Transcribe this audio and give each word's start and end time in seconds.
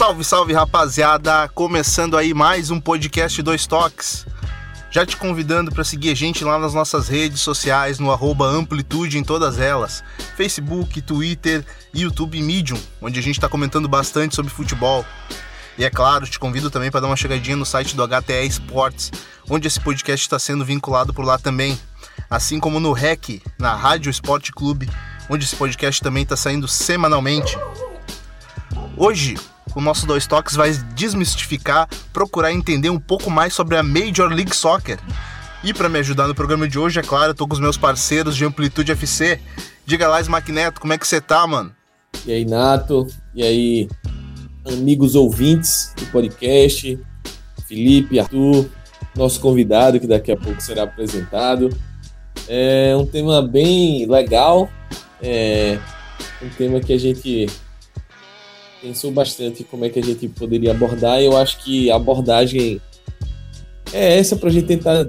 Salve, 0.00 0.24
salve 0.24 0.54
rapaziada! 0.54 1.46
Começando 1.48 2.16
aí 2.16 2.32
mais 2.32 2.70
um 2.70 2.80
podcast 2.80 3.42
Dois 3.42 3.66
Toques. 3.66 4.24
Já 4.90 5.04
te 5.04 5.14
convidando 5.14 5.70
para 5.70 5.84
seguir 5.84 6.08
a 6.08 6.14
gente 6.14 6.42
lá 6.42 6.58
nas 6.58 6.72
nossas 6.72 7.06
redes 7.06 7.42
sociais, 7.42 7.98
no 7.98 8.10
Amplitude 8.10 9.18
em 9.18 9.22
todas 9.22 9.58
elas: 9.58 10.02
Facebook, 10.38 11.02
Twitter, 11.02 11.66
YouTube 11.92 12.38
e 12.38 12.42
Medium, 12.42 12.80
onde 13.02 13.18
a 13.18 13.22
gente 13.22 13.36
está 13.36 13.46
comentando 13.46 13.90
bastante 13.90 14.34
sobre 14.34 14.50
futebol. 14.50 15.04
E 15.76 15.84
é 15.84 15.90
claro, 15.90 16.26
te 16.26 16.38
convido 16.38 16.70
também 16.70 16.90
para 16.90 17.00
dar 17.00 17.06
uma 17.06 17.14
chegadinha 17.14 17.58
no 17.58 17.66
site 17.66 17.94
do 17.94 18.08
HTE 18.08 18.46
Sports, 18.46 19.12
onde 19.50 19.68
esse 19.68 19.78
podcast 19.78 20.24
está 20.24 20.38
sendo 20.38 20.64
vinculado 20.64 21.12
por 21.12 21.26
lá 21.26 21.36
também. 21.36 21.78
Assim 22.30 22.58
como 22.58 22.80
no 22.80 22.94
REC, 22.94 23.42
na 23.58 23.74
Rádio 23.74 24.08
Esporte 24.08 24.50
Clube, 24.50 24.88
onde 25.28 25.44
esse 25.44 25.56
podcast 25.56 26.00
também 26.00 26.22
está 26.22 26.38
saindo 26.38 26.66
semanalmente. 26.66 27.54
Hoje, 28.96 29.36
o 29.74 29.80
nosso 29.80 30.06
Dois 30.06 30.26
Toques 30.26 30.56
vai 30.56 30.72
desmistificar, 30.94 31.88
procurar 32.12 32.52
entender 32.52 32.90
um 32.90 32.98
pouco 32.98 33.30
mais 33.30 33.54
sobre 33.54 33.76
a 33.76 33.82
Major 33.82 34.28
League 34.28 34.54
Soccer. 34.54 34.98
E 35.62 35.74
para 35.74 35.88
me 35.88 35.98
ajudar 35.98 36.26
no 36.26 36.34
programa 36.34 36.66
de 36.66 36.78
hoje, 36.78 36.98
é 36.98 37.02
claro, 37.02 37.30
eu 37.30 37.34
tô 37.34 37.46
com 37.46 37.54
os 37.54 37.60
meus 37.60 37.76
parceiros 37.76 38.36
de 38.36 38.44
Amplitude 38.44 38.92
FC. 38.92 39.38
Diga 39.84 40.08
lá, 40.08 40.20
Smack 40.20 40.50
Neto, 40.50 40.80
como 40.80 40.92
é 40.92 40.98
que 40.98 41.06
você 41.06 41.20
tá, 41.20 41.46
mano? 41.46 41.74
E 42.26 42.32
aí, 42.32 42.44
Nato? 42.44 43.06
E 43.34 43.42
aí, 43.42 43.88
amigos 44.66 45.14
ouvintes 45.14 45.92
do 45.96 46.06
podcast? 46.06 46.98
Felipe, 47.66 48.18
Arthur, 48.18 48.68
nosso 49.14 49.40
convidado 49.40 50.00
que 50.00 50.06
daqui 50.06 50.32
a 50.32 50.36
pouco 50.36 50.60
será 50.60 50.84
apresentado. 50.84 51.70
É 52.48 52.96
um 52.96 53.06
tema 53.06 53.42
bem 53.42 54.06
legal, 54.06 54.68
é 55.22 55.78
um 56.42 56.48
tema 56.48 56.80
que 56.80 56.92
a 56.92 56.98
gente 56.98 57.46
pensou 58.80 59.12
bastante 59.12 59.64
como 59.64 59.84
é 59.84 59.88
que 59.88 59.98
a 59.98 60.02
gente 60.02 60.28
poderia 60.28 60.72
abordar. 60.72 61.20
E 61.20 61.26
eu 61.26 61.36
acho 61.36 61.58
que 61.58 61.90
a 61.90 61.96
abordagem 61.96 62.80
é 63.92 64.18
essa 64.18 64.36
para 64.36 64.48
a 64.48 64.52
gente 64.52 64.66
tentar 64.66 65.08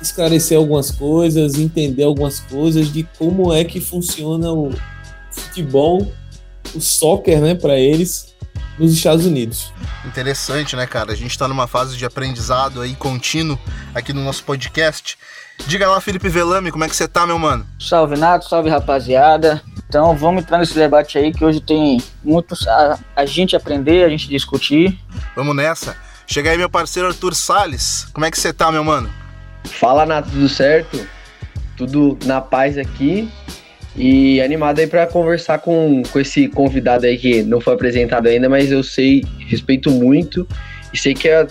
esclarecer 0.00 0.58
algumas 0.58 0.90
coisas, 0.90 1.54
entender 1.54 2.04
algumas 2.04 2.40
coisas 2.40 2.92
de 2.92 3.04
como 3.18 3.52
é 3.52 3.64
que 3.64 3.80
funciona 3.80 4.52
o 4.52 4.70
futebol, 5.30 6.12
o 6.74 6.80
soccer, 6.80 7.40
né, 7.40 7.54
para 7.54 7.78
eles 7.78 8.34
nos 8.78 8.92
Estados 8.92 9.24
Unidos. 9.24 9.72
Interessante, 10.04 10.76
né, 10.76 10.86
cara? 10.86 11.12
A 11.12 11.16
gente 11.16 11.30
está 11.30 11.48
numa 11.48 11.66
fase 11.66 11.96
de 11.96 12.04
aprendizado 12.04 12.80
aí 12.80 12.94
contínuo 12.94 13.58
aqui 13.94 14.12
no 14.12 14.22
nosso 14.22 14.44
podcast. 14.44 15.16
Diga 15.66 15.88
lá, 15.88 16.00
Felipe 16.00 16.28
Velame, 16.28 16.70
como 16.70 16.84
é 16.84 16.88
que 16.88 16.96
você 16.96 17.08
tá, 17.08 17.26
meu 17.26 17.38
mano? 17.38 17.66
Salve, 17.78 18.16
Nato, 18.16 18.48
salve, 18.48 18.68
rapaziada. 18.68 19.62
Então, 19.88 20.16
vamos 20.16 20.42
entrar 20.42 20.58
nesse 20.58 20.74
debate 20.74 21.16
aí 21.16 21.32
que 21.32 21.44
hoje 21.44 21.60
tem 21.60 22.02
muitos 22.22 22.66
a, 22.66 22.98
a 23.16 23.24
gente 23.24 23.56
aprender, 23.56 24.04
a 24.04 24.08
gente 24.08 24.28
discutir. 24.28 24.98
Vamos 25.34 25.54
nessa. 25.56 25.96
Chega 26.26 26.50
aí, 26.50 26.58
meu 26.58 26.68
parceiro 26.68 27.08
Arthur 27.08 27.34
Sales. 27.34 28.06
Como 28.12 28.26
é 28.26 28.30
que 28.30 28.38
você 28.38 28.52
tá, 28.52 28.70
meu 28.72 28.84
mano? 28.84 29.08
Fala, 29.64 30.04
Nato, 30.04 30.30
tudo 30.30 30.48
certo? 30.48 31.06
Tudo 31.76 32.18
na 32.24 32.40
paz 32.40 32.76
aqui. 32.76 33.30
E 33.96 34.40
animado 34.42 34.80
aí 34.80 34.86
para 34.86 35.06
conversar 35.06 35.60
com, 35.60 36.02
com 36.10 36.18
esse 36.18 36.48
convidado 36.48 37.06
aí 37.06 37.16
que 37.16 37.42
não 37.42 37.60
foi 37.60 37.74
apresentado 37.74 38.26
ainda, 38.26 38.48
mas 38.48 38.72
eu 38.72 38.82
sei, 38.82 39.24
respeito 39.46 39.90
muito 39.90 40.46
e 40.92 40.98
sei 40.98 41.14
que 41.14 41.28
é, 41.28 41.46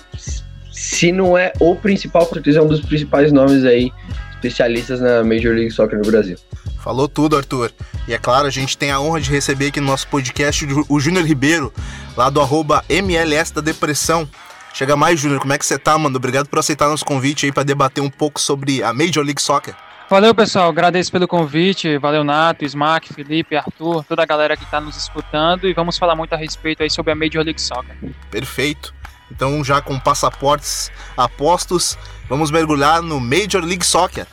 se 0.73 1.11
não 1.11 1.38
é 1.38 1.53
o 1.59 1.75
principal, 1.75 2.25
com 2.25 2.33
certeza 2.33 2.59
é 2.59 2.61
um 2.61 2.67
dos 2.67 2.81
principais 2.81 3.31
nomes 3.31 3.63
aí, 3.63 3.91
especialistas 4.31 4.99
na 4.99 5.23
Major 5.23 5.53
League 5.53 5.71
Soccer 5.71 5.99
no 5.99 6.05
Brasil. 6.05 6.35
Falou 6.80 7.07
tudo, 7.07 7.38
Arthur. 7.38 7.71
E 8.07 8.13
é 8.13 8.17
claro, 8.17 8.47
a 8.47 8.49
gente 8.49 8.77
tem 8.77 8.91
a 8.91 8.99
honra 8.99 9.21
de 9.21 9.30
receber 9.30 9.67
aqui 9.67 9.80
no 9.80 9.87
nosso 9.87 10.08
podcast 10.08 10.67
o 10.89 10.99
Júnior 10.99 11.25
Ribeiro, 11.25 11.71
lá 12.17 12.30
do 12.30 12.42
arroba 12.42 12.83
MLS 12.89 13.53
da 13.53 13.61
Depressão. 13.61 14.27
Chega 14.73 14.95
mais, 14.95 15.20
Júnior, 15.20 15.39
como 15.39 15.53
é 15.53 15.58
que 15.58 15.65
você 15.65 15.77
tá, 15.77 15.98
mano? 15.98 16.17
Obrigado 16.17 16.49
por 16.49 16.58
aceitar 16.58 16.89
nosso 16.89 17.05
convite 17.05 17.45
aí 17.45 17.52
para 17.52 17.64
debater 17.64 18.03
um 18.03 18.09
pouco 18.09 18.42
sobre 18.42 18.83
a 18.83 18.92
Major 18.92 19.23
League 19.23 19.42
Soccer. 19.42 19.75
Valeu, 20.09 20.33
pessoal. 20.33 20.69
Agradeço 20.69 21.11
pelo 21.11 21.27
convite. 21.27 21.98
Valeu, 21.99 22.23
Nato, 22.23 22.65
Smack, 22.65 23.14
Felipe, 23.14 23.55
Arthur, 23.55 24.03
toda 24.03 24.23
a 24.23 24.25
galera 24.25 24.58
que 24.58 24.64
está 24.64 24.81
nos 24.81 24.98
escutando. 24.98 25.67
E 25.67 25.73
vamos 25.73 25.98
falar 25.98 26.15
muito 26.15 26.33
a 26.33 26.37
respeito 26.37 26.83
aí 26.83 26.89
sobre 26.89 27.11
a 27.11 27.15
Major 27.15 27.43
League 27.43 27.61
Soccer. 27.61 27.95
Perfeito. 28.30 28.93
Então, 29.32 29.64
já 29.64 29.82
com 29.82 30.00
passaportes 30.00 30.92
apostos, 31.17 31.98
vamos 32.30 32.52
mergulhar 32.52 33.02
no 33.02 33.20
Major 33.20 33.64
League 33.64 33.86
Soccer. 33.86 34.28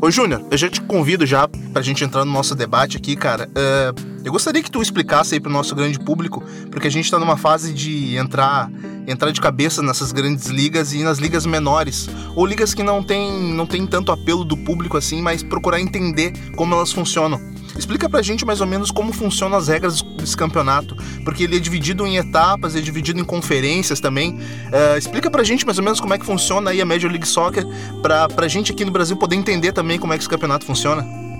Ô 0.00 0.10
Júnior, 0.10 0.44
eu 0.50 0.58
já 0.58 0.68
te 0.68 0.80
convido 0.80 1.24
já 1.24 1.46
pra 1.46 1.80
gente 1.80 2.02
entrar 2.02 2.24
no 2.24 2.32
nosso 2.32 2.56
debate 2.56 2.96
aqui, 2.96 3.14
cara. 3.14 3.48
Uh, 3.50 4.11
eu 4.24 4.32
gostaria 4.32 4.62
que 4.62 4.70
tu 4.70 4.80
explicasse 4.80 5.34
aí 5.34 5.40
pro 5.40 5.50
nosso 5.50 5.74
grande 5.74 5.98
público, 5.98 6.42
porque 6.70 6.88
a 6.88 6.90
gente 6.90 7.10
tá 7.10 7.18
numa 7.18 7.36
fase 7.36 7.72
de 7.72 8.16
entrar 8.16 8.70
entrar 9.06 9.32
de 9.32 9.40
cabeça 9.40 9.82
nessas 9.82 10.12
grandes 10.12 10.46
ligas 10.46 10.92
e 10.92 11.02
nas 11.02 11.18
ligas 11.18 11.44
menores, 11.44 12.08
ou 12.36 12.46
ligas 12.46 12.72
que 12.72 12.82
não 12.82 13.02
tem, 13.02 13.52
não 13.52 13.66
tem 13.66 13.86
tanto 13.86 14.12
apelo 14.12 14.44
do 14.44 14.56
público 14.56 14.96
assim, 14.96 15.20
mas 15.20 15.42
procurar 15.42 15.80
entender 15.80 16.32
como 16.56 16.74
elas 16.74 16.92
funcionam. 16.92 17.40
Explica 17.76 18.08
pra 18.08 18.20
gente 18.20 18.44
mais 18.44 18.60
ou 18.60 18.66
menos 18.66 18.90
como 18.90 19.12
funcionam 19.12 19.56
as 19.56 19.68
regras 19.68 20.02
desse 20.02 20.36
campeonato, 20.36 20.94
porque 21.24 21.44
ele 21.44 21.56
é 21.56 21.58
dividido 21.58 22.06
em 22.06 22.16
etapas, 22.16 22.76
é 22.76 22.80
dividido 22.80 23.18
em 23.18 23.24
conferências 23.24 23.98
também. 23.98 24.34
Uh, 24.34 24.98
explica 24.98 25.30
pra 25.30 25.42
gente 25.42 25.64
mais 25.64 25.78
ou 25.78 25.84
menos 25.84 25.98
como 25.98 26.12
é 26.12 26.18
que 26.18 26.26
funciona 26.26 26.70
aí 26.70 26.80
a 26.80 26.86
Major 26.86 27.10
League 27.10 27.26
Soccer, 27.26 27.66
pra, 28.02 28.28
pra 28.28 28.46
gente 28.46 28.72
aqui 28.72 28.84
no 28.84 28.92
Brasil 28.92 29.16
poder 29.16 29.36
entender 29.36 29.72
também 29.72 29.98
como 29.98 30.12
é 30.12 30.18
que 30.18 30.22
esse 30.22 30.28
campeonato 30.28 30.66
funciona. 30.66 31.31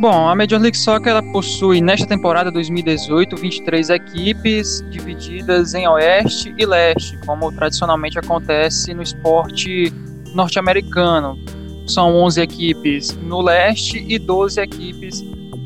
Bom, 0.00 0.28
a 0.28 0.36
Major 0.36 0.60
League 0.60 0.76
Soccer 0.78 1.10
ela 1.10 1.22
possui 1.32 1.80
nesta 1.80 2.06
temporada 2.06 2.52
2018 2.52 3.36
23 3.36 3.90
equipes 3.90 4.84
divididas 4.90 5.74
em 5.74 5.88
oeste 5.88 6.54
e 6.56 6.64
leste, 6.64 7.18
como 7.26 7.50
tradicionalmente 7.50 8.16
acontece 8.16 8.94
no 8.94 9.02
esporte 9.02 9.92
norte-americano 10.34 11.36
são 11.84 12.14
11 12.14 12.40
equipes 12.42 13.16
no 13.22 13.40
leste 13.40 14.04
e 14.06 14.18
12 14.18 14.60
equipes 14.60 15.24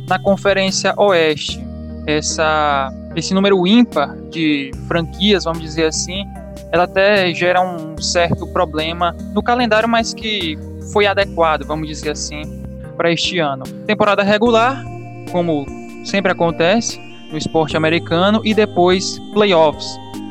na 0.09 0.19
Conferência 0.19 0.95
Oeste. 0.97 1.61
Essa, 2.07 2.91
esse 3.15 3.35
número 3.35 3.67
ímpar 3.67 4.17
de 4.31 4.71
franquias, 4.89 5.45
vamos 5.45 5.61
dizer 5.61 5.87
assim, 5.87 6.25
ela 6.71 6.85
até 6.85 7.35
gera 7.35 7.61
um 7.61 8.01
certo 8.01 8.47
problema 8.47 9.15
no 9.35 9.43
calendário, 9.43 9.89
mas 9.89 10.15
que 10.15 10.59
foi 10.93 11.07
adequado, 11.07 11.65
vamos 11.67 11.87
dizer 11.87 12.11
assim, 12.11 12.62
para 12.93 13.13
este 13.13 13.39
ano. 13.39 13.65
Temporada 13.87 14.23
regular, 14.23 14.85
como 15.31 15.67
sempre 16.05 16.33
acontece 16.33 17.01
no 17.31 17.39
esporte 17.39 17.77
americano, 17.77 18.41
e 18.45 18.55
depois 18.55 19.19
playoffs. 19.33 19.87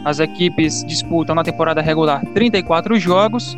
As 0.05 0.19
equipes 0.19 0.83
disputam 0.85 1.35
na 1.35 1.44
temporada 1.44 1.81
regular 1.81 2.23
34 2.33 2.99
jogos 2.99 3.57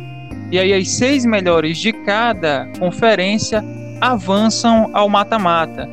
e 0.50 0.58
aí 0.58 0.72
as 0.72 0.88
seis 0.88 1.24
melhores 1.24 1.78
de 1.78 1.92
cada 1.92 2.66
conferência 2.78 3.64
avançam 4.00 4.90
ao 4.92 5.08
mata-mata. 5.08 5.88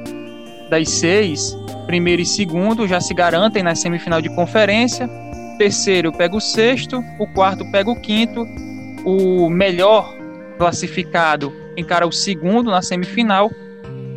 Das 0.69 0.89
seis, 0.89 1.57
primeiro 1.85 2.21
e 2.21 2.25
segundo 2.25 2.87
já 2.87 2.99
se 2.99 3.13
garantem 3.13 3.63
na 3.63 3.75
semifinal 3.75 4.21
de 4.21 4.29
conferência. 4.29 5.09
Terceiro 5.57 6.11
pega 6.11 6.35
o 6.35 6.41
sexto, 6.41 7.03
o 7.19 7.27
quarto 7.27 7.69
pega 7.71 7.89
o 7.89 7.99
quinto, 7.99 8.45
o 9.05 9.49
melhor 9.49 10.13
classificado 10.57 11.51
encara 11.81 12.07
o 12.07 12.11
segundo 12.11 12.71
na 12.71 12.81
semifinal 12.81 13.51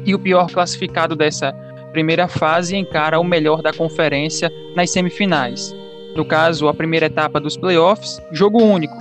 e 0.04 0.14
o 0.14 0.18
pior 0.18 0.50
classificado 0.50 1.16
dessa 1.16 1.52
primeira 1.92 2.28
fase 2.28 2.76
encara 2.76 3.18
o 3.18 3.24
melhor 3.24 3.62
da 3.62 3.72
conferência 3.72 4.52
nas 4.74 4.90
semifinais. 4.90 5.74
No 6.14 6.24
caso, 6.24 6.68
a 6.68 6.74
primeira 6.74 7.06
etapa 7.06 7.40
dos 7.40 7.56
playoffs, 7.56 8.20
jogo 8.32 8.62
único, 8.62 8.96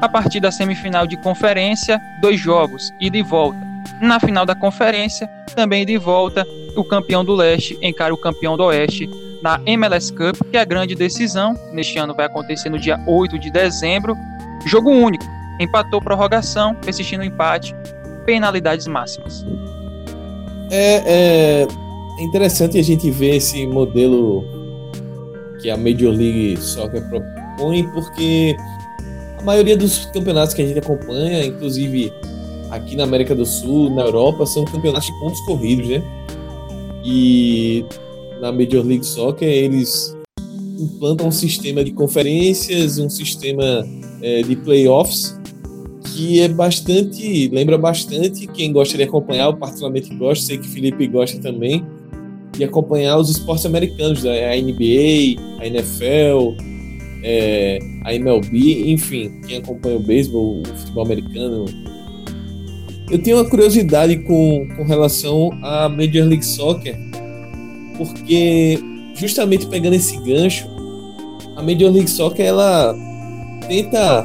a 0.00 0.08
partir 0.08 0.40
da 0.40 0.52
semifinal 0.52 1.06
de 1.06 1.16
conferência, 1.22 2.00
dois 2.20 2.38
jogos, 2.38 2.92
ida 3.00 3.16
e 3.16 3.22
volta. 3.22 3.58
Na 4.00 4.20
final 4.20 4.44
da 4.44 4.54
conferência, 4.54 5.28
também 5.54 5.86
de 5.86 5.96
volta, 5.96 6.46
o 6.76 6.84
campeão 6.84 7.24
do 7.24 7.34
leste 7.34 7.78
encara 7.80 8.12
o 8.12 8.18
campeão 8.18 8.56
do 8.56 8.64
oeste 8.64 9.08
na 9.42 9.60
MLS 9.66 10.12
Cup, 10.12 10.36
que 10.50 10.56
é 10.56 10.60
a 10.60 10.64
grande 10.64 10.94
decisão. 10.94 11.54
Neste 11.72 11.98
ano 11.98 12.14
vai 12.14 12.26
acontecer 12.26 12.68
no 12.68 12.78
dia 12.78 12.98
8 13.06 13.38
de 13.38 13.50
dezembro. 13.50 14.16
Jogo 14.66 14.90
único. 14.90 15.24
Empatou 15.60 16.00
prorrogação, 16.00 16.74
persistindo 16.74 17.22
o 17.22 17.26
empate, 17.26 17.74
penalidades 18.24 18.86
máximas. 18.86 19.44
É, 20.70 21.02
é 21.06 22.22
interessante 22.22 22.78
a 22.78 22.82
gente 22.82 23.10
ver 23.10 23.36
esse 23.36 23.66
modelo 23.66 24.44
que 25.60 25.70
a 25.70 25.76
Major 25.76 26.12
League 26.12 26.56
Soccer 26.60 27.02
propõe, 27.08 27.88
porque 27.92 28.56
a 29.38 29.42
maioria 29.42 29.76
dos 29.76 30.06
campeonatos 30.06 30.54
que 30.54 30.62
a 30.62 30.66
gente 30.66 30.78
acompanha, 30.78 31.44
inclusive 31.44 32.12
aqui 32.70 32.96
na 32.96 33.04
América 33.04 33.34
do 33.34 33.46
Sul, 33.46 33.90
na 33.90 34.02
Europa, 34.02 34.46
são 34.46 34.64
campeonatos 34.64 35.06
de 35.06 35.18
pontos 35.20 35.40
corridos, 35.42 35.88
né? 35.88 36.02
E 37.04 37.84
na 38.40 38.50
Major 38.50 38.84
League 38.84 39.04
Soccer 39.04 39.48
eles 39.48 40.16
implantam 40.78 41.28
um 41.28 41.32
sistema 41.32 41.84
de 41.84 41.92
conferências, 41.92 42.98
um 42.98 43.08
sistema 43.08 43.86
é, 44.20 44.42
de 44.42 44.56
playoffs 44.56 45.38
que 46.14 46.40
é 46.40 46.48
bastante, 46.48 47.48
lembra 47.48 47.76
bastante 47.76 48.46
quem 48.46 48.72
gosta 48.72 48.96
de 48.96 49.02
acompanhar, 49.02 49.46
eu 49.46 49.56
particularmente 49.56 50.14
gosto, 50.14 50.44
sei 50.44 50.58
que 50.58 50.68
Felipe 50.68 51.08
gosta 51.08 51.40
também, 51.40 51.84
de 52.52 52.62
acompanhar 52.62 53.18
os 53.18 53.28
esportes 53.30 53.66
americanos, 53.66 54.22
né? 54.22 54.52
a 54.52 54.56
NBA, 54.56 55.40
a 55.60 55.66
NFL, 55.66 56.54
é, 57.24 57.80
a 58.04 58.14
MLB, 58.14 58.92
enfim, 58.92 59.40
quem 59.46 59.58
acompanha 59.58 59.96
o 59.96 60.00
beisebol, 60.00 60.62
o 60.62 60.78
futebol 60.78 61.04
americano. 61.04 61.64
Eu 63.10 63.20
tenho 63.20 63.38
uma 63.38 63.50
curiosidade 63.50 64.16
com, 64.18 64.68
com 64.76 64.84
relação 64.84 65.50
à 65.62 65.88
Major 65.88 66.28
League 66.28 66.46
Soccer, 66.46 66.96
porque 67.98 68.78
justamente 69.16 69.66
pegando 69.66 69.94
esse 69.94 70.16
gancho, 70.18 70.68
a 71.56 71.62
Major 71.62 71.90
League 71.90 72.08
Soccer 72.08 72.46
ela 72.46 72.94
tenta 73.66 74.24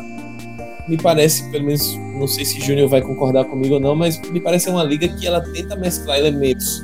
me 0.90 0.98
parece, 0.98 1.50
pelo 1.52 1.66
menos, 1.66 1.96
não 2.18 2.28
sei 2.28 2.44
se 2.44 2.60
Júnior 2.60 2.90
vai 2.90 3.02
concordar 3.02 3.46
comigo 3.46 3.76
ou 3.76 3.80
não, 3.80 3.96
mas 3.96 4.20
me 4.30 4.40
parece 4.40 4.70
uma 4.70 4.84
liga 4.84 5.08
que 5.08 5.28
ela 5.28 5.40
tenta 5.40 5.76
mesclar 5.76 6.18
elementos 6.18 6.84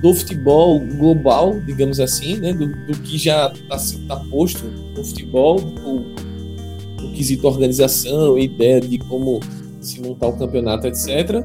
do 0.00 0.14
futebol 0.14 0.80
global, 0.80 1.60
digamos 1.66 2.00
assim, 2.00 2.38
né, 2.38 2.52
do, 2.52 2.68
do 2.86 2.98
que 3.02 3.18
já 3.18 3.52
está 3.52 3.76
tá 4.08 4.24
posto 4.30 4.64
no 4.96 5.04
futebol, 5.04 5.60
o, 5.60 6.30
quesito 7.14 7.46
organização, 7.46 8.38
ideia 8.38 8.80
de 8.80 8.96
como 8.98 9.40
se 9.80 10.00
montar 10.00 10.28
o 10.28 10.32
campeonato, 10.32 10.86
etc., 10.86 11.42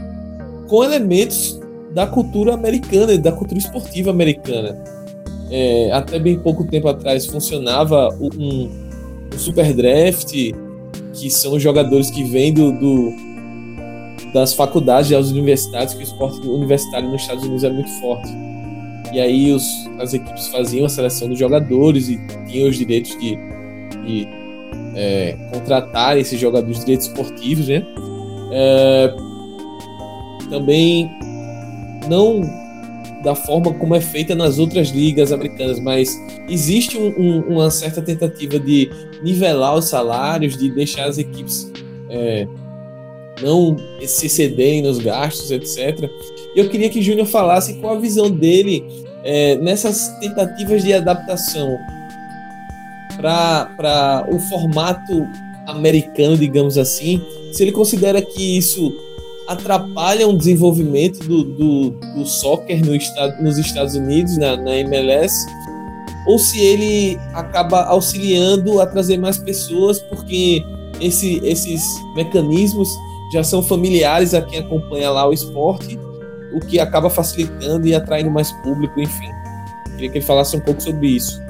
com 0.68 0.84
elementos 0.84 1.60
da 1.94 2.06
cultura 2.06 2.54
americana, 2.54 3.18
da 3.18 3.32
cultura 3.32 3.60
esportiva 3.60 4.12
americana. 4.12 4.78
É, 5.50 5.92
até 5.92 6.18
bem 6.18 6.40
pouco 6.40 6.64
tempo 6.66 6.88
atrás 6.88 7.26
funcionava 7.26 8.10
um, 8.20 8.30
um 9.34 9.38
super 9.38 9.74
draft 9.74 10.34
que 11.16 11.30
são 11.30 11.60
jogadores 11.60 12.10
que 12.10 12.24
vêm 12.24 12.54
do, 12.54 12.72
do 12.72 13.14
das 14.34 14.54
faculdades 14.54 15.10
das 15.10 15.32
universidades, 15.32 15.94
que 15.94 16.02
o 16.02 16.04
esporte 16.04 16.46
universitário 16.46 17.10
nos 17.10 17.22
Estados 17.22 17.44
Unidos 17.44 17.64
é 17.64 17.70
muito 17.70 17.90
forte. 18.02 18.30
E 19.14 19.20
aí 19.20 19.52
os, 19.54 19.66
as 19.98 20.14
equipes 20.14 20.48
faziam 20.48 20.86
a 20.86 20.90
seleção 20.90 21.30
dos 21.30 21.40
jogadores 21.40 22.10
e 22.10 22.20
tinham 22.48 22.68
os 22.68 22.78
direitos 22.78 23.12
de, 23.18 23.38
de 24.06 24.28
é, 24.94 25.38
contratar 25.54 26.18
esses 26.18 26.38
jogadores, 26.38 26.80
direitos 26.82 27.08
esportivos, 27.08 27.70
né? 27.70 27.86
É, 28.52 29.16
também 30.50 31.10
não 32.10 32.42
da 33.26 33.34
forma 33.34 33.74
como 33.74 33.96
é 33.96 34.00
feita 34.00 34.36
nas 34.36 34.60
outras 34.60 34.90
ligas 34.90 35.32
americanas, 35.32 35.80
mas 35.80 36.16
existe 36.48 36.96
um, 36.96 37.08
um, 37.08 37.40
uma 37.56 37.72
certa 37.72 38.00
tentativa 38.02 38.60
de 38.60 38.88
nivelar 39.24 39.76
os 39.76 39.86
salários, 39.86 40.56
de 40.56 40.70
deixar 40.70 41.06
as 41.06 41.18
equipes 41.18 41.72
é, 42.08 42.48
não 43.42 43.76
se 44.06 44.28
excederem 44.28 44.84
nos 44.84 45.00
gastos, 45.00 45.50
etc. 45.50 46.08
Eu 46.56 46.70
queria 46.70 46.88
que 46.88 47.02
Júnior 47.02 47.26
falasse 47.26 47.74
qual 47.82 47.96
a 47.96 48.00
visão 48.00 48.30
dele 48.30 48.86
é, 49.24 49.56
nessas 49.56 50.08
tentativas 50.20 50.84
de 50.84 50.94
adaptação 50.94 51.76
para 53.18 54.28
o 54.32 54.38
formato 54.38 55.28
americano, 55.66 56.38
digamos 56.38 56.78
assim, 56.78 57.20
se 57.52 57.64
ele 57.64 57.72
considera 57.72 58.22
que 58.22 58.58
isso 58.58 58.96
atrapalham 59.48 60.32
o 60.32 60.38
desenvolvimento 60.38 61.20
do, 61.20 61.44
do, 61.44 61.90
do 62.16 62.26
soccer 62.26 62.84
no 62.86 62.96
estado, 62.96 63.42
nos 63.42 63.58
Estados 63.58 63.96
Unidos, 63.96 64.38
na, 64.38 64.58
na 64.58 64.78
MLS, 64.78 65.46
ou 66.28 66.40
se 66.40 66.60
ele 66.60 67.20
acaba 67.34 67.84
auxiliando 67.84 68.82
a 68.82 68.88
trazer 68.88 69.18
mais 69.18 69.38
pessoas, 69.38 70.00
porque 70.02 70.64
esse, 71.00 71.40
esses 71.44 71.84
mecanismos 72.16 72.90
já 73.32 73.44
são 73.44 73.62
familiares 73.62 74.34
a 74.34 74.42
quem 74.42 74.60
acompanha 74.60 75.12
lá 75.12 75.28
o 75.28 75.34
esporte, 75.34 76.00
o 76.54 76.60
que 76.60 76.80
acaba 76.80 77.10
facilitando 77.10 77.88
e 77.88 77.94
atraindo 77.94 78.32
mais 78.32 78.52
público, 78.64 79.00
enfim. 79.00 79.30
Queria 79.92 80.10
que 80.10 80.18
ele 80.18 80.26
falasse 80.26 80.56
um 80.56 80.60
pouco 80.60 80.82
sobre 80.82 81.08
isso. 81.08 81.45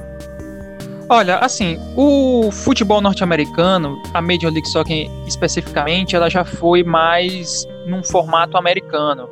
Olha, 1.08 1.38
assim, 1.38 1.78
o 1.96 2.50
futebol 2.50 3.00
norte-americano, 3.00 4.02
a 4.12 4.20
Major 4.20 4.52
League 4.52 4.68
Soccer 4.68 5.08
especificamente, 5.24 6.16
ela 6.16 6.28
já 6.28 6.44
foi 6.44 6.82
mais 6.82 7.64
num 7.86 8.02
formato 8.02 8.56
americano. 8.56 9.28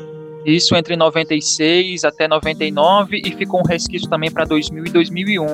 Isso 0.47 0.77
entre 0.77 0.95
96 0.95 2.05
até 2.05 2.29
99 2.29 3.21
e 3.25 3.33
ficou 3.33 3.61
um 3.61 3.65
resquício 3.65 4.09
também 4.09 4.31
para 4.31 4.45
2000 4.45 4.85
e 4.85 4.91
2001. 4.91 5.47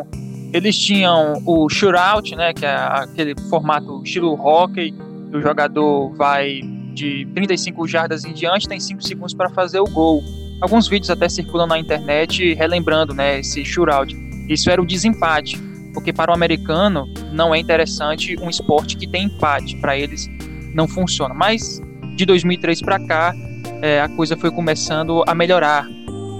Eles 0.53 0.77
tinham 0.77 1.43
o 1.47 1.69
shootout, 1.71 2.37
né, 2.37 2.53
que 2.53 2.67
é 2.67 2.75
aquele 2.75 3.35
formato 3.49 4.03
estilo 4.05 4.35
hockey, 4.35 4.93
o 5.33 5.41
jogador 5.41 6.13
vai 6.17 6.61
de 6.93 7.27
35 7.35 7.87
jardas 7.89 8.27
em 8.27 8.35
diante, 8.35 8.69
tem 8.69 8.79
5 8.79 9.03
segundos 9.03 9.33
para 9.33 9.49
fazer 9.49 9.79
o 9.79 9.85
gol. 9.85 10.23
Alguns 10.61 10.87
vídeos 10.87 11.09
até 11.09 11.31
circulam 11.31 11.67
na 11.67 11.79
internet 11.79 12.53
relembrando, 12.53 13.15
né, 13.15 13.39
esse 13.39 13.65
shootout. 13.65 14.15
Isso 14.49 14.69
era 14.69 14.83
o 14.83 14.85
desempate, 14.85 15.57
porque 15.93 16.13
para 16.13 16.31
o 16.31 16.35
americano 16.35 17.09
não 17.33 17.55
é 17.55 17.59
interessante 17.59 18.37
um 18.41 18.49
esporte 18.49 18.97
que 18.97 19.07
tem 19.07 19.25
empate, 19.25 19.77
para 19.77 19.97
eles 19.97 20.27
não 20.75 20.87
funciona. 20.87 21.35
Mas 21.35 21.81
de 22.17 22.25
2003 22.27 22.83
para 22.83 22.99
cá, 23.07 23.35
é, 23.83 24.01
a 24.01 24.09
coisa 24.09 24.37
foi 24.37 24.51
começando 24.51 25.23
a 25.27 25.35
melhorar. 25.35 25.87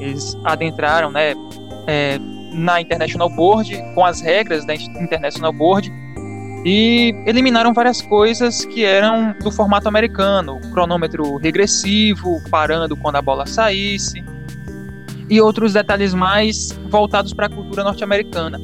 Eles 0.01 0.37
adentraram 0.45 1.11
né, 1.11 1.35
é, 1.87 2.19
na 2.53 2.81
International 2.81 3.29
Board, 3.29 3.77
com 3.95 4.05
as 4.05 4.21
regras 4.21 4.65
da 4.65 4.75
International 4.75 5.53
Board, 5.53 5.93
e 6.65 7.15
eliminaram 7.27 7.73
várias 7.73 8.03
coisas 8.03 8.65
que 8.67 8.85
eram 8.85 9.35
do 9.43 9.51
formato 9.51 9.89
americano, 9.89 10.61
cronômetro 10.73 11.37
regressivo, 11.37 12.43
parando 12.51 12.97
quando 12.97 13.17
a 13.17 13.23
bola 13.23 13.47
saísse, 13.47 14.23
e 15.29 15.41
outros 15.41 15.73
detalhes 15.73 16.13
mais 16.13 16.73
voltados 16.89 17.33
para 17.33 17.47
a 17.47 17.49
cultura 17.49 17.85
norte-americana. 17.85 18.61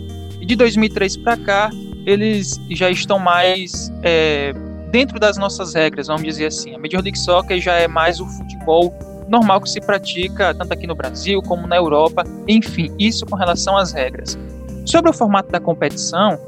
De 0.47 0.55
2003 0.55 1.17
para 1.17 1.37
cá, 1.37 1.71
eles 2.07 2.61
já 2.71 2.89
estão 2.89 3.19
mais 3.19 3.93
é, 4.05 4.53
dentro 4.93 5.19
das 5.19 5.37
nossas 5.37 5.75
regras, 5.75 6.07
vamos 6.07 6.23
dizer 6.23 6.47
assim. 6.47 6.73
A 6.73 6.79
Major 6.79 7.03
League 7.03 7.19
Soccer 7.19 7.61
já 7.61 7.75
é 7.75 7.89
mais 7.89 8.21
o 8.21 8.27
futebol 8.27 8.97
normal 9.29 9.61
que 9.61 9.69
se 9.69 9.81
pratica 9.81 10.55
tanto 10.55 10.73
aqui 10.73 10.87
no 10.87 10.95
Brasil 10.95 11.43
como 11.43 11.67
na 11.67 11.75
Europa, 11.77 12.23
enfim, 12.47 12.95
isso 12.97 13.27
com 13.27 13.35
relação 13.35 13.77
às 13.77 13.93
regras. 13.93 14.39
Sobre 14.85 15.11
o 15.11 15.13
formato 15.13 15.51
da 15.51 15.59
competição, 15.59 16.39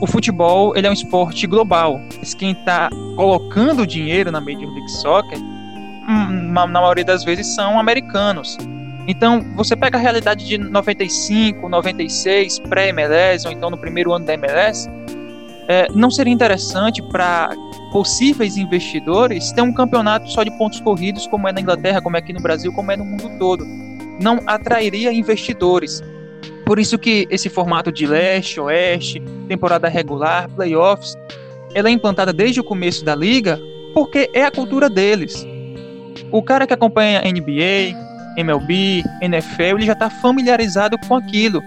o 0.00 0.06
futebol 0.06 0.76
ele 0.76 0.86
é 0.86 0.90
um 0.90 0.92
esporte 0.92 1.44
global. 1.48 2.00
Quem 2.38 2.52
está 2.52 2.90
colocando 3.16 3.84
dinheiro 3.84 4.30
na 4.30 4.40
Major 4.40 4.72
League 4.72 4.90
Soccer, 4.90 5.38
hum, 5.38 6.52
na 6.52 6.64
maioria 6.64 7.04
das 7.04 7.24
vezes, 7.24 7.54
são 7.56 7.80
americanos. 7.80 8.56
Então, 9.06 9.44
você 9.56 9.74
pega 9.74 9.98
a 9.98 10.00
realidade 10.00 10.46
de 10.46 10.56
95, 10.56 11.68
96, 11.68 12.60
pré-MLS, 12.60 13.46
ou 13.46 13.52
então 13.52 13.68
no 13.68 13.76
primeiro 13.76 14.12
ano 14.12 14.24
da 14.24 14.34
MLS, 14.34 14.88
é, 15.68 15.88
não 15.92 16.10
seria 16.10 16.32
interessante 16.32 17.02
para 17.02 17.50
possíveis 17.90 18.56
investidores 18.56 19.52
ter 19.52 19.62
um 19.62 19.72
campeonato 19.72 20.30
só 20.30 20.42
de 20.42 20.50
pontos 20.56 20.80
corridos, 20.80 21.26
como 21.26 21.48
é 21.48 21.52
na 21.52 21.60
Inglaterra, 21.60 22.00
como 22.00 22.16
é 22.16 22.20
aqui 22.20 22.32
no 22.32 22.40
Brasil, 22.40 22.72
como 22.72 22.90
é 22.90 22.96
no 22.96 23.04
mundo 23.04 23.30
todo. 23.38 23.64
Não 24.20 24.40
atrairia 24.46 25.12
investidores. 25.12 26.02
Por 26.64 26.78
isso 26.78 26.98
que 26.98 27.26
esse 27.28 27.48
formato 27.48 27.90
de 27.90 28.06
leste, 28.06 28.60
oeste, 28.60 29.20
temporada 29.48 29.88
regular, 29.88 30.48
playoffs, 30.48 31.16
ela 31.74 31.88
é 31.88 31.92
implantada 31.92 32.32
desde 32.32 32.60
o 32.60 32.64
começo 32.64 33.04
da 33.04 33.14
liga, 33.14 33.60
porque 33.92 34.30
é 34.32 34.44
a 34.44 34.50
cultura 34.50 34.88
deles. 34.88 35.46
O 36.30 36.42
cara 36.42 36.66
que 36.66 36.72
acompanha 36.72 37.20
NBA, 37.20 37.94
MLB, 38.36 39.04
NFL, 39.20 39.62
ele 39.62 39.86
já 39.86 39.92
está 39.92 40.08
familiarizado 40.08 40.98
com 41.06 41.14
aquilo. 41.14 41.62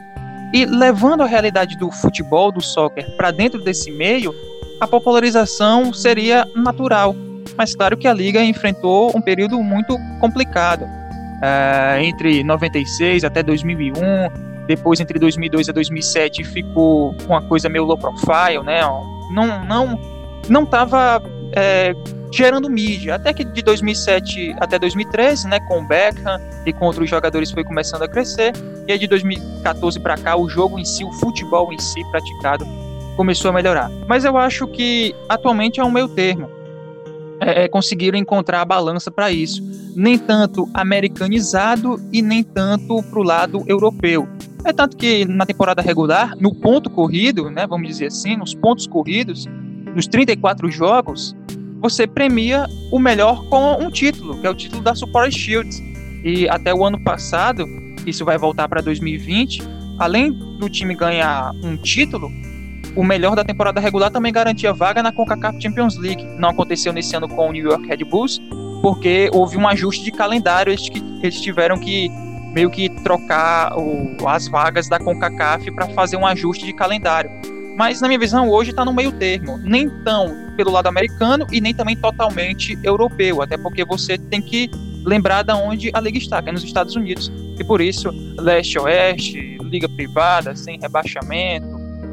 E 0.54 0.66
levando 0.66 1.22
a 1.22 1.26
realidade 1.26 1.78
do 1.78 1.92
futebol, 1.92 2.52
do 2.52 2.62
soccer, 2.62 3.10
para 3.18 3.32
dentro 3.32 3.62
desse 3.64 3.92
meio, 3.92 4.34
a 4.80 4.88
popularização 4.88 5.92
seria 5.94 6.48
natural. 6.56 7.16
Mas 7.58 7.76
claro 7.76 7.98
que 7.98 8.08
a 8.08 8.14
liga 8.14 8.44
enfrentou 8.44 9.12
um 9.16 9.22
período 9.22 9.62
muito 9.62 9.98
complicado. 10.20 10.84
Uh, 10.84 12.02
entre 12.02 12.44
96 12.44 13.24
até 13.24 13.44
2001, 13.44 13.94
depois 14.68 15.00
entre 15.00 15.20
2002 15.20 15.68
e 15.68 15.74
2007 15.74 16.44
ficou 16.44 17.16
uma 17.28 17.42
coisa 17.42 17.70
meio 17.70 17.84
low 17.84 17.98
profile, 17.98 18.64
né? 18.64 18.82
Não 19.32 19.66
não 19.66 20.00
não 20.50 20.64
estava 20.64 21.22
é, 21.54 21.94
gerando 22.36 22.70
mídia. 22.70 23.16
Até 23.16 23.34
que 23.34 23.44
de 23.44 23.62
2007 23.62 24.56
até 24.60 24.78
2013, 24.78 25.48
né, 25.48 25.60
com 25.62 25.80
o 25.80 25.88
Beckham 25.88 26.40
e 26.66 26.74
com 26.74 26.86
outros 26.86 27.10
jogadores 27.10 27.52
foi 27.52 27.64
começando 27.64 28.04
a 28.04 28.08
crescer. 28.08 28.54
E 28.88 28.92
aí 28.92 29.00
de 29.00 29.08
2014 29.08 30.00
para 30.00 30.18
cá, 30.18 30.36
o 30.36 30.50
jogo 30.50 30.78
em 30.78 30.86
si, 30.86 31.04
o 31.04 31.12
futebol 31.14 31.72
em 31.72 31.80
si 31.80 32.04
praticado 32.12 32.66
começou 33.16 33.50
a 33.50 33.54
melhorar. 33.54 33.90
Mas 34.08 34.26
eu 34.26 34.38
acho 34.38 34.68
que 34.68 35.16
atualmente 35.30 35.80
é 35.80 35.84
um 35.84 35.92
meio 35.92 36.10
termo. 36.10 36.50
É, 37.40 37.64
é, 37.64 37.68
conseguiram 37.68 38.18
encontrar 38.18 38.62
a 38.62 38.66
balança 38.66 39.10
para 39.10 39.32
isso. 39.32 39.64
Nem 39.96 40.18
tanto 40.18 40.70
americanizado 40.74 42.02
e 42.12 42.22
nem 42.22 42.44
tanto 42.44 43.02
para 43.04 43.20
o 43.20 43.24
lado 43.24 43.64
europeu. 43.66 44.28
É 44.66 44.74
tanto 44.74 44.98
que 44.98 45.26
na 45.26 45.46
temporada 45.46 45.82
regular, 45.82 46.34
no 46.40 46.54
ponto 46.54 46.90
corrido, 46.90 47.50
né, 47.50 47.68
vamos 47.68 47.88
dizer 47.88 48.08
assim, 48.08 48.36
nos 48.36 48.54
pontos 48.54 48.88
corridos, 48.88 49.46
nos 49.94 50.08
34 50.08 50.70
jogos, 50.72 51.36
você 51.90 52.08
premia 52.08 52.68
o 52.92 52.98
melhor 52.98 53.46
com 53.46 53.76
um 53.76 53.92
título, 53.92 54.40
que 54.40 54.48
é 54.48 54.50
o 54.50 54.56
título 54.56 54.82
da 54.82 54.96
Support 54.96 55.32
Shields. 55.32 55.84
E 56.24 56.50
até 56.50 56.74
o 56.74 56.84
ano 56.84 57.00
passado, 57.00 57.68
isso 58.08 58.26
vai 58.26 58.40
voltar 58.40 58.68
para 58.68 58.82
2020, 58.82 59.62
além 60.00 60.32
do 60.32 60.68
time 60.68 60.96
ganhar 60.96 61.52
um 61.64 61.78
título, 61.78 62.32
o 62.96 63.04
melhor 63.04 63.36
da 63.36 63.44
temporada 63.44 63.80
regular 63.80 64.10
também 64.10 64.34
garantia 64.34 64.74
vaga 64.74 65.04
na 65.04 65.12
CONCACAF 65.12 65.62
Champions 65.62 65.96
League. 65.98 66.24
Não 66.40 66.50
aconteceu 66.50 66.92
nesse 66.92 67.16
ano 67.16 67.28
com 67.28 67.50
o 67.50 67.52
New 67.52 67.64
York 67.64 67.86
Red 67.86 68.04
Bulls, 68.04 68.42
porque 68.82 69.30
houve 69.32 69.56
um 69.56 69.68
ajuste 69.68 70.04
de 70.04 70.12
calendário, 70.12 70.72
eles, 70.72 70.90
eles 71.22 71.40
tiveram 71.40 71.78
que 71.78 72.10
meio 72.52 72.72
que 72.72 72.90
trocar 73.04 73.78
o, 73.78 74.28
as 74.28 74.48
vagas 74.48 74.90
da 74.90 74.98
CONCACAF 74.98 75.70
para 75.70 75.88
fazer 75.90 76.18
um 76.18 76.26
ajuste 76.26 76.66
de 76.66 76.74
calendário. 76.74 77.30
Mas, 77.76 78.00
na 78.00 78.08
minha 78.08 78.20
visão, 78.20 78.50
hoje 78.50 78.70
está 78.72 78.86
no 78.86 78.94
meio 78.94 79.12
termo. 79.12 79.58
Nem 79.58 79.90
tão 80.04 80.34
pelo 80.56 80.72
lado 80.72 80.88
americano 80.88 81.46
e 81.52 81.60
nem 81.60 81.74
também 81.74 81.96
totalmente 81.96 82.80
europeu. 82.82 83.42
Até 83.42 83.58
porque 83.58 83.84
você 83.84 84.18
tem 84.18 84.42
que 84.42 84.72
lembrar 85.04 85.44
de 85.44 85.54
onde 85.54 85.92
a 85.94 86.00
liga 86.00 86.18
está, 86.18 86.42
que 86.42 86.50
é 86.50 86.52
nos 86.54 86.64
Estados 86.64 86.96
Unidos. 86.96 87.32
E 87.60 87.64
por 87.64 87.82
isso, 87.82 88.10
leste-oeste, 88.40 89.58
liga 89.62 89.90
privada, 89.90 90.56
sem 90.56 90.80
rebaixamento, 90.80 91.68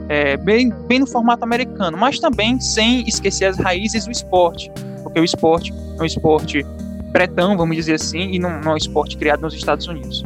é, 0.08 0.36
bem, 0.36 0.70
bem 0.88 0.98
no 0.98 1.06
formato 1.06 1.44
americano, 1.44 1.96
mas 1.96 2.18
também 2.18 2.60
sem 2.60 3.06
esquecer 3.08 3.46
as 3.46 3.56
raízes 3.56 4.04
do 4.04 4.10
esporte. 4.10 4.70
Porque 5.02 5.20
o 5.20 5.24
esporte 5.24 5.72
é 5.72 6.02
um 6.02 6.04
esporte 6.04 6.66
pretão, 7.12 7.56
vamos 7.56 7.76
dizer 7.76 7.94
assim, 7.94 8.32
e 8.32 8.38
não, 8.38 8.60
não 8.60 8.72
é 8.72 8.74
um 8.74 8.76
esporte 8.76 9.16
criado 9.16 9.42
nos 9.42 9.54
Estados 9.54 9.86
Unidos. 9.86 10.24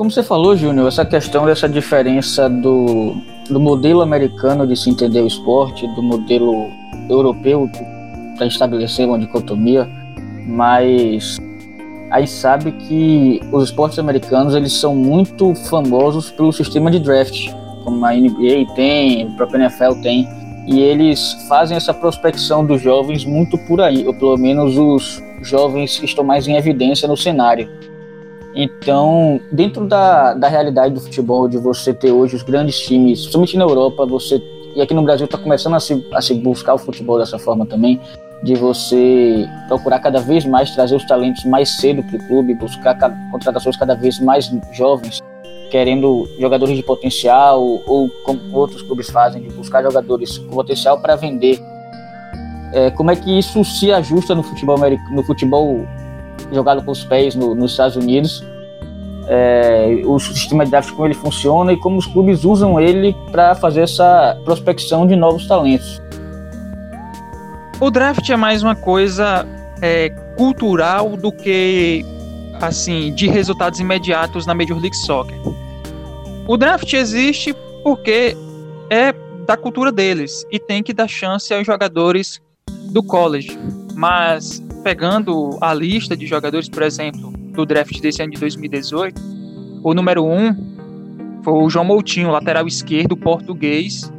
Como 0.00 0.10
você 0.10 0.22
falou, 0.22 0.56
Júnior, 0.56 0.88
essa 0.88 1.04
questão 1.04 1.44
dessa 1.44 1.68
diferença 1.68 2.48
do, 2.48 3.14
do 3.50 3.60
modelo 3.60 4.00
americano 4.00 4.66
de 4.66 4.74
se 4.74 4.88
entender 4.88 5.20
o 5.20 5.26
esporte, 5.26 5.86
do 5.88 6.02
modelo 6.02 6.70
europeu 7.10 7.70
para 8.38 8.46
estabelecer 8.46 9.06
uma 9.06 9.18
dicotomia, 9.18 9.86
mas 10.46 11.36
a 12.10 12.18
gente 12.18 12.32
sabe 12.32 12.72
que 12.72 13.42
os 13.52 13.64
esportes 13.64 13.98
americanos 13.98 14.54
eles 14.54 14.72
são 14.72 14.96
muito 14.96 15.54
famosos 15.68 16.30
pelo 16.30 16.50
sistema 16.50 16.90
de 16.90 16.98
draft, 16.98 17.50
como 17.84 18.02
a 18.06 18.14
NBA 18.14 18.72
tem, 18.74 19.26
o 19.26 19.36
próprio 19.36 19.60
NFL 19.60 20.00
tem, 20.00 20.26
e 20.66 20.80
eles 20.80 21.44
fazem 21.46 21.76
essa 21.76 21.92
prospecção 21.92 22.64
dos 22.64 22.80
jovens 22.80 23.26
muito 23.26 23.58
por 23.58 23.82
aí, 23.82 24.06
ou 24.06 24.14
pelo 24.14 24.38
menos 24.38 24.78
os 24.78 25.22
jovens 25.42 26.02
estão 26.02 26.24
mais 26.24 26.48
em 26.48 26.56
evidência 26.56 27.06
no 27.06 27.18
cenário. 27.18 27.89
Então, 28.54 29.40
dentro 29.52 29.86
da, 29.86 30.34
da 30.34 30.48
realidade 30.48 30.94
do 30.94 31.00
futebol, 31.00 31.48
de 31.48 31.56
você 31.56 31.94
ter 31.94 32.10
hoje 32.10 32.34
os 32.34 32.42
grandes 32.42 32.80
times, 32.80 33.20
principalmente 33.20 33.56
na 33.56 33.64
Europa, 33.64 34.04
você 34.06 34.42
e 34.74 34.80
aqui 34.80 34.94
no 34.94 35.02
Brasil 35.02 35.24
está 35.24 35.36
começando 35.36 35.74
a 35.74 35.80
se, 35.80 36.06
a 36.12 36.20
se 36.20 36.34
buscar 36.34 36.74
o 36.74 36.78
futebol 36.78 37.18
dessa 37.18 37.38
forma 37.38 37.66
também, 37.66 38.00
de 38.42 38.54
você 38.54 39.46
procurar 39.68 39.98
cada 39.98 40.20
vez 40.20 40.44
mais 40.46 40.70
trazer 40.70 40.94
os 40.94 41.04
talentos 41.04 41.44
mais 41.44 41.76
cedo 41.76 42.02
para 42.04 42.16
o 42.16 42.26
clube, 42.28 42.54
buscar 42.54 42.96
contratações 43.30 43.76
cada 43.76 43.94
vez 43.94 44.18
mais 44.20 44.50
jovens, 44.72 45.20
querendo 45.70 46.28
jogadores 46.38 46.76
de 46.76 46.82
potencial, 46.82 47.62
ou 47.86 48.08
como 48.24 48.40
outros 48.56 48.82
clubes 48.82 49.10
fazem, 49.10 49.42
de 49.42 49.54
buscar 49.54 49.82
jogadores 49.82 50.38
com 50.38 50.54
potencial 50.54 51.00
para 51.00 51.16
vender. 51.16 51.60
É, 52.72 52.90
como 52.92 53.10
é 53.10 53.16
que 53.16 53.38
isso 53.38 53.64
se 53.64 53.92
ajusta 53.92 54.34
no 54.34 54.42
futebol, 54.42 54.78
no 55.10 55.22
futebol 55.24 55.84
jogado 56.52 56.82
com 56.84 56.90
os 56.90 57.04
pés 57.04 57.34
no, 57.34 57.54
nos 57.54 57.72
Estados 57.72 57.96
Unidos. 57.96 58.44
É, 59.26 60.02
o 60.04 60.18
sistema 60.18 60.64
de 60.64 60.70
draft 60.72 60.90
como 60.90 61.06
ele 61.06 61.14
funciona 61.14 61.72
e 61.72 61.76
como 61.76 61.98
os 61.98 62.06
clubes 62.06 62.44
usam 62.44 62.80
ele 62.80 63.14
para 63.30 63.54
fazer 63.54 63.82
essa 63.82 64.36
prospecção 64.44 65.06
de 65.06 65.14
novos 65.14 65.46
talentos. 65.46 66.02
O 67.80 67.90
draft 67.90 68.28
é 68.28 68.36
mais 68.36 68.62
uma 68.62 68.74
coisa 68.74 69.46
é, 69.80 70.10
cultural 70.36 71.16
do 71.16 71.32
que 71.32 72.04
assim 72.60 73.14
de 73.14 73.28
resultados 73.28 73.80
imediatos 73.80 74.46
na 74.46 74.54
Major 74.54 74.78
League 74.78 74.96
Soccer. 74.96 75.38
O 76.46 76.56
draft 76.56 76.92
existe 76.92 77.54
porque 77.82 78.36
é 78.90 79.14
da 79.46 79.56
cultura 79.56 79.90
deles 79.90 80.44
e 80.50 80.58
tem 80.58 80.82
que 80.82 80.92
dar 80.92 81.08
chance 81.08 81.52
aos 81.54 81.66
jogadores 81.66 82.40
do 82.90 83.02
college. 83.02 83.58
Mas 83.94 84.62
pegando 84.80 85.58
a 85.60 85.72
lista 85.72 86.16
de 86.16 86.26
jogadores, 86.26 86.68
por 86.68 86.82
exemplo, 86.82 87.32
do 87.32 87.64
draft 87.64 88.00
desse 88.00 88.22
ano 88.22 88.32
de 88.32 88.40
2018, 88.40 89.20
o 89.82 89.94
número 89.94 90.24
1 90.24 90.36
um 90.36 91.42
foi 91.42 91.54
o 91.54 91.70
João 91.70 91.84
Moutinho, 91.84 92.30
lateral 92.30 92.66
esquerdo 92.66 93.16
português, 93.16 94.12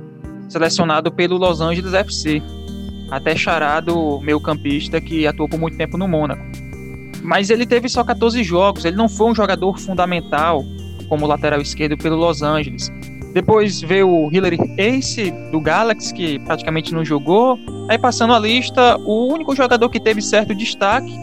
selecionado 0.49 1.11
pelo 1.11 1.37
Los 1.37 1.61
Angeles 1.61 1.93
FC, 1.93 2.41
até 3.09 3.35
charado 3.35 4.19
meio 4.21 4.39
campista 4.39 4.99
que 4.99 5.27
atuou 5.27 5.47
por 5.47 5.59
muito 5.59 5.77
tempo 5.77 5.97
no 5.97 6.07
Mônaco. 6.07 6.43
Mas 7.21 7.49
ele 7.49 7.65
teve 7.65 7.87
só 7.87 8.03
14 8.03 8.43
jogos, 8.43 8.85
ele 8.85 8.95
não 8.95 9.07
foi 9.07 9.31
um 9.31 9.35
jogador 9.35 9.77
fundamental 9.77 10.63
como 11.07 11.27
lateral 11.27 11.61
esquerdo 11.61 11.97
pelo 11.97 12.15
Los 12.15 12.41
Angeles. 12.41 12.91
Depois 13.33 13.81
veio 13.81 14.09
o 14.09 14.31
Hillary 14.31 14.57
Ace 14.77 15.31
do 15.51 15.59
Galaxy, 15.61 16.13
que 16.13 16.39
praticamente 16.39 16.93
não 16.93 17.03
jogou. 17.05 17.57
Aí 17.89 17.97
passando 17.97 18.33
a 18.33 18.39
lista, 18.39 18.97
o 18.97 19.33
único 19.33 19.55
jogador 19.55 19.89
que 19.89 20.00
teve 20.00 20.21
certo 20.21 20.53
destaque 20.53 21.13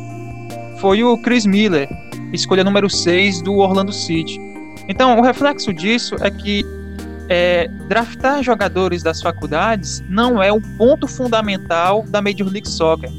foi 0.80 1.02
o 1.04 1.20
Chris 1.22 1.44
Miller, 1.44 1.88
escolha 2.32 2.64
número 2.64 2.88
6 2.88 3.42
do 3.42 3.56
Orlando 3.56 3.92
City. 3.92 4.38
Então, 4.88 5.18
o 5.18 5.22
reflexo 5.22 5.72
disso 5.72 6.16
é 6.20 6.30
que 6.30 6.64
é, 7.28 7.68
draftar 7.88 8.42
jogadores 8.42 9.02
das 9.02 9.20
faculdades 9.20 10.02
não 10.08 10.42
é 10.42 10.50
o 10.50 10.60
ponto 10.78 11.06
fundamental 11.06 12.04
da 12.08 12.22
Major 12.22 12.48
League 12.48 12.68
Soccer. 12.68 13.10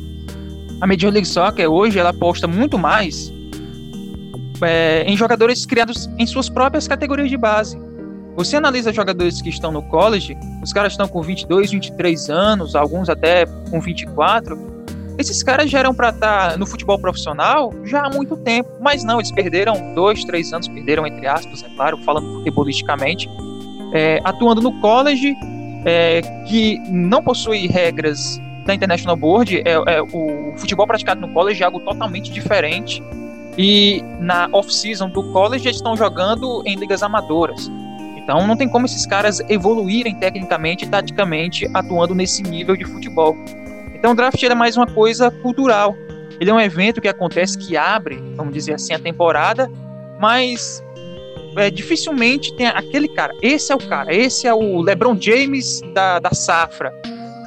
A 0.82 0.88
Major 0.88 1.12
League 1.12 1.28
Soccer 1.28 1.70
hoje 1.70 2.00
ela 2.00 2.10
aposta 2.10 2.48
muito 2.48 2.78
mais 2.80 3.32
é, 4.62 5.04
em 5.04 5.16
jogadores 5.16 5.66
criados 5.66 6.10
em 6.18 6.26
suas 6.26 6.50
próprias 6.50 6.88
categorias 6.88 7.30
de 7.30 7.38
base. 7.38 7.78
Você 8.40 8.56
analisa 8.56 8.94
jogadores 8.94 9.42
que 9.42 9.50
estão 9.50 9.70
no 9.70 9.82
college, 9.82 10.38
os 10.64 10.72
caras 10.72 10.94
estão 10.94 11.10
com 11.10 11.22
22, 11.22 11.72
23 11.72 12.30
anos, 12.30 12.74
alguns 12.74 13.10
até 13.10 13.46
com 13.70 13.82
24. 13.82 14.58
Esses 15.18 15.44
caras 15.44 15.70
já 15.70 15.80
eram 15.80 15.94
para 15.94 16.08
estar 16.08 16.52
tá 16.52 16.58
no 16.58 16.66
futebol 16.66 16.98
profissional 16.98 17.74
já 17.84 18.06
há 18.06 18.10
muito 18.10 18.38
tempo, 18.38 18.70
mas 18.80 19.04
não, 19.04 19.20
eles 19.20 19.30
perderam 19.30 19.94
dois, 19.94 20.24
três 20.24 20.54
anos, 20.54 20.70
perderam 20.70 21.06
entre 21.06 21.28
aspas, 21.28 21.62
é 21.62 21.68
claro, 21.76 21.98
falando 21.98 22.38
futebolisticamente, 22.38 23.30
é, 23.94 24.22
atuando 24.24 24.62
no 24.62 24.72
college, 24.80 25.36
é, 25.84 26.22
que 26.48 26.80
não 26.90 27.22
possui 27.22 27.68
regras 27.68 28.40
da 28.66 28.74
International 28.74 29.18
Board, 29.18 29.58
é, 29.66 29.72
é, 29.72 30.02
o 30.02 30.54
futebol 30.56 30.88
praticado 30.88 31.20
no 31.20 31.28
college 31.34 31.62
é 31.62 31.66
algo 31.66 31.82
totalmente 31.82 32.32
diferente. 32.32 33.04
E 33.58 34.02
na 34.22 34.48
off-season 34.54 35.10
do 35.10 35.30
college 35.34 35.68
eles 35.68 35.76
estão 35.76 35.98
jogando 35.98 36.64
em 36.66 36.78
ligas 36.78 37.04
amadoras. 37.04 37.70
Então 38.30 38.46
não 38.46 38.56
tem 38.56 38.70
como 38.70 38.86
esses 38.86 39.08
caras 39.08 39.40
evoluírem 39.50 40.14
tecnicamente 40.14 40.86
e 40.86 40.88
taticamente 40.88 41.68
atuando 41.74 42.14
nesse 42.14 42.44
nível 42.44 42.78
de 42.78 42.86
futebol. 42.86 43.36
Então 43.96 44.12
o 44.12 44.16
draft 44.16 44.44
é 44.44 44.54
mais 44.54 44.78
uma 44.78 44.86
coisa 44.86 45.32
cultural. 45.32 45.96
Ele 46.40 46.52
é 46.52 46.54
um 46.54 46.62
evento 46.62 47.02
que 47.02 47.08
acontece 47.08 47.58
que 47.58 47.76
abre, 47.76 48.22
vamos 48.36 48.54
dizer 48.54 48.76
assim, 48.76 48.94
a 48.94 49.00
temporada, 49.00 49.68
mas 50.20 50.84
é, 51.58 51.72
dificilmente 51.72 52.56
tem 52.56 52.68
aquele 52.68 53.08
cara. 53.08 53.34
Esse 53.42 53.72
é 53.72 53.76
o 53.76 53.80
cara, 53.80 54.14
esse 54.14 54.46
é 54.46 54.54
o 54.54 54.80
LeBron 54.80 55.20
James 55.20 55.82
da, 55.96 56.20
da 56.20 56.30
safra. 56.30 56.94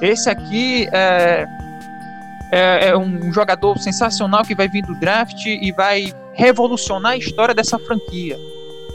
Esse 0.03 0.29
aqui 0.29 0.89
é, 0.93 1.47
é, 2.51 2.89
é 2.89 2.97
um 2.97 3.33
jogador 3.33 3.79
sensacional 3.79 4.43
que 4.43 4.57
vai 4.57 4.67
vir 4.67 4.83
do 4.83 4.99
draft 4.99 5.47
e 5.47 5.71
vai 5.77 6.13
revolucionar 6.33 7.13
a 7.13 7.17
história 7.17 7.55
dessa 7.55 7.79
franquia 7.79 8.37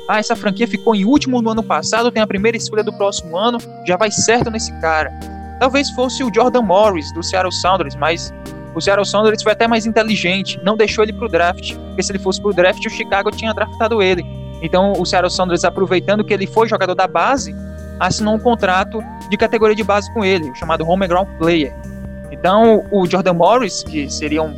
ah, 0.08 0.20
essa 0.20 0.36
franquia 0.36 0.68
ficou 0.68 0.96
em 0.96 1.04
último 1.04 1.42
no 1.42 1.50
ano 1.50 1.64
passado, 1.64 2.12
tem 2.12 2.22
a 2.22 2.28
primeira 2.28 2.56
escolha 2.56 2.84
do 2.84 2.94
próximo 2.94 3.38
ano, 3.38 3.58
já 3.86 3.98
vai 3.98 4.10
certo 4.10 4.50
nesse 4.50 4.72
cara. 4.80 5.12
Talvez 5.60 5.90
fosse 5.92 6.24
o 6.24 6.34
Jordan 6.34 6.62
Morris 6.62 7.12
do 7.14 7.22
Seattle 7.22 7.52
Sounders, 7.52 7.96
mas 7.96 8.34
o 8.74 8.82
Seattle 8.82 9.06
Sounders 9.06 9.42
foi 9.42 9.52
até 9.52 9.68
mais 9.68 9.86
inteligente, 9.86 10.60
não 10.64 10.78
deixou 10.78 11.04
ele 11.04 11.12
pro 11.12 11.28
draft, 11.28 11.76
porque 11.76 12.04
se 12.04 12.12
ele 12.12 12.20
fosse 12.20 12.42
pro 12.42 12.54
draft, 12.54 12.86
o 12.86 12.90
Chicago 12.90 13.32
tinha 13.32 13.54
draftado 13.54 14.02
ele. 14.02 14.24
Então 14.62 14.94
o 14.94 15.06
Seattle 15.06 15.32
Sounders, 15.32 15.64
aproveitando 15.64 16.24
que 16.24 16.34
ele 16.34 16.48
foi 16.48 16.70
jogador 16.70 16.96
da 16.96 17.08
base, 17.08 17.56
assinou 18.00 18.36
um 18.36 18.40
contrato 18.40 19.04
de 19.30 19.36
categoria 19.36 19.76
de 19.76 19.84
base 19.84 20.12
com 20.14 20.24
ele, 20.24 20.54
chamado 20.56 20.88
Homegrown 20.88 21.26
Player. 21.38 21.76
Então 22.32 22.86
o 22.92 23.06
Jordan 23.06 23.34
Morris, 23.34 23.84
que 23.84 24.10
seria 24.10 24.44
um 24.44 24.54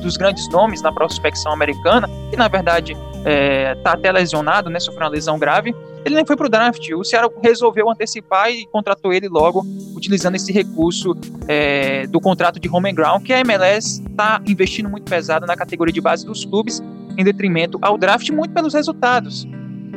dos 0.00 0.16
grandes 0.16 0.48
nomes 0.50 0.80
na 0.80 0.92
prospecção 0.92 1.52
americana, 1.52 2.08
que 2.30 2.36
na 2.36 2.48
verdade 2.48 2.96
é, 3.28 3.74
tá 3.84 3.92
até 3.92 4.10
lesionado, 4.10 4.70
né, 4.70 4.80
sofreu 4.80 5.04
uma 5.04 5.10
lesão 5.10 5.38
grave, 5.38 5.74
ele 6.02 6.14
nem 6.14 6.24
foi 6.24 6.34
para 6.34 6.46
o 6.46 6.48
draft. 6.48 6.88
O 6.92 7.04
Ceará 7.04 7.28
resolveu 7.42 7.90
antecipar 7.90 8.50
e 8.50 8.64
contratou 8.66 9.12
ele 9.12 9.28
logo, 9.28 9.66
utilizando 9.94 10.36
esse 10.36 10.50
recurso 10.50 11.14
é, 11.46 12.06
do 12.06 12.18
contrato 12.20 12.58
de 12.58 12.70
home 12.70 12.90
and 12.90 12.94
ground, 12.94 13.22
que 13.22 13.34
a 13.34 13.40
MLS 13.40 14.02
está 14.02 14.40
investindo 14.46 14.88
muito 14.88 15.04
pesado 15.10 15.44
na 15.46 15.54
categoria 15.54 15.92
de 15.92 16.00
base 16.00 16.24
dos 16.24 16.46
clubes, 16.46 16.82
em 17.18 17.22
detrimento 17.22 17.78
ao 17.82 17.98
draft, 17.98 18.30
muito 18.30 18.54
pelos 18.54 18.72
resultados. 18.72 19.46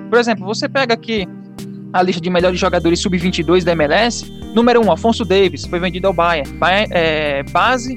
Por 0.10 0.20
exemplo, 0.20 0.46
você 0.46 0.68
pega 0.68 0.94
aqui 0.94 1.26
a 1.94 2.02
lista 2.04 2.22
de 2.22 2.30
melhores 2.30 2.60
jogadores 2.60 3.00
sub-22 3.00 3.64
da 3.64 3.72
MLS, 3.72 4.30
Número 4.54 4.82
1, 4.82 4.86
um, 4.86 4.92
Afonso 4.92 5.24
Davis, 5.24 5.66
foi 5.66 5.80
vendido 5.80 6.08
ao 6.08 6.14
Bayern. 6.14 6.52
Bayern 6.58 6.92
é, 6.94 7.44
base 7.44 7.96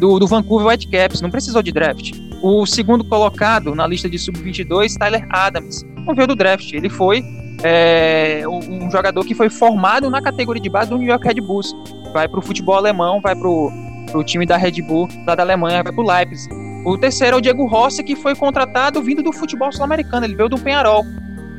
do, 0.00 0.18
do 0.18 0.26
Vancouver 0.26 0.68
Whitecaps, 0.68 1.20
não 1.20 1.30
precisou 1.30 1.62
de 1.62 1.72
draft. 1.72 2.31
O 2.42 2.66
segundo 2.66 3.04
colocado 3.04 3.74
na 3.74 3.86
lista 3.86 4.10
de 4.10 4.18
sub-22, 4.18 4.96
Tyler 4.98 5.24
Adams, 5.30 5.84
não 6.04 6.14
veio 6.14 6.26
do 6.26 6.34
draft, 6.34 6.72
ele 6.72 6.88
foi 6.88 7.24
é, 7.62 8.42
um 8.46 8.90
jogador 8.90 9.24
que 9.24 9.34
foi 9.34 9.48
formado 9.48 10.10
na 10.10 10.20
categoria 10.20 10.60
de 10.60 10.68
base 10.68 10.90
do 10.90 10.98
New 10.98 11.08
York 11.08 11.24
Red 11.26 11.40
Bulls. 11.40 11.72
Vai 12.12 12.28
para 12.28 12.40
o 12.40 12.42
futebol 12.42 12.74
alemão, 12.74 13.20
vai 13.20 13.36
para 13.36 13.48
o 13.48 14.24
time 14.24 14.44
da 14.44 14.56
Red 14.56 14.82
Bull 14.82 15.08
lá 15.26 15.34
da 15.34 15.42
Alemanha, 15.42 15.82
vai 15.82 15.92
para 15.92 16.02
o 16.02 16.06
Leipzig. 16.06 16.52
O 16.84 16.98
terceiro 16.98 17.36
é 17.36 17.38
o 17.38 17.40
Diego 17.40 17.64
Rossi, 17.66 18.02
que 18.02 18.16
foi 18.16 18.34
contratado 18.34 19.00
vindo 19.00 19.22
do 19.22 19.32
futebol 19.32 19.70
sul-americano, 19.70 20.26
ele 20.26 20.34
veio 20.34 20.48
do 20.48 20.58
Penharol. 20.58 21.04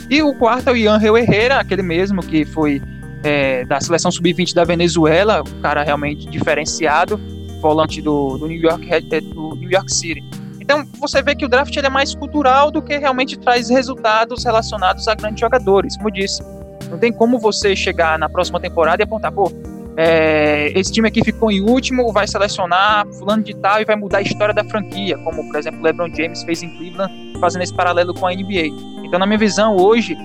E 0.10 0.22
o 0.22 0.38
quarto 0.38 0.70
é 0.70 0.74
o 0.74 0.76
Ian 0.76 1.00
Herrera, 1.02 1.60
aquele 1.60 1.82
mesmo 1.82 2.22
que 2.22 2.44
foi 2.44 2.82
é, 3.24 3.64
da 3.64 3.80
seleção 3.80 4.12
sub-20 4.12 4.54
da 4.54 4.66
Venezuela, 4.66 5.42
um 5.42 5.62
cara 5.62 5.82
realmente 5.82 6.28
diferenciado, 6.28 7.18
volante 7.62 8.02
do, 8.02 8.38
do, 8.38 8.48
New 8.48 8.60
York, 8.60 8.94
é, 8.94 9.00
do 9.00 9.56
New 9.56 9.72
York 9.72 9.94
City. 9.94 10.22
Então 10.64 10.86
você 10.98 11.22
vê 11.22 11.36
que 11.36 11.46
o 11.46 11.50
draft 11.50 11.76
é 11.76 11.90
mais 11.90 12.16
cultural 12.16 12.72
do 12.72 12.82
que 12.82 12.98
realmente 12.98 13.38
traz 13.38 13.70
resultados 13.70 14.46
relacionados 14.46 15.06
a 15.10 15.14
grandes 15.14 15.42
jogadores. 15.42 15.98
Como 15.98 16.08
eu 16.08 16.14
disse, 16.14 16.42
não 16.90 16.98
tem 16.98 17.12
como 17.12 17.38
você 17.38 17.76
chegar 17.76 18.18
na 18.18 18.30
próxima 18.30 18.62
temporada 18.62 19.02
e 19.02 19.04
apontar, 19.04 19.30
pô, 19.34 19.52
é, 19.98 20.72
esse 20.74 20.90
time 20.90 21.10
aqui 21.10 21.22
ficou 21.22 21.52
em 21.52 21.60
último, 21.60 22.14
vai 22.14 22.26
selecionar 22.26 23.06
fulano 23.08 23.44
de 23.44 23.54
tal 23.58 23.82
e 23.82 23.86
vai 23.86 23.98
mudar 23.98 24.20
a 24.20 24.22
história 24.22 24.54
da 24.54 24.64
franquia, 24.64 25.18
como 25.18 25.46
por 25.46 25.58
exemplo 25.58 25.82
o 25.82 25.84
LeBron 25.84 26.08
James 26.16 26.44
fez 26.44 26.64
em 26.64 26.70
Cleveland, 26.78 27.14
fazendo 27.42 27.64
esse 27.64 27.76
paralelo 27.76 28.14
com 28.14 28.26
a 28.26 28.34
NBA. 28.34 28.68
Então, 29.04 29.20
na 29.20 29.26
minha 29.26 29.38
visão, 29.38 29.76
hoje 29.76 30.18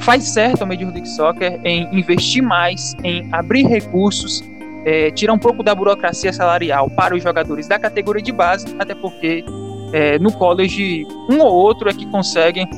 faz 0.00 0.24
certo 0.24 0.62
a 0.62 0.66
Major 0.66 0.92
League 0.92 1.08
Soccer 1.08 1.60
em 1.62 1.88
investir 1.96 2.42
mais, 2.42 2.96
em 3.04 3.32
abrir 3.32 3.64
recursos, 3.64 4.42
é, 4.84 5.12
tirar 5.12 5.34
um 5.34 5.38
pouco 5.38 5.62
da 5.62 5.72
burocracia 5.72 6.32
salarial 6.32 6.90
para 6.90 7.14
os 7.14 7.22
jogadores 7.22 7.68
da 7.68 7.78
categoria 7.78 8.22
de 8.22 8.32
base, 8.32 8.66
até 8.76 8.94
porque 8.94 9.44
é, 9.92 10.18
no 10.18 10.32
college, 10.32 11.06
um 11.28 11.40
ou 11.40 11.54
outro 11.54 11.88
é 11.88 11.92
que 11.92 12.06
conseguem 12.06 12.68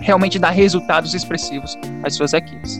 realmente 0.00 0.38
dar 0.38 0.50
resultados 0.50 1.14
expressivos 1.14 1.76
às 2.02 2.14
suas 2.14 2.32
equipes. 2.32 2.78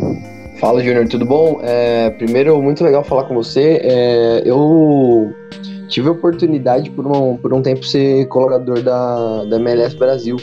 Fala, 0.60 0.82
Júnior, 0.82 1.06
tudo 1.08 1.26
bom? 1.26 1.58
É, 1.62 2.10
primeiro, 2.10 2.60
muito 2.62 2.82
legal 2.82 3.04
falar 3.04 3.24
com 3.24 3.34
você. 3.34 3.80
É, 3.82 4.42
eu 4.44 5.34
tive 5.88 6.08
a 6.08 6.12
oportunidade 6.12 6.90
por 6.90 7.06
um, 7.06 7.36
por 7.36 7.52
um 7.52 7.60
tempo 7.60 7.84
ser 7.84 8.26
colaborador 8.28 8.82
da, 8.82 9.44
da 9.44 9.56
MLS 9.56 9.96
Brasil. 9.96 10.36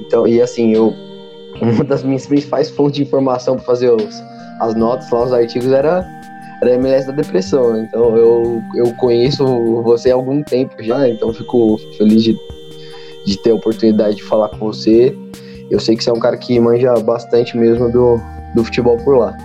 Então, 0.00 0.26
e 0.26 0.42
assim, 0.42 0.74
eu 0.74 0.92
uma 1.60 1.84
das 1.84 2.02
minhas 2.02 2.26
principais 2.26 2.70
fontes 2.70 2.96
de 2.96 3.02
informação 3.02 3.56
para 3.56 3.64
fazer 3.64 3.90
os, 3.90 4.22
as 4.60 4.74
notas 4.74 5.10
lá, 5.10 5.24
os 5.24 5.32
artigos, 5.32 5.70
era 5.72 6.06
era 6.60 6.74
MLS 6.74 7.06
da 7.06 7.12
depressão. 7.12 7.72
Né? 7.72 7.86
Então 7.88 8.16
eu, 8.16 8.62
eu 8.76 8.92
conheço 8.94 9.44
você 9.82 10.10
há 10.10 10.14
algum 10.14 10.42
tempo 10.42 10.82
já, 10.82 11.08
então 11.08 11.32
fico 11.32 11.78
feliz 11.96 12.22
de, 12.22 12.38
de 13.24 13.38
ter 13.38 13.50
a 13.50 13.54
oportunidade 13.54 14.16
de 14.16 14.22
falar 14.22 14.48
com 14.50 14.58
você. 14.58 15.16
Eu 15.70 15.78
sei 15.78 15.96
que 15.96 16.02
você 16.02 16.10
é 16.10 16.12
um 16.12 16.18
cara 16.20 16.36
que 16.36 16.58
manja 16.58 16.94
bastante 16.94 17.56
mesmo 17.56 17.90
do, 17.90 18.20
do 18.54 18.64
futebol 18.64 18.96
por 18.98 19.16
lá. 19.16 19.36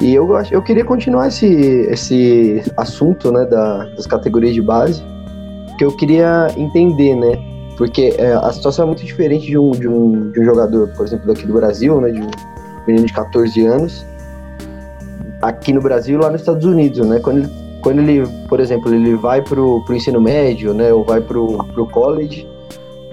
E 0.00 0.14
eu, 0.14 0.26
eu 0.50 0.62
queria 0.62 0.84
continuar 0.84 1.28
esse, 1.28 1.46
esse 1.46 2.62
assunto 2.76 3.30
né, 3.30 3.44
da, 3.44 3.84
das 3.90 4.06
categorias 4.06 4.54
de 4.54 4.62
base, 4.62 5.02
que 5.76 5.84
eu 5.84 5.94
queria 5.94 6.48
entender, 6.56 7.14
né? 7.14 7.38
Porque 7.76 8.14
é, 8.16 8.32
a 8.32 8.50
situação 8.50 8.84
é 8.84 8.86
muito 8.86 9.04
diferente 9.04 9.46
de 9.46 9.58
um, 9.58 9.70
de, 9.72 9.88
um, 9.88 10.30
de 10.30 10.40
um 10.40 10.44
jogador, 10.44 10.88
por 10.96 11.06
exemplo, 11.06 11.26
daqui 11.26 11.46
do 11.46 11.52
Brasil, 11.52 12.00
né? 12.00 12.10
De 12.10 12.20
um 12.22 12.30
menino 12.86 13.06
de 13.06 13.12
14 13.12 13.66
anos, 13.66 14.06
aqui 15.40 15.72
no 15.72 15.80
Brasil 15.80 16.18
e 16.18 16.22
lá 16.22 16.30
nos 16.30 16.40
Estados 16.42 16.64
Unidos, 16.64 17.06
né? 17.06 17.18
Quando 17.20 17.38
ele, 17.38 17.48
quando 17.82 17.98
ele 18.00 18.26
por 18.48 18.60
exemplo, 18.60 18.92
ele 18.92 19.14
vai 19.14 19.42
pro, 19.42 19.82
pro 19.84 19.94
ensino 19.94 20.20
médio, 20.20 20.74
né? 20.74 20.92
Ou 20.92 21.04
vai 21.04 21.20
pro, 21.20 21.64
pro 21.72 21.86
college, 21.86 22.46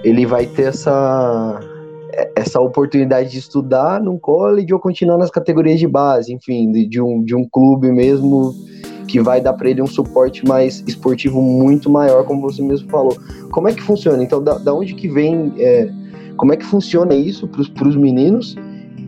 ele 0.04 0.26
vai 0.26 0.46
ter 0.46 0.68
essa, 0.68 1.60
essa 2.36 2.60
oportunidade 2.60 3.30
de 3.30 3.38
estudar 3.38 4.00
num 4.00 4.18
college 4.18 4.72
ou 4.72 4.80
continuar 4.80 5.18
nas 5.18 5.30
categorias 5.30 5.78
de 5.78 5.86
base, 5.86 6.32
enfim, 6.32 6.70
de, 6.70 6.86
de 6.86 7.00
um, 7.00 7.22
de 7.22 7.34
um 7.34 7.48
clube 7.48 7.90
mesmo 7.90 8.54
que 9.06 9.20
vai 9.20 9.40
dar 9.40 9.54
para 9.54 9.70
ele 9.70 9.80
um 9.80 9.86
suporte 9.86 10.46
mais 10.46 10.84
esportivo 10.86 11.40
muito 11.40 11.88
maior, 11.88 12.24
como 12.24 12.42
você 12.42 12.60
mesmo 12.60 12.88
falou. 12.90 13.16
Como 13.50 13.66
é 13.66 13.72
que 13.72 13.82
funciona? 13.82 14.22
Então, 14.22 14.42
da, 14.42 14.58
da 14.58 14.74
onde 14.74 14.94
que 14.94 15.08
vem, 15.08 15.54
é, 15.56 15.90
como 16.36 16.52
é 16.52 16.56
que 16.56 16.64
funciona 16.64 17.14
isso 17.14 17.48
para 17.48 17.88
os 17.88 17.96
meninos 17.96 18.54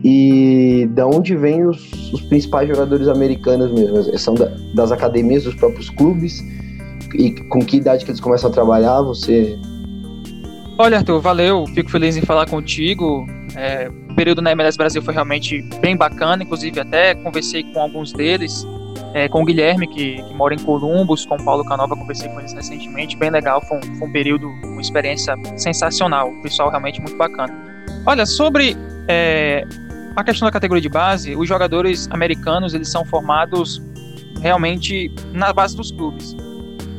e 0.03 0.87
da 0.91 1.05
onde 1.05 1.35
vêm 1.35 1.65
os, 1.67 2.11
os, 2.11 2.21
principais 2.21 2.67
jogadores 2.67 3.07
americanos 3.07 3.71
mesmo? 3.71 4.17
São 4.17 4.33
da, 4.33 4.51
das 4.73 4.91
academias 4.91 5.43
dos 5.43 5.53
próprios 5.55 5.89
clubes? 5.89 6.43
E 7.13 7.31
com 7.49 7.59
que 7.59 7.77
idade 7.77 8.03
que 8.03 8.11
eles 8.11 8.21
começam 8.21 8.49
a 8.49 8.53
trabalhar? 8.53 9.01
Você. 9.01 9.59
Olha, 10.77 10.97
Arthur, 10.97 11.19
valeu. 11.21 11.65
Fico 11.67 11.91
feliz 11.91 12.17
em 12.17 12.21
falar 12.21 12.49
contigo. 12.49 13.27
É, 13.55 13.91
o 14.09 14.15
período 14.15 14.41
na 14.41 14.51
MLS 14.51 14.77
Brasil 14.77 15.01
foi 15.01 15.13
realmente 15.13 15.61
bem 15.79 15.95
bacana, 15.95 16.43
inclusive 16.43 16.79
até 16.79 17.13
conversei 17.13 17.63
com 17.63 17.79
alguns 17.79 18.11
deles, 18.11 18.65
é, 19.13 19.27
com 19.27 19.41
o 19.41 19.45
Guilherme, 19.45 19.87
que, 19.87 20.23
que, 20.23 20.33
mora 20.33 20.55
em 20.55 20.59
Columbus, 20.59 21.25
com 21.25 21.35
o 21.35 21.43
Paulo 21.43 21.63
Canova, 21.65 21.95
conversei 21.95 22.29
com 22.29 22.39
eles 22.39 22.53
recentemente, 22.53 23.17
bem 23.17 23.29
legal, 23.29 23.61
foi 23.61 23.77
um, 23.77 23.81
foi 23.97 24.07
um 24.07 24.11
período, 24.11 24.47
uma 24.47 24.81
experiência 24.81 25.35
sensacional, 25.57 26.29
o 26.29 26.41
pessoal 26.41 26.69
realmente 26.69 26.99
muito 27.01 27.17
bacana. 27.17 27.53
Olha, 28.05 28.25
sobre 28.25 28.75
é, 29.07 29.65
a 30.15 30.23
questão 30.23 30.45
da 30.45 30.51
categoria 30.51 30.81
de 30.81 30.89
base, 30.89 31.35
os 31.35 31.47
jogadores 31.47 32.07
americanos 32.11 32.73
eles 32.73 32.89
são 32.89 33.05
formados 33.05 33.81
realmente 34.41 35.13
na 35.31 35.53
base 35.53 35.75
dos 35.75 35.91
clubes. 35.91 36.35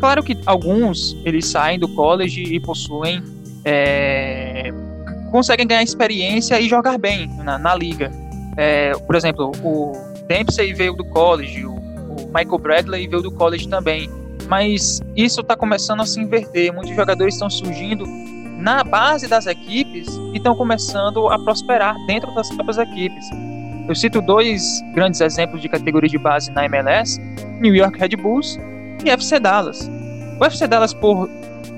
Claro 0.01 0.23
que 0.23 0.37
alguns 0.47 1.17
eles 1.25 1.47
saem 1.47 1.79
do 1.79 1.89
college 1.89 2.43
e 2.43 2.59
possuem 2.61 3.23
é, 3.65 4.73
conseguem 5.31 5.67
ganhar 5.67 5.83
experiência 5.83 6.61
e 6.61 6.69
jogar 6.69 6.99
bem 6.99 7.29
na, 7.43 7.59
na 7.59 7.75
liga. 7.75 8.11
É, 8.57 8.93
por 8.93 9.15
exemplo, 9.15 9.53
o 9.63 9.93
Dempsey 10.27 10.75
veio 10.75 10.95
do 10.95 11.05
college, 11.05 11.65
o, 11.65 11.75
o 11.75 12.27
Michael 12.27 12.59
Bradley 12.59 13.09
veio 13.09 13.23
do 13.23 13.33
college 13.33 13.69
também. 13.69 14.11
Mas 14.49 15.01
isso 15.17 15.41
está 15.41 15.57
começando 15.57 16.01
a 16.01 16.07
se 16.07 16.21
inverter. 16.21 16.73
Muitos 16.73 16.95
jogadores 16.95 17.35
estão 17.35 17.49
surgindo 17.49 18.05
na 18.63 18.85
base 18.85 19.27
das 19.27 19.47
equipes 19.47 20.07
e 20.33 20.37
estão 20.37 20.55
começando 20.55 21.29
a 21.29 21.39
prosperar 21.39 21.97
dentro 22.07 22.33
das 22.33 22.49
próprias 22.51 22.79
equipes. 22.79 23.29
Eu 23.89 23.95
cito 23.95 24.23
dois 24.23 24.81
grandes 24.95 25.21
exemplos 25.21 25.61
de 25.61 25.69
categoria 25.69 26.09
de 26.09 26.17
base 26.17 26.51
na 26.53 26.65
MLS: 26.67 27.21
New 27.61 27.75
York 27.75 27.99
Red 27.99 28.17
Bulls 28.17 28.59
e 29.05 29.11
FC 29.11 29.41
Dallas. 29.41 29.91
O 30.41 30.45
FC 30.45 30.69
Dallas, 30.69 30.95
por 30.95 31.29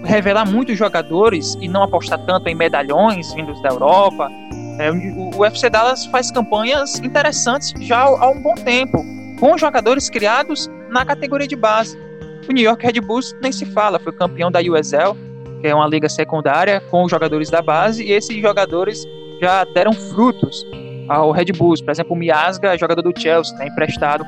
revelar 0.04 0.44
muitos 0.44 0.76
jogadores 0.76 1.56
e 1.58 1.68
não 1.68 1.82
apostar 1.82 2.18
tanto 2.26 2.48
em 2.48 2.54
medalhões 2.54 3.32
vindos 3.32 3.60
da 3.62 3.70
Europa, 3.70 4.30
é, 4.78 4.90
o, 4.92 5.38
o 5.38 5.44
FC 5.46 5.70
Dallas 5.70 6.04
faz 6.06 6.30
campanhas 6.30 6.98
interessantes 6.98 7.72
já 7.80 8.02
há 8.02 8.28
um 8.28 8.42
bom 8.42 8.54
tempo, 8.54 9.02
com 9.40 9.56
jogadores 9.56 10.10
criados 10.10 10.68
na 10.90 11.06
categoria 11.06 11.48
de 11.48 11.56
base. 11.56 11.98
O 12.46 12.52
New 12.52 12.62
York 12.62 12.84
Red 12.84 13.00
Bulls 13.00 13.34
nem 13.40 13.50
se 13.50 13.64
fala, 13.64 13.98
foi 13.98 14.12
campeão 14.12 14.50
da 14.50 14.60
USL 14.60 15.16
que 15.64 15.68
é 15.68 15.74
uma 15.74 15.88
liga 15.88 16.10
secundária 16.10 16.78
com 16.90 17.04
os 17.04 17.10
jogadores 17.10 17.48
da 17.48 17.62
base, 17.62 18.04
e 18.04 18.12
esses 18.12 18.36
jogadores 18.36 19.08
já 19.40 19.64
deram 19.64 19.94
frutos 19.94 20.62
ao 21.08 21.30
Red 21.30 21.52
Bulls. 21.56 21.80
Por 21.80 21.90
exemplo, 21.90 22.12
o 22.12 22.16
Miasga, 22.16 22.76
jogador 22.76 23.00
do 23.00 23.18
Chelsea, 23.18 23.56
né, 23.56 23.68
emprestado 23.68 24.26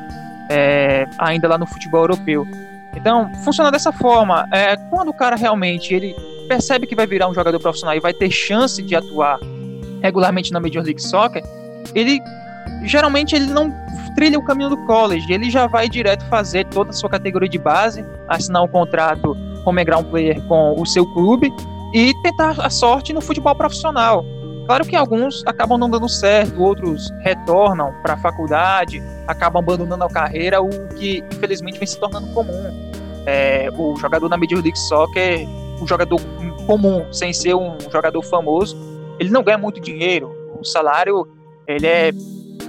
é, 0.49 1.05
ainda 1.19 1.47
lá 1.47 1.59
no 1.59 1.67
futebol 1.67 2.05
europeu. 2.05 2.47
Então, 2.95 3.31
funciona 3.45 3.71
dessa 3.71 3.93
forma. 3.93 4.49
É, 4.51 4.79
quando 4.89 5.11
o 5.11 5.13
cara 5.13 5.37
realmente 5.37 5.93
ele 5.93 6.17
percebe 6.49 6.87
que 6.87 6.97
vai 6.97 7.07
virar 7.07 7.29
um 7.29 7.35
jogador 7.35 7.61
profissional 7.61 7.95
e 7.95 8.01
vai 8.01 8.15
ter 8.15 8.31
chance 8.31 8.83
de 8.83 8.97
atuar 8.97 9.39
regularmente 10.03 10.51
na 10.53 10.59
Major 10.59 10.83
League 10.83 11.03
Soccer, 11.03 11.43
ele 11.95 12.19
geralmente 12.85 13.37
ele 13.37 13.53
não 13.53 13.71
trilha 14.15 14.39
o 14.39 14.43
caminho 14.43 14.71
do 14.71 14.79
college, 14.87 15.31
ele 15.31 15.51
já 15.51 15.67
vai 15.67 15.87
direto 15.87 16.25
fazer 16.31 16.65
toda 16.69 16.89
a 16.89 16.93
sua 16.95 17.11
categoria 17.11 17.49
de 17.49 17.59
base, 17.59 18.03
assinar 18.27 18.63
um 18.63 18.69
contrato 18.69 19.37
como 19.67 19.85
ground 19.85 20.07
player 20.07 20.41
com 20.43 20.81
o 20.81 20.87
seu 20.87 21.05
clube 21.13 21.53
e 21.93 22.15
tentar 22.23 22.55
a 22.61 22.71
sorte 22.71 23.13
no 23.13 23.21
futebol 23.21 23.53
profissional. 23.53 24.25
Claro 24.67 24.85
que 24.85 24.95
alguns 24.95 25.43
acabam 25.45 25.77
não 25.77 25.91
dando 25.91 26.09
certo, 26.09 26.63
outros 26.63 27.11
retornam 27.23 27.93
para 28.01 28.15
a 28.15 28.17
faculdade, 28.17 29.03
acabam 29.27 29.61
abandonando 29.63 30.05
a 30.05 30.09
carreira, 30.09 30.63
o 30.63 30.71
que 30.95 31.23
infelizmente 31.33 31.79
vem 31.79 31.87
se 31.87 31.99
tornando 31.99 32.29
comum. 32.33 32.93
É, 33.27 33.69
o 33.77 33.97
jogador 33.97 34.29
na 34.29 34.37
Major 34.37 34.63
League 34.63 34.79
Soccer, 34.79 35.47
o 35.81 35.87
jogador 35.87 36.21
comum, 36.65 37.13
sem 37.13 37.33
ser 37.33 37.55
um 37.55 37.77
jogador 37.91 38.23
famoso, 38.23 38.77
ele 39.19 39.31
não 39.31 39.43
ganha 39.43 39.59
muito 39.59 39.81
dinheiro. 39.81 40.31
O 40.61 40.65
salário 40.65 41.27
ele 41.67 41.87
é 41.87 42.13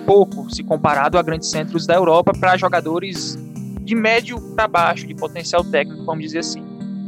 pouco 0.05 0.49
se 0.49 0.63
comparado 0.63 1.17
a 1.17 1.21
grandes 1.21 1.49
centros 1.51 1.85
da 1.85 1.93
Europa 1.93 2.31
para 2.39 2.57
jogadores 2.57 3.37
de 3.81 3.93
médio 3.93 4.41
para 4.55 4.67
baixo, 4.67 5.05
de 5.05 5.13
potencial 5.13 5.63
técnico, 5.63 6.03
vamos 6.03 6.23
dizer 6.23 6.39
assim. 6.39 6.66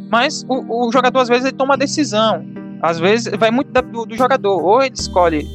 Mas 0.10 0.46
o, 0.48 0.88
o 0.88 0.92
jogador, 0.92 1.20
às 1.20 1.30
vezes, 1.30 1.46
ele 1.46 1.58
toma 1.58 1.78
decisão. 1.78 2.46
Às 2.82 3.00
vezes, 3.00 3.32
vai 3.38 3.52
muito 3.52 3.72
do, 3.72 4.06
do 4.06 4.16
jogador. 4.16 4.64
Ou 4.64 4.82
ele 4.82 4.96
escolhe 4.96 5.48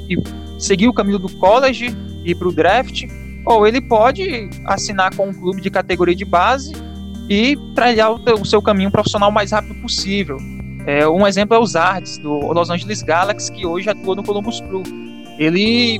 seguir 0.59 0.89
o 0.89 0.93
caminho 0.93 1.19
do 1.19 1.29
college, 1.37 1.95
ir 2.25 2.35
para 2.37 2.49
o 2.49 2.53
draft, 2.53 3.05
ou 3.45 3.67
ele 3.67 3.81
pode 3.81 4.49
assinar 4.67 5.15
com 5.15 5.29
um 5.29 5.35
clube 5.35 5.61
de 5.61 5.71
categoria 5.71 6.15
de 6.15 6.25
base 6.25 6.73
e 7.29 7.57
trilhar 7.75 8.13
o, 8.13 8.45
seu 8.45 8.61
caminho 8.63 8.91
profissional 8.91 9.31
o 9.31 9.33
mais 9.33 9.53
rápido 9.53 9.75
possível. 9.81 10.39
É, 10.87 11.07
um 11.09 11.27
exemplo 11.27 11.57
é 11.57 11.59
o 11.59 11.67
Zardes, 11.67 12.19
do 12.19 12.53
Los 12.53 12.71
Angeles 12.71 13.03
Galaxy, 13.03 13.51
que 13.51 13.67
hoje 13.67 13.89
atua 13.89 14.15
no 14.15 14.23
Columbus 14.23 14.61
Crew. 14.61 14.83
Ele, 15.39 15.99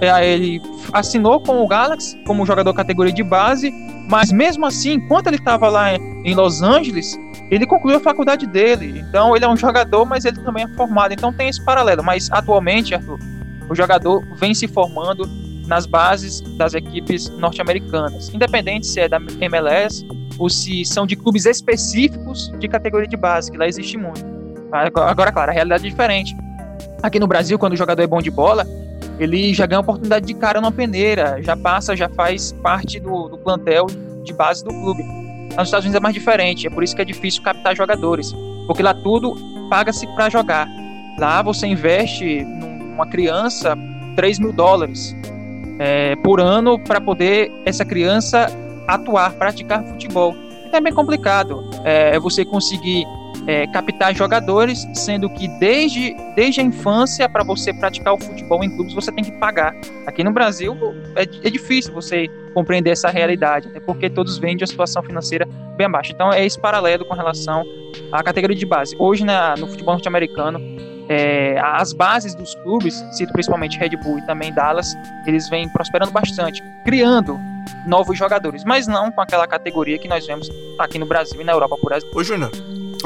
é, 0.00 0.34
ele 0.34 0.60
assinou 0.92 1.40
com 1.40 1.62
o 1.62 1.66
Galaxy 1.66 2.16
como 2.26 2.44
jogador 2.44 2.72
categoria 2.74 3.12
de 3.12 3.22
base, 3.22 3.72
mas 4.08 4.30
mesmo 4.30 4.66
assim, 4.66 4.94
enquanto 4.94 5.28
ele 5.28 5.36
estava 5.36 5.68
lá 5.68 5.94
em 5.94 6.34
Los 6.34 6.60
Angeles, 6.60 7.18
ele 7.50 7.66
concluiu 7.66 7.96
a 7.96 8.00
faculdade 8.00 8.46
dele. 8.46 9.00
Então 9.00 9.34
ele 9.34 9.44
é 9.44 9.48
um 9.48 9.56
jogador, 9.56 10.04
mas 10.06 10.24
ele 10.24 10.40
também 10.40 10.64
é 10.64 10.68
formado. 10.68 11.12
Então 11.12 11.32
tem 11.32 11.48
esse 11.48 11.62
paralelo. 11.64 12.02
Mas 12.02 12.30
atualmente, 12.30 12.94
Arthur, 12.94 13.18
o 13.68 13.74
jogador 13.74 14.24
vem 14.36 14.54
se 14.54 14.68
formando 14.68 15.28
nas 15.66 15.86
bases 15.86 16.40
das 16.56 16.74
equipes 16.74 17.28
norte-americanas, 17.38 18.28
independente 18.34 18.86
se 18.86 19.00
é 19.00 19.08
da 19.08 19.18
MLS 19.40 20.04
ou 20.36 20.50
se 20.50 20.84
são 20.84 21.06
de 21.06 21.14
clubes 21.14 21.46
específicos 21.46 22.52
de 22.58 22.66
categoria 22.66 23.06
de 23.06 23.16
base, 23.16 23.50
que 23.50 23.56
lá 23.56 23.68
existe 23.68 23.96
muito. 23.96 24.24
Agora, 24.72 25.30
claro, 25.30 25.50
a 25.50 25.54
realidade 25.54 25.86
é 25.86 25.90
diferente. 25.90 26.36
Aqui 27.02 27.20
no 27.20 27.26
Brasil, 27.26 27.58
quando 27.58 27.74
o 27.74 27.76
jogador 27.76 28.02
é 28.02 28.06
bom 28.06 28.20
de 28.20 28.30
bola, 28.30 28.66
ele 29.18 29.52
já 29.52 29.66
ganha 29.66 29.80
oportunidade 29.80 30.26
de 30.26 30.34
cara 30.34 30.60
numa 30.60 30.72
peneira, 30.72 31.40
já 31.42 31.56
passa, 31.56 31.94
já 31.94 32.08
faz 32.08 32.52
parte 32.52 32.98
do, 32.98 33.28
do 33.28 33.38
plantel 33.38 33.86
de 34.24 34.32
base 34.32 34.64
do 34.64 34.70
clube. 34.70 35.19
Nos 35.56 35.68
Estados 35.68 35.84
Unidos 35.84 35.96
é 35.96 36.00
mais 36.00 36.14
diferente, 36.14 36.66
é 36.66 36.70
por 36.70 36.82
isso 36.82 36.94
que 36.94 37.02
é 37.02 37.04
difícil 37.04 37.42
captar 37.42 37.76
jogadores, 37.76 38.34
porque 38.66 38.82
lá 38.82 38.94
tudo 38.94 39.34
paga-se 39.68 40.06
para 40.14 40.28
jogar. 40.28 40.68
Lá 41.18 41.42
você 41.42 41.66
investe 41.66 42.44
numa 42.44 43.06
criança 43.06 43.76
3 44.16 44.38
mil 44.38 44.52
dólares 44.52 45.14
é, 45.78 46.16
por 46.16 46.40
ano 46.40 46.78
para 46.78 47.00
poder 47.00 47.52
essa 47.64 47.84
criança 47.84 48.46
atuar, 48.86 49.32
praticar 49.32 49.84
futebol. 49.84 50.34
É 50.72 50.80
bem 50.80 50.92
complicado 50.92 51.68
é, 51.84 52.18
você 52.18 52.44
conseguir 52.44 53.04
é, 53.46 53.66
captar 53.68 54.14
jogadores, 54.14 54.86
sendo 54.94 55.28
que 55.30 55.48
desde, 55.58 56.14
desde 56.34 56.60
a 56.60 56.64
infância, 56.64 57.28
para 57.28 57.42
você 57.42 57.72
praticar 57.72 58.14
o 58.14 58.18
futebol 58.18 58.62
em 58.62 58.70
clubes, 58.70 58.94
você 58.94 59.10
tem 59.12 59.24
que 59.24 59.32
pagar. 59.32 59.74
Aqui 60.06 60.22
no 60.22 60.32
Brasil 60.32 60.76
é, 61.16 61.22
é 61.22 61.50
difícil 61.50 61.92
você 61.92 62.28
compreender 62.54 62.90
essa 62.90 63.08
realidade, 63.08 63.68
até 63.68 63.80
porque 63.80 64.10
todos 64.10 64.38
vêm 64.38 64.56
de 64.56 64.64
uma 64.64 64.68
situação 64.68 65.02
financeira 65.02 65.46
bem 65.76 65.86
abaixo. 65.86 66.12
Então 66.12 66.32
é 66.32 66.44
esse 66.44 66.58
paralelo 66.58 67.04
com 67.04 67.14
relação 67.14 67.64
à 68.12 68.22
categoria 68.22 68.56
de 68.56 68.66
base. 68.66 68.94
Hoje 68.98 69.24
na, 69.24 69.54
no 69.56 69.66
futebol 69.66 69.94
norte-americano, 69.94 70.60
é, 71.08 71.58
as 71.60 71.92
bases 71.92 72.34
dos 72.34 72.54
clubes, 72.56 72.94
cito 73.12 73.32
principalmente 73.32 73.78
Red 73.78 73.96
Bull 73.96 74.18
e 74.18 74.26
também 74.26 74.52
Dallas, 74.52 74.94
eles 75.26 75.48
vêm 75.48 75.68
prosperando 75.68 76.12
bastante, 76.12 76.62
criando 76.84 77.36
novos 77.86 78.16
jogadores, 78.16 78.64
mas 78.64 78.86
não 78.86 79.10
com 79.10 79.20
aquela 79.20 79.46
categoria 79.46 79.98
que 79.98 80.06
nós 80.06 80.26
vemos 80.26 80.48
aqui 80.78 80.98
no 80.98 81.06
Brasil 81.06 81.40
e 81.40 81.44
na 81.44 81.52
Europa, 81.52 81.76
por 81.80 81.92
exemplo. 81.92 82.18
Ô, 82.18 82.22
Júnior, 82.22 82.50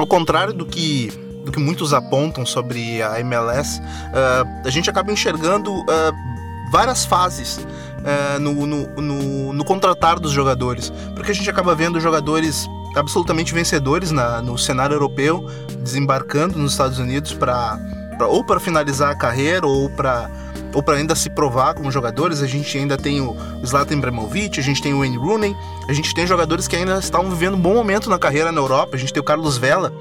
ao 0.00 0.07
contrário 0.07 0.52
do 0.52 0.66
que 0.66 1.11
do 1.44 1.52
que 1.52 1.59
muitos 1.61 1.92
apontam 1.92 2.46
sobre 2.46 3.02
a 3.02 3.20
MLS, 3.20 3.78
uh, 3.78 3.83
ah, 4.14 4.62
a 4.64 4.70
gente 4.70 4.88
acaba 4.88 5.12
enxergando 5.12 5.74
uh, 5.74 5.85
várias 6.72 7.04
fases 7.04 7.59
uh, 7.59 8.40
no, 8.40 8.66
no, 8.66 8.87
no, 8.96 9.52
no, 9.52 9.64
contratar 9.64 10.18
dos 10.18 10.33
jogadores, 10.33 10.90
porque 11.14 11.33
a 11.33 11.35
gente 11.35 11.48
acaba 11.50 11.74
vendo 11.74 12.00
jogadores 12.00 12.66
absolutamente 12.96 13.52
vencedores 13.52 14.11
na, 14.11 14.40
no 14.40 14.57
cenário 14.57 14.94
europeu, 14.94 15.46
desembarcando 15.80 16.59
nos 16.59 16.72
Estados 16.72 16.98
Unidos 16.98 17.35
para 17.35 17.78
ou 18.28 18.42
para 18.44 18.59
finalizar 18.59 19.11
a 19.11 19.14
carreira 19.14 19.66
ou 19.66 19.90
para 19.90 20.30
ou 20.74 20.82
para 20.82 20.96
ainda 20.96 21.14
se 21.14 21.30
provar 21.30 21.74
como 21.74 21.90
jogadores. 21.90 22.42
A 22.42 22.46
gente 22.46 22.76
ainda 22.76 22.96
tem 22.96 23.20
o 23.20 23.37
Zlatan 23.64 23.94
Ibrahimovic, 23.94 24.58
a 24.58 24.62
gente 24.62 24.82
tem 24.82 24.92
o 24.92 24.98
Wayne 24.98 25.16
Rooney, 25.16 25.56
a 25.88 25.92
gente 25.92 26.12
tem 26.14 26.26
jogadores 26.26 26.68
que 26.68 26.76
ainda 26.76 26.98
estão 26.98 27.30
vivendo 27.30 27.54
um 27.54 27.60
bom 27.60 27.74
momento 27.74 28.10
na 28.10 28.18
carreira 28.18 28.50
na 28.50 28.60
Europa. 28.60 28.96
A 28.96 28.98
gente 28.98 29.12
tem 29.12 29.20
o 29.20 29.24
Carlos 29.24 29.56
Vela, 29.56 29.92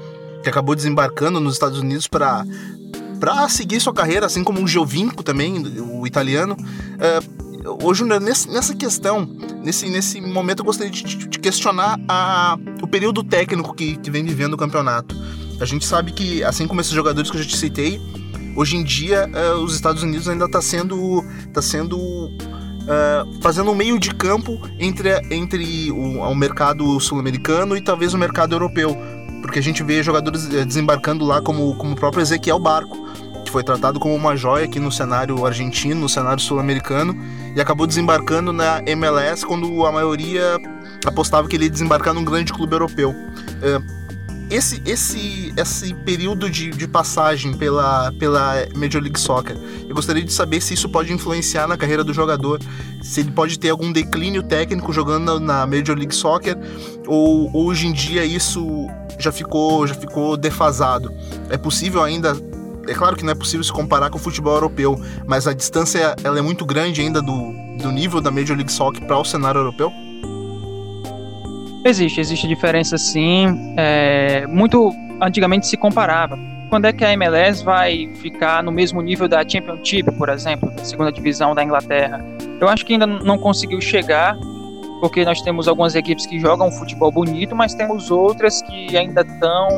que 0.42 0.48
acabou 0.48 0.74
desembarcando 0.74 1.40
nos 1.40 1.54
Estados 1.54 1.78
Unidos 1.78 2.06
para 2.08 2.44
para 3.18 3.48
seguir 3.48 3.80
sua 3.80 3.94
carreira, 3.94 4.26
assim 4.26 4.44
como 4.44 4.62
o 4.62 4.68
Giovinco 4.68 5.22
também, 5.22 5.56
o 5.80 6.06
italiano. 6.06 6.56
Ô 7.82 7.94
Júnior, 7.94 8.20
nessa 8.20 8.74
questão, 8.74 9.26
nesse, 9.62 9.88
nesse 9.88 10.20
momento 10.20 10.58
eu 10.58 10.64
gostaria 10.66 10.92
de, 10.92 11.02
de 11.02 11.38
questionar 11.38 11.98
a, 12.06 12.58
o 12.82 12.86
período 12.86 13.24
técnico 13.24 13.72
que, 13.72 13.96
que 13.96 14.10
vem 14.10 14.22
vivendo 14.22 14.52
o 14.52 14.56
campeonato. 14.58 15.16
A 15.58 15.64
gente 15.64 15.86
sabe 15.86 16.12
que, 16.12 16.44
assim 16.44 16.66
como 16.66 16.82
esses 16.82 16.92
jogadores 16.92 17.30
que 17.30 17.38
eu 17.38 17.42
já 17.42 17.48
te 17.48 17.56
citei, 17.56 17.98
hoje 18.56 18.76
em 18.76 18.82
dia 18.82 19.28
uh, 19.28 19.62
os 19.62 19.74
Estados 19.74 20.02
Unidos 20.02 20.28
ainda 20.28 20.46
está 20.46 20.60
sendo, 20.60 21.24
tá 21.52 21.60
sendo 21.60 21.98
uh, 21.98 23.40
fazendo 23.40 23.70
um 23.70 23.74
meio 23.74 23.98
de 23.98 24.14
campo 24.14 24.60
entre, 24.78 25.10
entre 25.30 25.90
o, 25.90 26.20
o 26.20 26.34
mercado 26.34 26.98
sul-americano 27.00 27.76
e 27.76 27.80
talvez 27.80 28.14
o 28.14 28.18
mercado 28.18 28.54
europeu, 28.54 28.96
porque 29.42 29.58
a 29.58 29.62
gente 29.62 29.82
vê 29.82 30.02
jogadores 30.02 30.46
uh, 30.46 30.64
desembarcando 30.64 31.24
lá 31.24 31.40
como, 31.40 31.74
como 31.76 31.92
o 31.92 31.96
próprio 31.96 32.22
Ezequiel 32.22 32.58
Barco, 32.58 32.96
que 33.44 33.50
foi 33.50 33.62
tratado 33.62 34.00
como 34.00 34.14
uma 34.14 34.36
joia 34.36 34.64
aqui 34.64 34.80
no 34.80 34.90
cenário 34.90 35.44
argentino, 35.44 36.00
no 36.00 36.08
cenário 36.08 36.42
sul-americano, 36.42 37.16
e 37.54 37.60
acabou 37.60 37.86
desembarcando 37.86 38.52
na 38.52 38.82
MLS 38.86 39.46
quando 39.46 39.84
a 39.86 39.92
maioria 39.92 40.58
apostava 41.04 41.46
que 41.48 41.56
ele 41.56 41.64
ia 41.64 41.70
desembarcar 41.70 42.14
num 42.14 42.24
grande 42.24 42.52
clube 42.52 42.72
europeu. 42.74 43.10
Uh, 43.10 44.03
esse, 44.50 44.82
esse, 44.84 45.52
esse 45.56 45.94
período 45.94 46.48
de, 46.50 46.70
de 46.70 46.86
passagem 46.86 47.54
pela, 47.54 48.12
pela 48.12 48.66
Major 48.74 49.02
League 49.02 49.18
Soccer, 49.18 49.56
eu 49.88 49.94
gostaria 49.94 50.22
de 50.22 50.32
saber 50.32 50.60
se 50.60 50.74
isso 50.74 50.88
pode 50.88 51.12
influenciar 51.12 51.66
na 51.66 51.76
carreira 51.76 52.04
do 52.04 52.12
jogador, 52.12 52.60
se 53.02 53.20
ele 53.20 53.30
pode 53.30 53.58
ter 53.58 53.70
algum 53.70 53.92
declínio 53.92 54.42
técnico 54.42 54.92
jogando 54.92 55.40
na 55.40 55.66
Major 55.66 55.96
League 55.96 56.14
Soccer, 56.14 56.56
ou, 57.06 57.50
hoje 57.54 57.86
em 57.86 57.92
dia 57.92 58.24
isso 58.24 58.86
já 59.18 59.32
ficou, 59.32 59.86
já 59.86 59.94
ficou 59.94 60.36
defasado. 60.36 61.12
É 61.50 61.56
possível 61.56 62.02
ainda 62.02 62.36
é 62.86 62.92
claro 62.92 63.16
que 63.16 63.24
não 63.24 63.32
é 63.32 63.34
possível 63.34 63.64
se 63.64 63.72
comparar 63.72 64.10
com 64.10 64.18
o 64.18 64.20
futebol 64.20 64.54
europeu, 64.54 65.00
mas 65.26 65.46
a 65.46 65.54
distância 65.54 66.14
ela 66.22 66.38
é 66.38 66.42
muito 66.42 66.66
grande 66.66 67.00
ainda 67.00 67.22
do, 67.22 67.52
do 67.80 67.90
nível 67.90 68.20
da 68.20 68.30
Major 68.30 68.56
League 68.56 68.72
Soccer 68.72 69.06
para 69.06 69.18
o 69.18 69.24
cenário 69.24 69.58
europeu? 69.58 69.90
Existe, 71.84 72.18
existe 72.18 72.48
diferença 72.48 72.96
sim. 72.96 73.74
É, 73.76 74.46
muito 74.46 74.90
antigamente 75.20 75.66
se 75.66 75.76
comparava. 75.76 76.38
Quando 76.70 76.86
é 76.86 76.92
que 76.92 77.04
a 77.04 77.12
MLS 77.12 77.62
vai 77.62 78.10
ficar 78.14 78.62
no 78.62 78.72
mesmo 78.72 79.02
nível 79.02 79.28
da 79.28 79.46
Championship, 79.46 80.10
por 80.12 80.30
exemplo, 80.30 80.70
da 80.70 80.82
segunda 80.82 81.12
divisão 81.12 81.54
da 81.54 81.62
Inglaterra? 81.62 82.24
Eu 82.58 82.68
acho 82.68 82.86
que 82.86 82.94
ainda 82.94 83.06
não 83.06 83.36
conseguiu 83.36 83.80
chegar, 83.82 84.34
porque 85.00 85.24
nós 85.24 85.42
temos 85.42 85.68
algumas 85.68 85.94
equipes 85.94 86.24
que 86.24 86.40
jogam 86.40 86.72
futebol 86.72 87.12
bonito, 87.12 87.54
mas 87.54 87.74
temos 87.74 88.10
outras 88.10 88.62
que 88.62 88.96
ainda 88.96 89.20
estão 89.20 89.68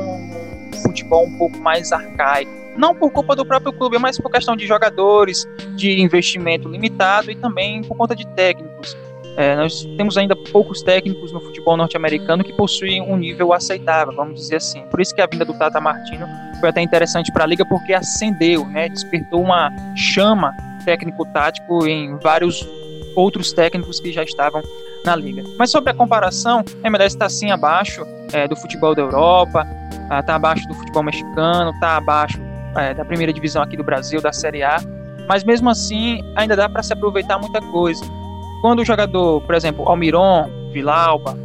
futebol 0.85 1.27
um 1.27 1.37
pouco 1.37 1.59
mais 1.59 1.91
arcaico. 1.91 2.51
Não 2.77 2.95
por 2.95 3.11
culpa 3.11 3.35
do 3.35 3.45
próprio 3.45 3.73
clube, 3.73 3.99
mas 3.99 4.19
por 4.19 4.31
questão 4.31 4.55
de 4.55 4.67
jogadores, 4.67 5.45
de 5.75 6.01
investimento 6.01 6.69
limitado 6.69 7.31
e 7.31 7.35
também 7.35 7.83
por 7.83 7.97
conta 7.97 8.15
de 8.15 8.27
técnicos. 8.29 8.97
É, 9.37 9.55
nós 9.55 9.85
temos 9.97 10.17
ainda 10.17 10.35
poucos 10.35 10.83
técnicos 10.83 11.31
no 11.31 11.41
futebol 11.41 11.77
norte-americano 11.77 12.43
que 12.43 12.55
possuem 12.55 13.03
um 13.03 13.17
nível 13.17 13.53
aceitável, 13.53 14.15
vamos 14.15 14.41
dizer 14.41 14.57
assim. 14.57 14.83
Por 14.87 15.01
isso 15.01 15.15
que 15.15 15.21
a 15.21 15.27
vinda 15.27 15.45
do 15.45 15.53
Tata 15.59 15.79
Martino 15.79 16.27
foi 16.59 16.71
até 16.71 16.81
interessante 16.81 17.31
para 17.31 17.45
a 17.45 17.47
liga, 17.47 17.65
porque 17.67 17.93
acendeu, 17.93 18.65
né, 18.67 18.89
despertou 18.89 19.43
uma 19.43 19.71
chama 19.95 20.55
técnico-tático 20.87 21.87
em 21.87 22.17
vários 22.17 22.67
outros 23.15 23.53
técnicos 23.53 24.01
que 24.01 24.11
já 24.11 24.23
estavam 24.23 24.63
na 25.05 25.15
liga. 25.15 25.43
Mas 25.59 25.71
sobre 25.71 25.91
a 25.91 25.95
comparação, 25.95 26.65
a 26.83 26.87
MLS 26.87 27.15
está 27.15 27.29
sim 27.29 27.51
abaixo 27.51 28.07
é, 28.33 28.49
do 28.49 28.57
futebol 28.57 28.95
da 28.95 29.03
Europa, 29.03 29.67
está 30.19 30.37
abaixo 30.37 30.67
do 30.67 30.75
futebol 30.75 31.03
mexicano, 31.03 31.71
está 31.71 31.97
abaixo 31.97 32.41
é, 32.77 32.95
da 32.95 33.05
primeira 33.05 33.33
divisão 33.33 33.63
aqui 33.63 33.77
do 33.77 33.85
Brasil, 33.85 34.21
da 34.21 34.33
Série 34.33 34.63
A. 34.63 34.77
Mas 35.29 35.45
mesmo 35.45 35.69
assim, 35.69 36.23
ainda 36.37 36.57
dá 36.57 36.69
para 36.69 36.83
se 36.83 36.93
aproveitar 36.93 37.39
muita 37.39 37.61
coisa. 37.61 38.05
Quando 38.61 38.81
o 38.81 38.85
jogador, 38.85 39.43
por 39.43 39.55
exemplo, 39.55 39.89
Almiron, 39.89 40.49
Villalba, 40.73 41.39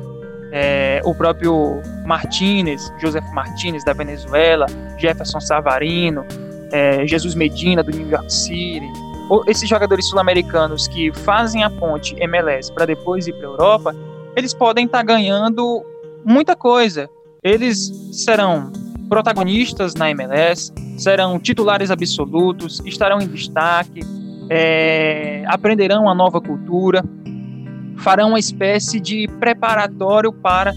é, 0.52 1.02
o 1.06 1.16
próprio 1.16 1.82
Martinez, 2.06 2.92
Joseph 3.00 3.26
Martinez 3.34 3.84
da 3.86 3.94
Venezuela, 3.94 4.66
Jefferson 4.98 5.40
Savarino, 5.40 6.26
é, 6.72 7.06
Jesus 7.08 7.36
Medina 7.36 7.84
do 7.84 7.92
New 7.92 8.10
York 8.10 8.32
City, 8.32 8.90
esses 9.48 9.68
jogadores 9.68 10.08
sul-americanos 10.10 10.88
que 10.88 11.12
fazem 11.14 11.64
a 11.64 11.70
ponte 11.70 12.16
MLS 12.20 12.72
para 12.72 12.86
depois 12.86 13.28
ir 13.28 13.34
para 13.34 13.48
a 13.48 13.52
Europa, 13.52 13.96
eles 14.36 14.54
podem 14.54 14.86
estar 14.86 15.00
tá 15.00 15.04
ganhando 15.04 15.86
muita 16.26 16.56
coisa. 16.56 17.10
Eles 17.42 17.92
serão 18.12 18.72
protagonistas 19.10 19.94
na 19.96 20.10
MLS, 20.12 20.74
serão 20.98 21.40
titulares 21.40 21.92
absolutos, 21.92 22.82
estarão 22.86 23.20
em 23.22 23.28
destaque, 23.28 24.02
é, 24.54 25.46
aprenderão 25.48 26.04
uma 26.04 26.14
nova 26.14 26.42
cultura, 26.42 27.02
farão 28.00 28.30
uma 28.30 28.40
espécie 28.40 29.00
de 29.00 29.26
preparatório 29.40 30.34
para 30.34 30.74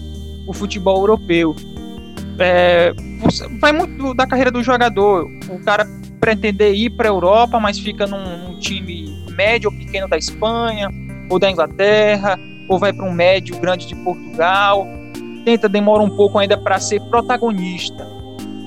o 0.47 0.53
futebol 0.53 0.99
europeu. 0.99 1.53
É, 2.39 2.93
vai 3.59 3.73
muito 3.73 4.13
da 4.13 4.25
carreira 4.25 4.49
do 4.49 4.63
jogador. 4.63 5.27
O 5.49 5.61
cara 5.65 5.85
pretender 6.21 6.73
ir 6.73 6.91
para 6.91 7.09
a 7.09 7.11
Europa, 7.11 7.59
mas 7.59 7.77
fica 7.77 8.07
num, 8.07 8.47
num, 8.47 8.59
time 8.59 9.25
médio 9.35 9.69
ou 9.69 9.77
pequeno 9.77 10.07
da 10.07 10.17
Espanha, 10.17 10.89
ou 11.29 11.37
da 11.37 11.51
Inglaterra, 11.51 12.39
ou 12.69 12.79
vai 12.79 12.93
para 12.93 13.05
um 13.05 13.11
médio 13.11 13.59
grande 13.59 13.87
de 13.87 13.95
Portugal. 13.97 14.87
Tenta, 15.43 15.67
demora 15.67 16.01
um 16.01 16.15
pouco 16.15 16.39
ainda 16.39 16.57
para 16.57 16.79
ser 16.79 17.01
protagonista. 17.09 18.14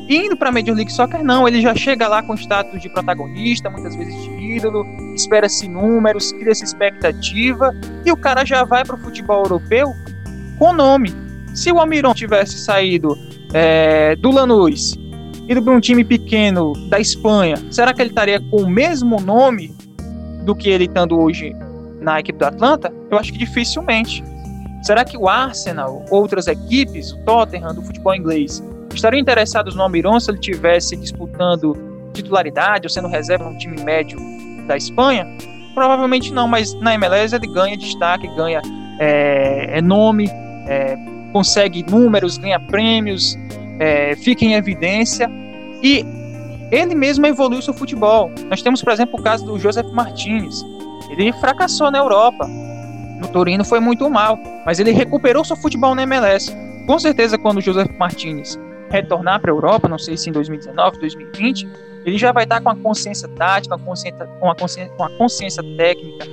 Indo 0.09 0.39
para 0.39 0.51
Major 0.51 0.75
League 0.75 0.91
Soccer, 0.91 1.23
não, 1.23 1.47
ele 1.47 1.61
já 1.61 1.75
chega 1.75 2.09
lá 2.09 2.23
com 2.23 2.35
status 2.35 2.81
de 2.81 2.89
protagonista, 2.89 3.69
muitas 3.69 3.95
vezes 3.95 4.15
de 4.23 4.31
ídolo, 4.57 4.87
espera-se 5.15 5.69
números, 5.69 6.33
cria-se 6.33 6.65
expectativa, 6.65 7.75
e 8.07 8.11
o 8.11 8.17
cara 8.17 8.43
já 8.43 8.65
vai 8.65 8.85
para 8.87 8.97
o 8.97 8.99
futebol 8.99 9.43
europeu 9.43 9.93
com 10.59 10.73
nome. 10.73 11.13
Se 11.55 11.71
o 11.71 11.79
Almiron 11.79 12.15
tivesse 12.15 12.57
saído 12.59 13.19
é, 13.53 14.17
do 14.17 14.31
Lanús, 14.31 14.99
indo 15.47 15.63
para 15.63 15.75
um 15.75 15.81
time 15.81 16.03
pequeno 16.03 16.73
da 16.89 16.99
Espanha, 16.99 17.57
será 17.71 17.93
que 17.93 18.01
ele 18.01 18.09
estaria 18.09 18.41
com 18.41 18.63
o 18.63 18.69
mesmo 18.69 19.21
nome 19.21 19.77
do 20.45 20.57
que 20.57 20.71
ele 20.71 20.85
estando 20.85 21.21
hoje 21.21 21.55
na 22.01 22.19
equipe 22.19 22.39
do 22.39 22.47
Atlanta? 22.47 22.91
Eu 23.11 23.19
acho 23.19 23.31
que 23.31 23.39
dificilmente. 23.39 24.25
Será 24.83 25.05
que 25.05 25.19
o 25.19 25.29
Arsenal, 25.29 26.05
outras 26.09 26.47
equipes, 26.47 27.13
o 27.13 27.19
Tottenham 27.25 27.75
do 27.75 27.83
futebol 27.83 28.15
inglês, 28.15 28.63
estariam 28.99 29.21
interessados 29.21 29.75
no 29.75 29.83
Almiron 29.83 30.19
se 30.21 30.31
ele 30.31 30.39
estivesse 30.39 30.97
disputando 30.97 31.77
titularidade 32.13 32.87
ou 32.87 32.91
sendo 32.91 33.09
reserva 33.09 33.45
num 33.45 33.57
time 33.57 33.81
médio 33.83 34.19
da 34.67 34.77
Espanha? 34.77 35.27
Provavelmente 35.75 36.33
não, 36.33 36.49
mas 36.49 36.75
na 36.75 36.95
MLS 36.95 37.35
ele 37.35 37.47
ganha 37.47 37.77
destaque, 37.77 38.27
ganha 38.35 38.61
é, 38.99 39.79
é 39.79 39.81
nome, 39.81 40.29
é, 40.67 40.97
consegue 41.33 41.85
números, 41.89 42.37
ganha 42.37 42.59
prêmios, 42.59 43.37
é, 43.79 44.17
fica 44.17 44.45
em 44.45 44.55
evidência 44.55 45.31
e 45.83 46.05
ele 46.71 46.95
mesmo 46.95 47.27
evoluiu 47.27 47.63
seu 47.63 47.73
futebol. 47.73 48.31
Nós 48.51 48.61
temos, 48.61 48.83
por 48.83 48.93
exemplo, 48.93 49.19
o 49.19 49.23
caso 49.23 49.45
do 49.45 49.59
Joseph 49.59 49.91
Martinez. 49.93 50.65
Ele 51.11 51.33
fracassou 51.35 51.91
na 51.91 51.99
Europa. 51.99 52.47
No 53.21 53.29
Torino 53.29 53.65
foi 53.65 53.81
muito 53.81 54.09
mal, 54.11 54.39
mas 54.67 54.79
ele 54.79 54.91
recuperou 54.93 55.45
seu 55.45 55.57
futebol 55.57 55.95
na 55.95 56.03
MLS. 56.03 56.55
Com 56.87 56.99
certeza, 56.99 57.39
quando 57.39 57.59
o 57.59 57.61
Joseph 57.61 57.91
Martinez 57.99 58.59
retornar 58.91 59.41
para 59.41 59.51
a 59.51 59.55
Europa, 59.55 59.89
não 59.89 59.99
sei 59.99 60.17
se 60.17 60.31
em 60.31 60.33
2019, 60.33 60.99
2020, 60.99 61.69
ele 62.05 62.19
já 62.19 62.33
vai 62.33 62.45
estar 62.45 62.61
com 62.61 62.71
a 62.71 62.77
consciência 62.77 63.29
tática, 63.29 63.77
com 63.77 63.83
a 63.83 63.87
consciência, 63.87 64.27
com 64.41 64.51
a 64.51 64.55
consciência, 64.55 64.95
com 64.97 65.05
a 65.05 65.11
consciência 65.11 65.63
técnica, 65.77 66.27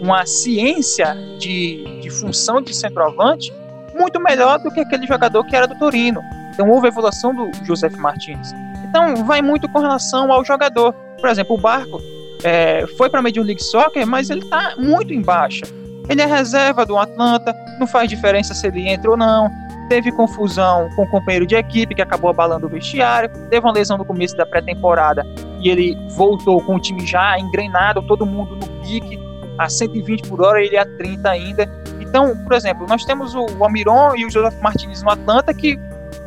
uma 0.00 0.24
ciência 0.26 1.14
de, 1.38 2.00
de 2.00 2.10
função 2.10 2.60
de 2.60 2.74
centroavante 2.74 3.52
muito 3.94 4.20
melhor 4.20 4.58
do 4.58 4.70
que 4.70 4.80
aquele 4.80 5.06
jogador 5.06 5.44
que 5.44 5.54
era 5.54 5.66
do 5.66 5.78
Torino. 5.78 6.22
Então 6.52 6.68
houve 6.68 6.86
a 6.86 6.88
evolução 6.88 7.34
do 7.34 7.50
Joseph 7.64 7.94
Martins. 7.96 8.52
Então 8.88 9.24
vai 9.24 9.42
muito 9.42 9.68
com 9.68 9.78
relação 9.78 10.32
ao 10.32 10.44
jogador. 10.44 10.92
Por 11.20 11.28
exemplo, 11.28 11.56
o 11.56 11.60
Barco 11.60 12.00
é, 12.42 12.86
foi 12.96 13.10
para 13.10 13.20
a 13.20 13.22
Major 13.22 13.44
League 13.44 13.62
Soccer, 13.62 14.06
mas 14.06 14.30
ele 14.30 14.40
está 14.40 14.74
muito 14.78 15.12
em 15.12 15.22
baixa. 15.22 15.66
Ele 16.08 16.20
é 16.20 16.26
reserva 16.26 16.84
do 16.84 16.98
Atlanta, 16.98 17.54
não 17.78 17.86
faz 17.86 18.08
diferença 18.08 18.52
se 18.54 18.66
ele 18.66 18.88
entra 18.88 19.10
ou 19.10 19.16
não. 19.16 19.48
Teve 19.90 20.12
confusão 20.12 20.88
com 20.94 21.02
o 21.02 21.10
companheiro 21.10 21.44
de 21.44 21.56
equipe 21.56 21.96
que 21.96 22.00
acabou 22.00 22.30
abalando 22.30 22.68
o 22.68 22.70
vestiário. 22.70 23.28
Teve 23.50 23.66
uma 23.66 23.72
lesão 23.72 23.98
no 23.98 24.04
começo 24.04 24.36
da 24.36 24.46
pré-temporada 24.46 25.26
e 25.58 25.68
ele 25.68 25.98
voltou 26.10 26.62
com 26.62 26.76
o 26.76 26.80
time 26.80 27.04
já 27.04 27.36
engrenado, 27.36 28.00
todo 28.02 28.24
mundo 28.24 28.54
no 28.54 28.68
pique, 28.84 29.18
a 29.58 29.68
120 29.68 30.28
por 30.28 30.42
hora, 30.42 30.62
ele 30.62 30.76
a 30.76 30.86
30 30.86 31.28
ainda. 31.28 31.68
Então, 32.00 32.36
por 32.44 32.52
exemplo, 32.52 32.86
nós 32.86 33.04
temos 33.04 33.34
o 33.34 33.44
Almiron 33.60 34.14
e 34.14 34.24
o 34.24 34.30
Joseph 34.30 34.54
Martinez 34.62 35.02
no 35.02 35.10
Atlanta 35.10 35.52
que 35.52 35.76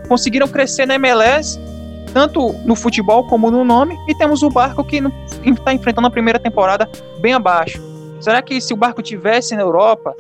conseguiram 0.09 0.49
crescer 0.49 0.85
na 0.85 0.95
MLS, 0.95 1.57
tanto 2.13 2.51
no 2.65 2.75
futebol 2.75 3.25
como 3.27 3.49
no 3.49 3.63
nome, 3.63 3.97
e 4.09 4.15
temos 4.15 4.43
o 4.43 4.49
Barco 4.49 4.83
que 4.83 5.01
está 5.45 5.73
enfrentando 5.73 6.07
a 6.07 6.11
primeira 6.11 6.37
temporada 6.37 6.85
bem 7.21 7.31
abaixo. 7.31 7.81
Será 8.19 8.41
que 8.41 8.59
se 8.59 8.73
o 8.73 8.77
Barco 8.77 9.01
tivesse 9.01 9.55
na 9.55 9.61
Europa, 9.61 10.13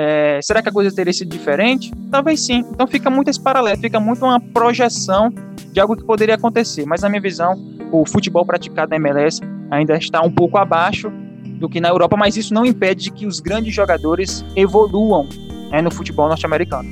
é, 0.00 0.38
será 0.40 0.62
que 0.62 0.68
a 0.68 0.72
coisa 0.72 0.94
teria 0.94 1.12
sido 1.12 1.28
diferente? 1.28 1.92
Talvez 2.08 2.40
sim. 2.40 2.64
Então 2.70 2.86
fica 2.86 3.10
muito 3.10 3.30
esse 3.30 3.40
paralelo, 3.40 3.76
fica 3.80 3.98
muito 3.98 4.24
uma 4.24 4.38
projeção 4.38 5.34
de 5.72 5.80
algo 5.80 5.96
que 5.96 6.04
poderia 6.04 6.36
acontecer. 6.36 6.86
Mas 6.86 7.02
na 7.02 7.08
minha 7.08 7.20
visão, 7.20 7.60
o 7.90 8.06
futebol 8.06 8.46
praticado 8.46 8.90
na 8.90 8.96
MLS 8.96 9.40
ainda 9.68 9.96
está 9.96 10.22
um 10.22 10.30
pouco 10.30 10.56
abaixo 10.56 11.10
do 11.58 11.68
que 11.68 11.80
na 11.80 11.88
Europa, 11.88 12.16
mas 12.16 12.36
isso 12.36 12.54
não 12.54 12.64
impede 12.64 13.10
que 13.10 13.26
os 13.26 13.40
grandes 13.40 13.74
jogadores 13.74 14.44
evoluam 14.54 15.28
né, 15.72 15.82
no 15.82 15.90
futebol 15.90 16.28
norte-americano. 16.28 16.88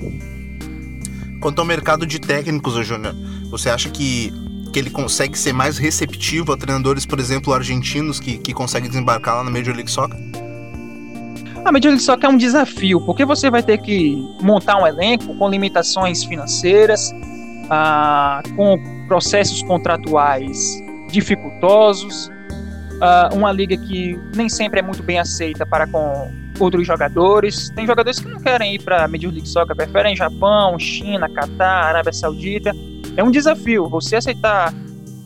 Quanto 1.40 1.60
ao 1.60 1.64
mercado 1.64 2.04
de 2.04 2.18
técnicos, 2.18 2.74
Júnior, 2.84 3.14
você 3.52 3.70
acha 3.70 3.88
que, 3.88 4.32
que 4.72 4.80
ele 4.80 4.90
consegue 4.90 5.38
ser 5.38 5.52
mais 5.52 5.78
receptivo 5.78 6.52
a 6.52 6.56
treinadores, 6.56 7.06
por 7.06 7.20
exemplo, 7.20 7.54
argentinos 7.54 8.18
que, 8.18 8.36
que 8.38 8.52
conseguem 8.52 8.88
desembarcar 8.88 9.36
lá 9.36 9.44
na 9.44 9.50
Major 9.50 9.76
League 9.76 9.92
Soccer? 9.92 10.18
A 11.66 11.72
Major 11.72 11.88
League 11.90 12.02
Soccer 12.02 12.30
é 12.30 12.32
um 12.32 12.36
desafio, 12.36 13.00
porque 13.00 13.24
você 13.24 13.50
vai 13.50 13.60
ter 13.60 13.78
que 13.78 14.24
montar 14.40 14.80
um 14.80 14.86
elenco 14.86 15.34
com 15.34 15.48
limitações 15.48 16.22
financeiras, 16.22 17.10
ah, 17.68 18.40
com 18.54 18.78
processos 19.08 19.64
contratuais 19.64 20.80
dificultosos, 21.10 22.30
ah, 23.00 23.30
uma 23.32 23.50
liga 23.50 23.76
que 23.76 24.16
nem 24.36 24.48
sempre 24.48 24.78
é 24.78 24.82
muito 24.82 25.02
bem 25.02 25.18
aceita 25.18 25.66
para 25.66 25.88
com 25.88 26.30
outros 26.60 26.86
jogadores. 26.86 27.68
Tem 27.70 27.84
jogadores 27.84 28.20
que 28.20 28.28
não 28.28 28.38
querem 28.38 28.76
ir 28.76 28.82
para 28.84 29.04
a 29.04 29.08
Major 29.08 29.32
League 29.32 29.48
Soccer, 29.48 29.74
preferem 29.74 30.14
Japão, 30.14 30.78
China, 30.78 31.28
Catar, 31.28 31.86
Arábia 31.86 32.12
Saudita. 32.12 32.70
É 33.16 33.24
um 33.24 33.30
desafio. 33.32 33.88
Você 33.88 34.14
aceitar 34.14 34.72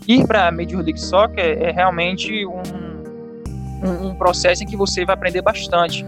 ir 0.09 0.27
para 0.27 0.49
a 0.49 0.51
Major 0.51 0.81
League 0.83 0.99
Soccer 0.99 1.59
é 1.61 1.71
realmente 1.71 2.47
um, 2.47 2.63
um, 3.85 4.07
um, 4.09 4.15
processo 4.15 4.65
em 4.65 4.67
que 4.67 4.75
você 4.75 5.05
vai 5.05 5.15
aprender 5.15 5.43
bastante. 5.43 6.03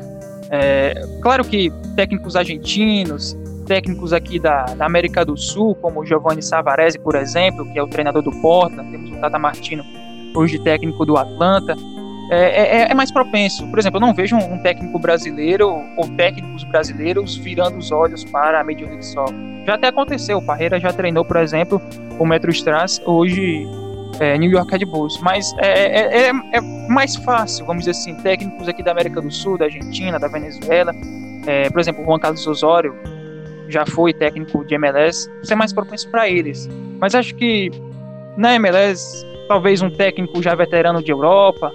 É, 0.55 0.93
claro 1.23 1.43
que 1.45 1.73
técnicos 1.97 2.37
argentinos, 2.37 3.35
técnicos 3.67 4.13
aqui 4.13 4.39
da, 4.39 4.65
da 4.65 4.85
América 4.85 5.25
do 5.25 5.35
Sul, 5.35 5.75
como 5.77 6.05
Giovanni 6.05 6.43
Savarese, 6.43 6.99
por 6.99 7.15
exemplo, 7.15 7.65
que 7.73 7.79
é 7.79 7.83
o 7.83 7.87
treinador 7.87 8.23
do 8.23 8.31
Portland, 8.43 8.91
temos 8.91 9.11
o 9.11 9.17
Tata 9.17 9.39
Martino, 9.39 9.83
hoje 10.35 10.59
técnico 10.59 11.07
do 11.07 11.17
Atlanta, 11.17 11.75
é, 12.31 12.81
é, 12.81 12.91
é, 12.91 12.95
mais 12.95 13.11
propenso. 13.11 13.67
Por 13.69 13.79
exemplo, 13.79 13.97
eu 13.97 14.01
não 14.03 14.15
vejo 14.15 14.37
um, 14.37 14.59
técnico 14.63 14.99
brasileiro 14.99 15.69
ou 15.97 16.09
técnicos 16.17 16.65
brasileiros 16.65 17.35
virando 17.37 17.79
os 17.79 17.91
olhos 17.91 18.23
para 18.25 18.61
a 18.61 18.65
Major 18.65 18.89
League 18.89 19.05
Soccer. 19.05 19.35
Já 19.67 19.75
até 19.75 19.89
aconteceu, 19.89 20.39
o 20.39 20.45
Parreira 20.45 20.79
já 20.79 20.93
treinou, 20.93 21.25
por 21.25 21.37
exemplo, 21.37 21.81
o 22.19 22.27
Metro 22.27 22.51
Stars, 22.51 23.01
hoje 23.07 23.67
é, 24.21 24.37
New 24.39 24.51
York 24.51 24.71
Red 24.71 24.85
Bulls. 24.87 25.19
Mas 25.21 25.53
é, 25.59 25.67
é, 25.67 26.27
é, 26.27 26.31
é, 26.53 26.61
mais 26.89 27.17
fácil, 27.17 27.67
vamos 27.67 27.85
dizer 27.85 27.93
assim, 27.93 28.15
técnicos 28.23 28.69
aqui 28.69 28.83
da 28.83 28.93
América 28.93 29.21
do 29.21 29.31
Sul, 29.31 29.59
da 29.59 29.67
Argentina, 29.67 30.19
da 30.19 30.29
Venezuela. 30.29 30.93
É, 31.47 31.69
por 31.71 31.81
exemplo, 31.81 32.05
Juan 32.05 32.19
Carlos 32.19 32.47
Osório 32.47 32.95
já 33.69 33.87
foi 33.87 34.13
técnico 34.13 34.65
de 34.65 34.75
MLS. 34.75 35.31
É 35.51 35.55
mais 35.55 35.73
propenso 35.73 36.09
para 36.11 36.29
eles. 36.29 36.69
Mas 37.01 37.15
acho 37.15 37.35
que 37.35 37.71
na 38.37 38.55
MLS, 38.55 39.27
talvez 39.49 39.83
um 39.83 39.91
técnico 39.91 40.43
já 40.43 40.55
veterano 40.55 41.03
de 41.03 41.11
Europa, 41.11 41.73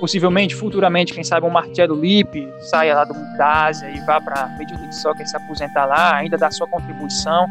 possivelmente, 0.00 0.54
futuramente, 0.54 1.12
quem 1.12 1.24
sabe 1.24 1.46
um 1.46 1.50
Marcelo 1.50 1.94
Lippe 1.94 2.46
saia 2.70 2.94
lá 2.94 3.04
do, 3.04 3.14
da 3.36 3.66
Ásia 3.66 3.88
e 3.88 4.00
vá 4.00 4.20
para 4.20 4.44
a 4.44 4.48
Major 4.48 4.78
League 4.78 4.94
Soccer 4.94 5.26
se 5.26 5.36
aposentar 5.36 5.86
lá, 5.86 6.16
ainda 6.16 6.36
dar 6.36 6.52
sua 6.52 6.66
contribuição. 6.66 7.46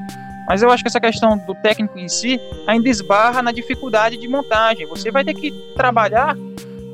Mas 0.48 0.62
eu 0.62 0.70
acho 0.70 0.84
que 0.84 0.90
essa 0.90 1.00
questão 1.00 1.38
do 1.38 1.56
técnico 1.56 1.98
em 1.98 2.08
si 2.08 2.40
ainda 2.68 2.90
esbarra 2.90 3.42
na 3.42 3.52
dificuldade 3.52 4.18
de 4.18 4.28
montagem. 4.28 4.86
Você 4.88 5.12
vai 5.12 5.24
ter 5.24 5.34
que 5.34 5.52
trabalhar 5.76 6.36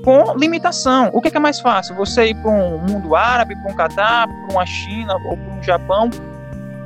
com 0.03 0.35
limitação. 0.37 1.09
O 1.13 1.21
que 1.21 1.29
é, 1.29 1.31
é 1.35 1.39
mais 1.39 1.59
fácil? 1.59 1.95
Você 1.95 2.27
ir 2.27 2.35
para 2.35 2.51
um 2.51 2.77
mundo 2.77 3.15
árabe, 3.15 3.55
para 3.55 3.71
um 3.71 3.75
Catar, 3.75 4.27
para 4.27 4.53
uma 4.53 4.65
China 4.65 5.15
ou 5.25 5.37
para 5.37 5.53
um 5.53 5.63
Japão, 5.63 6.09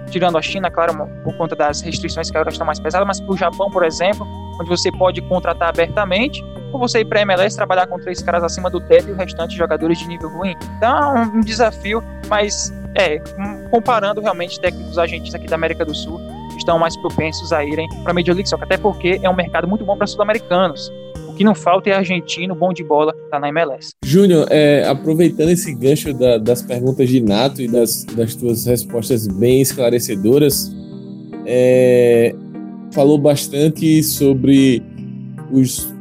tirando 0.09 0.37
a 0.37 0.41
China, 0.41 0.69
claro, 0.69 1.07
por 1.23 1.35
conta 1.37 1.55
das 1.55 1.81
restrições 1.81 2.29
que 2.29 2.37
agora 2.37 2.51
estão 2.51 2.65
mais 2.65 2.79
pesadas, 2.79 3.07
mas 3.07 3.19
para 3.19 3.31
o 3.31 3.37
Japão, 3.37 3.69
por 3.69 3.83
exemplo, 3.83 4.27
onde 4.59 4.69
você 4.69 4.91
pode 4.91 5.21
contratar 5.21 5.69
abertamente, 5.69 6.43
ou 6.71 6.79
você 6.79 6.99
ir 6.99 7.05
para 7.05 7.19
a 7.19 7.21
MLS 7.23 7.55
trabalhar 7.55 7.87
com 7.87 7.99
três 7.99 8.21
caras 8.21 8.43
acima 8.43 8.69
do 8.69 8.81
teto 8.81 9.09
e 9.09 9.11
o 9.11 9.15
restante 9.15 9.55
jogadores 9.55 9.97
de 9.99 10.07
nível 10.07 10.29
ruim. 10.29 10.55
Então 10.77 11.17
é 11.17 11.21
um 11.21 11.39
desafio, 11.41 12.03
mas 12.27 12.73
é, 12.95 13.19
comparando 13.69 14.21
realmente 14.21 14.59
técnicos 14.59 14.97
agentes 14.97 15.33
aqui 15.33 15.47
da 15.47 15.55
América 15.55 15.85
do 15.85 15.95
Sul, 15.95 16.19
estão 16.63 16.79
mais 16.79 16.97
propensos 16.97 17.53
a 17.53 17.63
irem 17.63 17.87
para 18.03 18.11
a 18.11 18.13
Major 18.13 18.33
League 18.33 18.49
Soccer, 18.49 18.65
até 18.65 18.77
porque 18.77 19.19
é 19.21 19.29
um 19.29 19.35
mercado 19.35 19.67
muito 19.67 19.85
bom 19.85 19.95
para 19.95 20.07
sul-americanos. 20.07 20.91
O 21.27 21.33
que 21.33 21.43
não 21.43 21.55
falta 21.55 21.89
é 21.89 21.93
argentino, 21.93 22.55
bom 22.55 22.71
de 22.71 22.83
bola, 22.83 23.13
tá 23.29 23.39
na 23.39 23.49
MLS. 23.49 23.91
Júnior, 24.05 24.47
é, 24.49 24.87
aproveitando 24.87 25.49
esse 25.49 25.73
gancho 25.73 26.13
da, 26.13 26.37
das 26.37 26.61
perguntas 26.61 27.09
de 27.09 27.19
Nato 27.21 27.61
e 27.61 27.67
das, 27.67 28.03
das 28.05 28.35
tuas 28.35 28.65
respostas 28.65 29.27
bem 29.27 29.61
esclarecedoras, 29.61 30.71
é, 31.45 32.35
falou 32.91 33.17
bastante 33.17 34.03
sobre 34.03 34.83
os, 35.51 35.91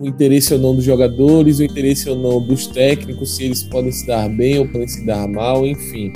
o 0.00 0.06
interesse 0.06 0.54
ou 0.54 0.60
não 0.60 0.74
dos 0.74 0.84
jogadores, 0.84 1.58
o 1.58 1.64
interesse 1.64 2.08
ou 2.08 2.16
não 2.16 2.40
dos 2.40 2.66
técnicos, 2.66 3.36
se 3.36 3.44
eles 3.44 3.62
podem 3.62 3.92
se 3.92 4.06
dar 4.06 4.28
bem 4.30 4.58
ou 4.58 4.66
podem 4.66 4.88
se 4.88 5.04
dar 5.04 5.28
mal, 5.28 5.66
enfim. 5.66 6.12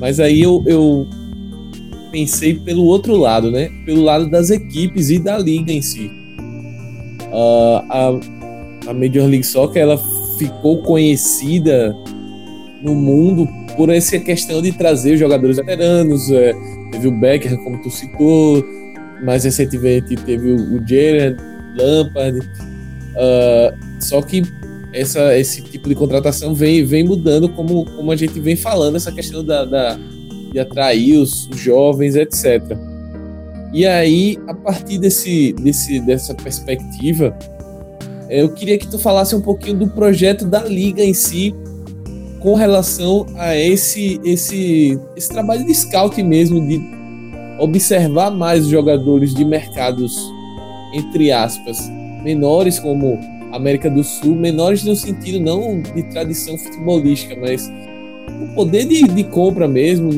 Mas 0.00 0.20
aí 0.20 0.42
eu, 0.42 0.62
eu 0.66 1.06
pensei 2.14 2.54
pelo 2.54 2.84
outro 2.84 3.16
lado, 3.16 3.50
né? 3.50 3.68
Pelo 3.84 4.02
lado 4.02 4.30
das 4.30 4.48
equipes 4.48 5.10
e 5.10 5.18
da 5.18 5.36
liga 5.36 5.72
em 5.72 5.82
si. 5.82 6.08
Uh, 7.32 7.82
a, 7.90 8.20
a 8.86 8.94
Major 8.94 9.26
League 9.26 9.42
Soccer 9.42 9.82
ela 9.82 10.00
ficou 10.38 10.80
conhecida 10.82 11.92
no 12.80 12.94
mundo 12.94 13.48
por 13.76 13.90
essa 13.90 14.16
questão 14.20 14.62
de 14.62 14.70
trazer 14.70 15.16
jogadores 15.16 15.56
veteranos. 15.56 16.30
É, 16.30 16.54
teve 16.92 17.08
o 17.08 17.20
Becker, 17.20 17.58
como 17.64 17.82
tu 17.82 17.90
citou, 17.90 18.64
mais 19.24 19.42
recentemente 19.42 20.14
teve 20.14 20.52
o, 20.52 20.76
o 20.76 20.86
Gerard, 20.86 21.36
Lampard. 21.76 22.38
Uh, 22.38 23.76
só 23.98 24.22
que 24.22 24.44
essa, 24.92 25.36
esse 25.36 25.62
tipo 25.62 25.88
de 25.88 25.96
contratação 25.96 26.54
vem, 26.54 26.84
vem 26.84 27.02
mudando, 27.02 27.48
como, 27.48 27.84
como 27.84 28.12
a 28.12 28.16
gente 28.16 28.38
vem 28.38 28.54
falando, 28.54 28.94
essa 28.94 29.10
questão 29.10 29.44
da, 29.44 29.64
da 29.64 29.98
de 30.54 30.60
atrair 30.60 31.18
os, 31.18 31.48
jovens, 31.52 32.14
etc. 32.14 32.62
E 33.72 33.84
aí, 33.84 34.38
a 34.46 34.54
partir 34.54 34.98
desse, 34.98 35.52
desse, 35.54 35.98
dessa 35.98 36.32
perspectiva, 36.32 37.36
eu 38.30 38.48
queria 38.54 38.78
que 38.78 38.86
tu 38.86 38.96
falasse 38.96 39.34
um 39.34 39.40
pouquinho 39.40 39.80
do 39.80 39.88
projeto 39.88 40.44
da 40.46 40.62
liga 40.62 41.02
em 41.02 41.12
si, 41.12 41.52
com 42.38 42.54
relação 42.54 43.26
a 43.36 43.56
esse, 43.56 44.20
esse, 44.24 44.96
esse 45.16 45.28
trabalho 45.28 45.66
de 45.66 45.74
scout 45.74 46.22
mesmo, 46.22 46.64
de 46.64 46.80
observar 47.58 48.30
mais 48.30 48.68
jogadores 48.68 49.34
de 49.34 49.44
mercados, 49.44 50.16
entre 50.92 51.32
aspas, 51.32 51.78
menores, 52.22 52.78
como 52.78 53.18
América 53.52 53.90
do 53.90 54.04
Sul, 54.04 54.36
menores 54.36 54.84
no 54.84 54.94
sentido 54.94 55.40
não 55.40 55.82
de 55.82 56.04
tradição 56.10 56.56
futebolística, 56.56 57.34
mas 57.40 57.68
poder 58.48 58.86
de, 58.86 59.02
de 59.04 59.24
compra 59.24 59.66
mesmo, 59.68 60.10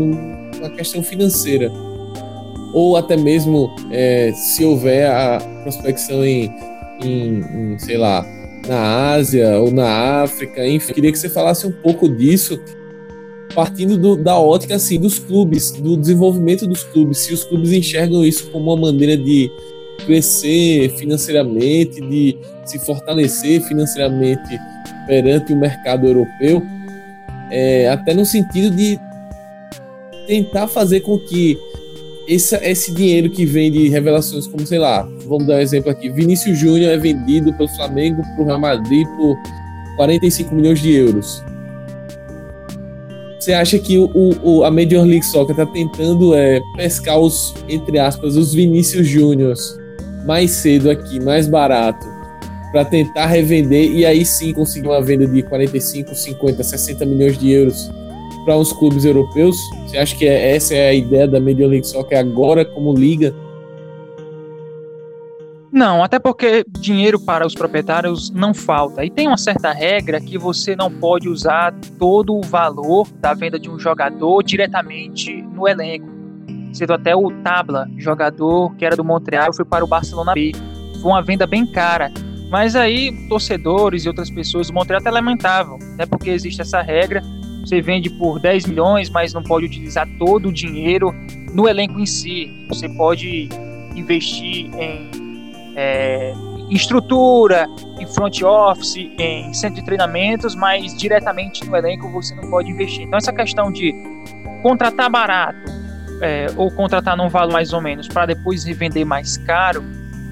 na 0.61 0.71
questão 0.71 1.03
financeira. 1.03 1.71
Ou 2.73 2.97
até 2.97 3.17
mesmo 3.17 3.71
é, 3.91 4.33
se 4.33 4.65
houver 4.65 5.11
a 5.11 5.41
prospecção 5.63 6.25
em, 6.25 6.53
em, 7.03 7.41
em, 7.41 7.79
sei 7.79 7.97
lá, 7.97 8.25
na 8.67 9.13
Ásia 9.13 9.59
ou 9.59 9.71
na 9.71 10.23
África, 10.23 10.67
enfim. 10.67 10.93
Queria 10.93 11.13
que 11.13 11.19
você 11.19 11.29
falasse 11.29 11.67
um 11.67 11.73
pouco 11.73 12.09
disso, 12.09 12.61
partindo 13.55 13.97
do, 13.97 14.17
da 14.17 14.39
ótica 14.39 14.75
assim, 14.75 14.99
dos 14.99 15.19
clubes, 15.19 15.71
do 15.71 15.97
desenvolvimento 15.97 16.67
dos 16.67 16.83
clubes, 16.83 17.19
se 17.19 17.33
os 17.33 17.45
clubes 17.45 17.73
enxergam 17.73 18.25
isso 18.25 18.51
como 18.51 18.73
uma 18.73 18.93
maneira 18.93 19.17
de 19.17 19.51
crescer 20.05 20.91
financeiramente, 20.97 22.01
de 22.01 22.37
se 22.67 22.79
fortalecer 22.81 23.63
financeiramente 23.63 24.59
perante 25.07 25.53
o 25.53 25.57
mercado 25.57 26.07
europeu, 26.07 26.63
é, 27.51 27.89
até 27.89 28.15
no 28.15 28.25
sentido 28.25 28.75
de 28.75 28.99
tentar 30.27 30.67
fazer 30.67 31.01
com 31.01 31.19
que 31.19 31.59
esse, 32.27 32.57
esse 32.57 32.93
dinheiro 32.93 33.31
que 33.31 33.47
vem 33.47 33.71
de 33.71 33.89
revelações 33.89 34.47
como, 34.47 34.67
sei 34.67 34.79
lá, 34.79 35.09
vamos 35.27 35.47
dar 35.47 35.55
um 35.55 35.61
exemplo 35.61 35.91
aqui, 35.91 36.11
Vinícius 36.11 36.59
Júnior 36.59 36.91
é 36.91 36.97
vendido 36.97 37.53
pelo 37.55 37.69
Flamengo 37.71 38.23
para 38.23 38.43
o 38.43 38.47
Real 38.47 38.61
Madrid 38.61 39.07
por 39.17 39.37
45 39.97 40.55
milhões 40.55 40.81
de 40.81 40.93
euros. 40.93 41.43
Você 43.39 43.53
acha 43.53 43.79
que 43.79 43.97
o, 43.97 44.11
o, 44.43 44.65
a 44.65 44.71
Major 44.73 45.05
League 45.05 45.25
Soccer 45.25 45.53
está 45.53 45.67
tentando 45.73 46.35
é, 46.35 46.61
pescar 46.77 47.19
os, 47.19 47.55
entre 47.69 47.97
aspas, 47.99 48.35
os 48.35 48.53
Vinícius 48.53 49.07
Júniors 49.07 49.79
mais 50.25 50.51
cedo 50.51 50.91
aqui, 50.91 51.21
mais 51.21 51.47
barato, 51.47 52.05
para 52.77 52.85
tentar 52.85 53.25
revender 53.25 53.91
e 53.91 54.05
aí 54.05 54.23
sim 54.23 54.53
conseguir 54.53 54.87
uma 54.87 55.01
venda 55.01 55.27
de 55.27 55.43
45, 55.43 56.15
50, 56.15 56.63
60 56.63 57.07
milhões 57.07 57.39
de 57.39 57.51
euros 57.51 57.91
para 58.45 58.55
os 58.55 58.71
clubes 58.71 59.07
europeus? 59.07 59.57
Você 59.87 59.97
acha 59.97 60.15
que 60.15 60.27
é, 60.27 60.55
essa 60.55 60.75
é 60.75 60.91
a 60.91 60.93
ideia 60.93 61.27
da 61.27 61.41
Major 61.41 61.71
League 61.71 61.87
Soccer 61.87 62.19
agora 62.19 62.67
como 62.67 62.93
liga? 62.93 63.35
Não, 65.73 66.05
até 66.05 66.19
porque 66.19 66.67
dinheiro 66.79 67.19
para 67.19 67.47
os 67.47 67.55
proprietários 67.55 68.29
não 68.29 68.53
falta. 68.53 69.03
E 69.03 69.09
tem 69.09 69.27
uma 69.27 69.39
certa 69.39 69.73
regra 69.73 70.21
que 70.21 70.37
você 70.37 70.77
não 70.77 70.91
pode 70.91 71.31
usar 71.31 71.75
todo 71.99 72.37
o 72.37 72.43
valor 72.43 73.09
da 73.23 73.33
venda 73.33 73.59
de 73.59 73.71
um 73.71 73.79
jogador 73.79 74.43
diretamente 74.43 75.33
no 75.55 75.67
elenco 75.67 76.15
sendo 76.75 76.93
até 76.93 77.17
o 77.17 77.31
Tabla, 77.43 77.89
jogador 77.97 78.75
que 78.77 78.85
era 78.85 78.95
do 78.95 79.03
Montreal, 79.03 79.51
foi 79.55 79.65
para 79.65 79.83
o 79.83 79.89
Barcelona 79.89 80.35
B. 80.35 80.53
Foi 81.01 81.11
uma 81.11 81.23
venda 81.23 81.47
bem 81.47 81.65
cara. 81.65 82.13
Mas 82.51 82.77
aí, 82.77 83.13
torcedores 83.29 84.05
e 84.05 84.09
outras 84.09 84.31
pessoas 84.31 84.69
do 84.69 84.75
Montreal 84.75 85.01
até 85.01 85.11
lamentavam, 85.11 85.79
né? 85.97 86.07
Porque 86.07 86.31
existe 86.31 86.61
essa 86.61 86.81
regra. 86.81 87.23
Você 87.61 87.81
vende 87.81 88.09
por 88.11 88.39
10 88.39 88.67
milhões, 88.67 89.11
mas 89.11 89.35
não 89.35 89.43
pode 89.43 89.67
utilizar 89.67 90.07
todo 90.19 90.49
o 90.49 90.53
dinheiro 90.53 91.13
no 91.53 91.69
elenco 91.69 91.99
em 91.99 92.07
si. 92.07 92.67
Você 92.69 92.89
pode 92.89 93.49
investir 93.97 94.71
em, 94.75 95.53
é, 95.75 96.33
estrutura, 96.71 97.67
em 97.99 98.07
front 98.07 98.43
office, 98.43 98.97
em 98.97 99.53
centro 99.53 99.81
de 99.81 99.85
treinamentos, 99.85 100.55
mas 100.55 100.97
diretamente 100.97 101.65
no 101.67 101.75
elenco 101.75 102.09
você 102.11 102.35
não 102.37 102.49
pode 102.49 102.71
investir. 102.71 103.03
Então, 103.03 103.17
essa 103.17 103.33
questão 103.33 103.73
de 103.73 103.93
contratar 104.63 105.11
barato, 105.11 105.59
é, 106.23 106.47
ou 106.57 106.71
contratar 106.71 107.17
num 107.17 107.29
valor 107.29 107.53
mais 107.53 107.73
ou 107.73 107.81
menos 107.81 108.09
para 108.09 108.27
depois 108.27 108.65
revender 108.65 109.05
mais 109.05 109.37
caro, 109.39 109.83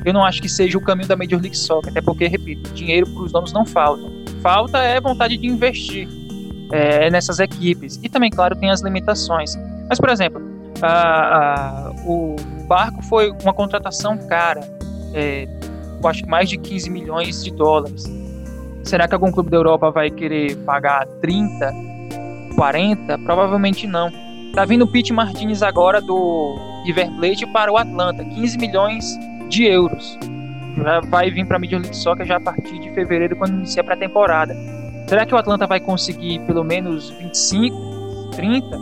eu 0.05 0.13
não 0.13 0.25
acho 0.25 0.43
que 0.43 0.49
seja 0.49 0.77
o 0.77 0.81
caminho 0.81 1.09
da 1.09 1.17
Major 1.17 1.41
League 1.41 1.57
Soccer, 1.57 1.91
até 1.91 2.01
porque, 2.01 2.27
repito, 2.27 2.71
dinheiro 2.73 3.07
para 3.07 3.23
os 3.23 3.33
donos 3.33 3.53
não 3.53 3.65
falta. 3.65 4.03
Falta 4.43 4.79
é 4.79 5.01
vontade 5.01 5.37
de 5.39 5.47
investir 5.47 6.09
é, 6.71 7.11
nessas 7.11 7.39
equipes. 7.39 7.99
E 8.03 8.09
também, 8.09 8.31
claro, 8.31 8.55
tem 8.55 8.71
as 8.71 8.83
limitações. 8.83 9.57
Mas, 9.89 9.99
por 9.99 10.11
exemplo, 10.11 10.43
a, 10.83 11.89
a, 11.89 11.91
o 12.05 12.37
Barco 12.67 13.03
foi 13.03 13.31
uma 13.43 13.55
contratação 13.55 14.19
cara, 14.19 14.61
é, 15.15 15.49
eu 16.03 16.09
acho 16.09 16.23
que 16.23 16.29
mais 16.29 16.49
de 16.49 16.59
15 16.59 16.91
milhões 16.91 17.43
de 17.43 17.51
dólares. 17.51 18.05
Será 18.83 19.09
que 19.09 19.15
algum 19.15 19.33
clube 19.33 19.51
da 19.51 19.57
Europa 19.57 19.91
vai 19.91 20.11
querer 20.11 20.57
pagar 20.59 21.07
30, 21.23 21.73
40? 22.55 23.19
Provavelmente 23.21 23.87
não. 23.87 24.13
Tá 24.55 24.65
vindo 24.67 24.85
o 24.85 24.87
Pete 24.87 25.13
Martinez 25.13 25.63
agora 25.63 26.01
do 26.01 26.83
River 26.85 27.11
Plate 27.17 27.47
para 27.47 27.73
o 27.73 27.79
Atlanta, 27.79 28.23
15 28.23 28.59
milhões 28.59 29.19
de 29.55 29.65
euros. 29.67 30.19
Já 30.77 31.01
vai 31.01 31.31
vir 31.31 31.47
para 31.47 31.57
a 31.57 31.61
Major 31.61 31.81
League 31.81 31.97
Soccer 31.97 32.27
já 32.27 32.37
a 32.37 32.41
partir 32.41 32.79
de 32.81 32.91
fevereiro, 32.91 33.37
quando 33.37 33.55
inicia 33.55 33.83
a 33.83 33.85
pré-temporada. 33.85 34.57
Será 35.07 35.25
que 35.25 35.35
o 35.35 35.39
Atlanta 35.39 35.67
vai 35.67 35.79
conseguir 35.79 36.41
pelo 36.41 36.65
menos 36.65 37.11
25, 37.11 38.31
30? 38.35 38.79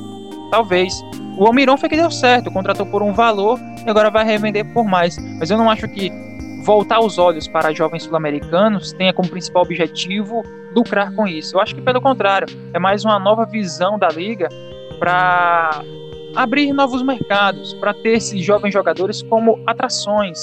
Talvez. 0.50 0.94
O 1.37 1.46
Almiron 1.46 1.76
foi 1.76 1.88
que 1.88 1.96
deu 1.96 2.11
certo, 2.11 2.50
contratou 2.50 2.87
por 2.87 3.02
um 3.02 3.12
valor 3.12 3.58
e 3.85 3.90
agora 3.90 4.11
vai 4.11 4.24
revender 4.24 4.64
por 4.72 4.85
mais. 4.85 5.16
Mas 5.38 5.50
eu 5.50 5.58
não 5.58 5.70
acho 5.70 5.88
que 5.88 6.11
voltar 6.62 7.00
os 7.00 7.18
olhos 7.18 7.48
para 7.48 7.72
jovens 7.72 8.04
sul-americanos 8.04 8.92
tenha 8.92 9.12
como 9.12 9.28
principal 9.28 9.62
objetivo 9.62 10.42
lucrar 10.74 11.12
com 11.14 11.26
isso. 11.26 11.56
Eu 11.56 11.61
acho 11.61 11.74
que 11.74 11.82
pelo 11.82 12.00
contrário, 12.00 12.46
é 12.72 12.78
mais 12.78 13.04
uma 13.04 13.18
nova 13.18 13.44
visão 13.44 13.98
da 13.98 14.08
liga 14.08 14.48
para 14.98 15.82
abrir 16.37 16.73
novos 16.73 17.03
mercados, 17.03 17.75
para 17.75 17.92
ter 17.95 18.16
esses 18.16 18.42
jovens 18.45 18.73
jogadores 18.73 19.23
como 19.23 19.59
atrações 19.66 20.38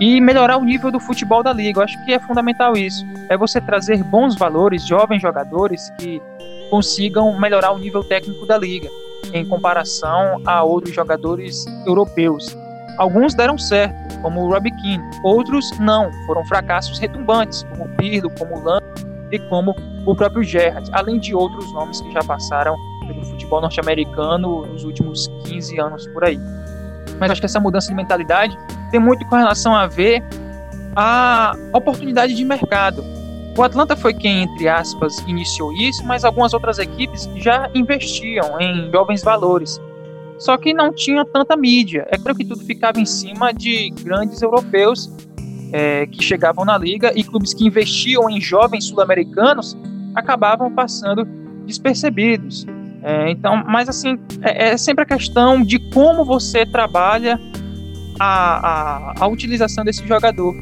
e 0.00 0.20
melhorar 0.20 0.56
o 0.56 0.64
nível 0.64 0.90
do 0.90 1.00
futebol 1.00 1.42
da 1.42 1.52
liga. 1.52 1.80
Eu 1.80 1.84
acho 1.84 2.04
que 2.04 2.12
é 2.12 2.18
fundamental 2.18 2.76
isso. 2.76 3.04
É 3.28 3.36
você 3.36 3.60
trazer 3.60 4.02
bons 4.04 4.36
valores, 4.36 4.86
jovens 4.86 5.22
jogadores 5.22 5.90
que 5.98 6.20
consigam 6.70 7.38
melhorar 7.38 7.72
o 7.72 7.78
nível 7.78 8.02
técnico 8.02 8.46
da 8.46 8.58
liga 8.58 8.88
em 9.32 9.44
comparação 9.44 10.40
a 10.44 10.62
outros 10.62 10.94
jogadores 10.94 11.64
europeus. 11.86 12.56
Alguns 12.98 13.34
deram 13.34 13.58
certo, 13.58 14.20
como 14.20 14.42
o 14.42 14.52
Robbie 14.52 14.70
Keane, 14.70 15.02
outros 15.24 15.66
não, 15.80 16.10
foram 16.26 16.44
fracassos 16.46 16.98
retumbantes, 16.98 17.64
como 17.64 17.84
o 17.84 17.96
Pirlo, 17.96 18.30
como 18.38 18.56
o 18.56 18.62
Lan 18.62 18.80
e 19.32 19.38
como 19.48 19.74
o 20.06 20.14
próprio 20.14 20.44
Gerrard, 20.44 20.88
além 20.92 21.18
de 21.18 21.34
outros 21.34 21.72
nomes 21.72 22.00
que 22.00 22.12
já 22.12 22.22
passaram 22.22 22.76
pelo 23.04 23.24
futebol 23.24 23.60
norte-americano 23.60 24.66
nos 24.66 24.84
últimos 24.84 25.28
15 25.44 25.80
anos 25.80 26.06
por 26.08 26.24
aí. 26.24 26.38
Mas 27.18 27.30
acho 27.30 27.40
que 27.40 27.46
essa 27.46 27.60
mudança 27.60 27.88
de 27.88 27.94
mentalidade 27.94 28.56
tem 28.90 29.00
muito 29.00 29.24
com 29.26 29.36
relação 29.36 29.74
a 29.74 29.86
ver 29.86 30.22
a 30.96 31.54
oportunidade 31.72 32.34
de 32.34 32.44
mercado. 32.44 33.04
O 33.56 33.62
Atlanta 33.62 33.94
foi 33.94 34.12
quem, 34.12 34.42
entre 34.42 34.68
aspas, 34.68 35.18
iniciou 35.20 35.72
isso, 35.72 36.04
mas 36.04 36.24
algumas 36.24 36.52
outras 36.52 36.78
equipes 36.78 37.28
já 37.36 37.70
investiam 37.74 38.60
em 38.60 38.90
jovens 38.90 39.22
valores. 39.22 39.80
Só 40.38 40.56
que 40.56 40.74
não 40.74 40.92
tinha 40.92 41.24
tanta 41.24 41.56
mídia. 41.56 42.06
É 42.10 42.18
claro 42.18 42.36
que 42.36 42.44
tudo 42.44 42.64
ficava 42.64 42.98
em 42.98 43.06
cima 43.06 43.52
de 43.52 43.90
grandes 44.02 44.42
europeus 44.42 45.10
é, 45.72 46.06
que 46.06 46.22
chegavam 46.22 46.64
na 46.64 46.76
liga 46.76 47.12
e 47.14 47.22
clubes 47.22 47.54
que 47.54 47.66
investiam 47.66 48.28
em 48.28 48.40
jovens 48.40 48.86
sul-americanos 48.86 49.76
acabavam 50.14 50.72
passando 50.72 51.24
despercebidos. 51.66 52.66
É, 53.04 53.30
então, 53.30 53.62
mas 53.66 53.86
assim, 53.86 54.18
é, 54.40 54.70
é, 54.70 54.76
sempre 54.78 55.04
a 55.04 55.06
questão 55.06 55.62
de 55.62 55.78
como 55.90 56.24
você 56.24 56.64
trabalha 56.64 57.38
a, 58.18 58.68
a, 58.68 59.14
a, 59.24 59.26
utilização 59.28 59.84
desse 59.84 60.06
jogador. 60.08 60.54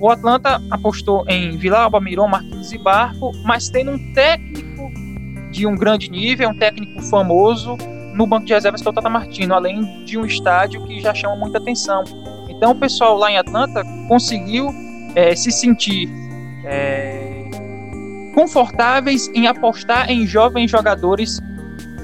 O 0.00 0.10
Atlanta 0.10 0.60
apostou 0.72 1.24
em 1.28 1.56
Villalba, 1.56 2.00
Miron, 2.00 2.26
Martins 2.26 2.72
e 2.72 2.78
Barco, 2.78 3.30
mas 3.44 3.68
tendo 3.68 3.92
um 3.92 4.12
técnico 4.12 4.90
de 5.52 5.68
um 5.68 5.76
grande 5.76 6.10
nível, 6.10 6.48
um 6.48 6.58
técnico 6.58 7.00
famoso 7.02 7.76
no 8.12 8.26
banco 8.26 8.44
de 8.44 8.52
reservas 8.52 8.82
que 8.82 8.88
é 8.88 8.90
o 8.90 8.94
Tata 8.94 9.08
Martino, 9.08 9.54
além 9.54 10.04
de 10.04 10.18
um 10.18 10.26
estádio 10.26 10.84
que 10.86 11.00
já 11.00 11.14
chama 11.14 11.36
muita 11.36 11.58
atenção. 11.58 12.02
Então 12.48 12.72
o 12.72 12.74
pessoal 12.74 13.16
lá 13.16 13.30
em 13.30 13.38
Atlanta 13.38 13.84
conseguiu 14.08 14.68
é, 15.14 15.36
se 15.36 15.52
sentir 15.52 16.08
é, 16.64 17.48
confortáveis 18.34 19.28
em 19.32 19.46
apostar 19.46 20.10
em 20.10 20.26
jovens 20.26 20.70
jogadores, 20.70 21.40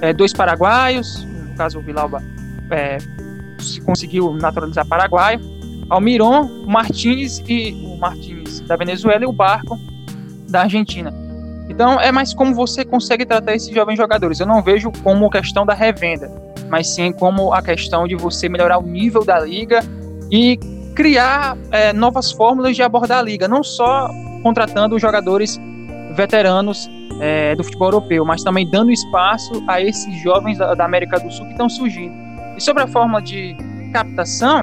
é, 0.01 0.13
dois 0.13 0.33
paraguaios, 0.33 1.25
no 1.25 1.55
caso 1.55 1.79
o 1.79 1.83
Vilauba 1.83 2.23
é, 2.71 2.99
conseguiu 3.85 4.33
naturalizar 4.35 4.87
paraguaio, 4.87 5.41
Almiron, 5.89 6.65
Martins 6.67 7.43
e 7.49 7.73
o 7.85 7.99
Martins 7.99 8.61
da 8.61 8.77
Venezuela 8.77 9.25
e 9.25 9.27
o 9.27 9.33
Barco 9.33 9.79
da 10.49 10.63
Argentina. 10.63 11.13
Então 11.69 12.01
é 12.01 12.11
mais 12.11 12.35
como 12.35 12.55
você 12.55 12.85
consegue 12.85 13.25
tratar 13.25 13.55
esses 13.55 13.75
jovens 13.75 13.97
jogadores. 13.97 14.41
Eu 14.41 14.47
não 14.47 14.63
vejo 14.63 14.91
como 15.03 15.31
questão 15.31 15.67
da 15.67 15.75
revenda, 15.75 16.31
mas 16.69 16.95
sim 16.95 17.13
como 17.13 17.53
a 17.53 17.63
questão 17.63 18.07
de 18.07 18.17
você 18.17 18.49
melhorar 18.49 18.79
o 18.79 18.83
nível 18.83 19.25
da 19.25 19.39
liga 19.39 19.81
e 20.31 20.59
criar 20.95 21.57
é, 21.71 21.93
novas 21.93 22.33
fórmulas 22.33 22.77
de 22.77 22.83
abordar 22.83 23.19
a 23.19 23.23
liga, 23.23 23.49
não 23.49 23.63
só 23.63 24.09
contratando 24.43 24.99
jogadores 24.99 25.59
veteranos 26.15 26.89
é, 27.21 27.55
do 27.55 27.63
futebol 27.63 27.89
europeu, 27.89 28.25
mas 28.25 28.43
também 28.43 28.69
dando 28.69 28.91
espaço 28.91 29.63
a 29.69 29.81
esses 29.81 30.15
jovens 30.23 30.59
da, 30.59 30.75
da 30.75 30.85
América 30.85 31.21
do 31.21 31.31
Sul 31.31 31.45
que 31.47 31.53
estão 31.53 31.69
surgindo. 31.69 32.15
E 32.57 32.61
sobre 32.61 32.83
a 32.83 32.87
fórmula 32.87 33.21
de 33.21 33.55
captação, 33.93 34.63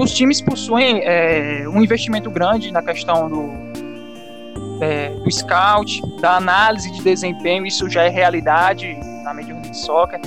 os 0.00 0.12
times 0.14 0.40
possuem 0.40 1.02
é, 1.04 1.68
um 1.68 1.82
investimento 1.82 2.30
grande 2.30 2.72
na 2.72 2.82
questão 2.82 3.28
do, 3.28 4.82
é, 4.82 5.10
do 5.10 5.30
scout, 5.30 6.00
da 6.20 6.36
análise 6.36 6.90
de 6.90 7.02
desempenho, 7.02 7.66
isso 7.66 7.88
já 7.88 8.04
é 8.04 8.08
realidade 8.08 8.98
na 9.22 9.34
Major 9.34 9.54
League 9.54 9.76
Soccer. 9.76 10.20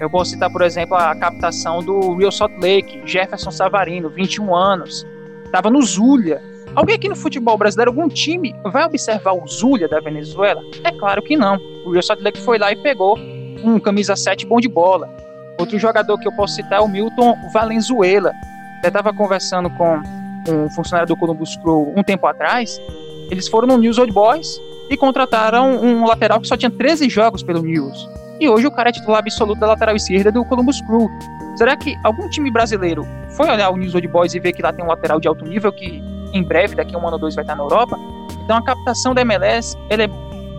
Eu 0.00 0.10
posso 0.10 0.32
citar, 0.32 0.50
por 0.50 0.62
exemplo, 0.62 0.96
a 0.96 1.14
captação 1.14 1.80
do 1.80 2.16
Real 2.16 2.32
Salt 2.32 2.52
Lake, 2.60 3.02
Jefferson 3.04 3.52
Savarino, 3.52 4.10
21 4.10 4.52
anos, 4.52 5.06
estava 5.44 5.70
no 5.70 5.80
Zulia. 5.82 6.42
Alguém 6.74 6.94
aqui 6.94 7.08
no 7.08 7.16
futebol 7.16 7.56
brasileiro, 7.56 7.90
algum 7.90 8.08
time, 8.08 8.54
vai 8.64 8.84
observar 8.84 9.32
o 9.32 9.46
Zulia 9.46 9.88
da 9.88 10.00
Venezuela? 10.00 10.62
É 10.84 10.90
claro 10.90 11.22
que 11.22 11.36
não. 11.36 11.58
O 11.84 12.02
Salt 12.02 12.20
Lake 12.20 12.40
foi 12.40 12.58
lá 12.58 12.72
e 12.72 12.76
pegou 12.76 13.18
um 13.62 13.78
camisa 13.78 14.16
7 14.16 14.46
bom 14.46 14.58
de 14.58 14.68
bola. 14.68 15.08
Outro 15.58 15.78
jogador 15.78 16.18
que 16.18 16.26
eu 16.26 16.32
posso 16.32 16.54
citar 16.54 16.78
é 16.78 16.82
o 16.82 16.88
Milton 16.88 17.36
Valenzuela. 17.52 18.32
Eu 18.82 18.88
estava 18.88 19.12
conversando 19.12 19.68
com 19.70 20.00
um 20.48 20.70
funcionário 20.70 21.06
do 21.06 21.16
Columbus 21.16 21.56
Crew 21.56 21.92
um 21.96 22.02
tempo 22.02 22.26
atrás 22.26 22.80
eles 23.32 23.48
foram 23.48 23.66
no 23.66 23.78
News 23.78 23.96
Old 23.96 24.12
Boys 24.12 24.60
e 24.90 24.96
contrataram 24.96 25.82
um 25.82 26.06
lateral 26.06 26.38
que 26.38 26.46
só 26.46 26.54
tinha 26.54 26.70
13 26.70 27.08
jogos 27.08 27.42
pelo 27.42 27.62
News. 27.62 28.06
E 28.38 28.46
hoje 28.46 28.66
o 28.66 28.70
cara 28.70 28.90
é 28.90 28.92
titular 28.92 29.20
absoluto 29.20 29.58
da 29.58 29.68
lateral 29.68 29.96
esquerda 29.96 30.30
do 30.30 30.44
Columbus 30.44 30.82
Crew. 30.82 31.08
Será 31.56 31.74
que 31.74 31.96
algum 32.04 32.28
time 32.28 32.50
brasileiro 32.50 33.06
foi 33.30 33.48
olhar 33.48 33.70
o 33.70 33.76
News 33.78 33.94
Old 33.94 34.06
Boys 34.08 34.34
e 34.34 34.40
ver 34.40 34.52
que 34.52 34.60
lá 34.60 34.70
tem 34.70 34.84
um 34.84 34.88
lateral 34.88 35.18
de 35.18 35.26
alto 35.26 35.46
nível 35.46 35.72
que 35.72 36.02
em 36.32 36.42
breve, 36.42 36.74
daqui 36.74 36.94
a 36.94 36.98
um 36.98 37.02
ano 37.02 37.14
ou 37.14 37.18
dois, 37.18 37.34
vai 37.34 37.42
estar 37.42 37.54
na 37.54 37.62
Europa? 37.62 37.98
Então 38.44 38.56
a 38.56 38.62
captação 38.62 39.14
da 39.14 39.20
MLS 39.22 39.76
ela 39.88 40.02
é 40.02 40.08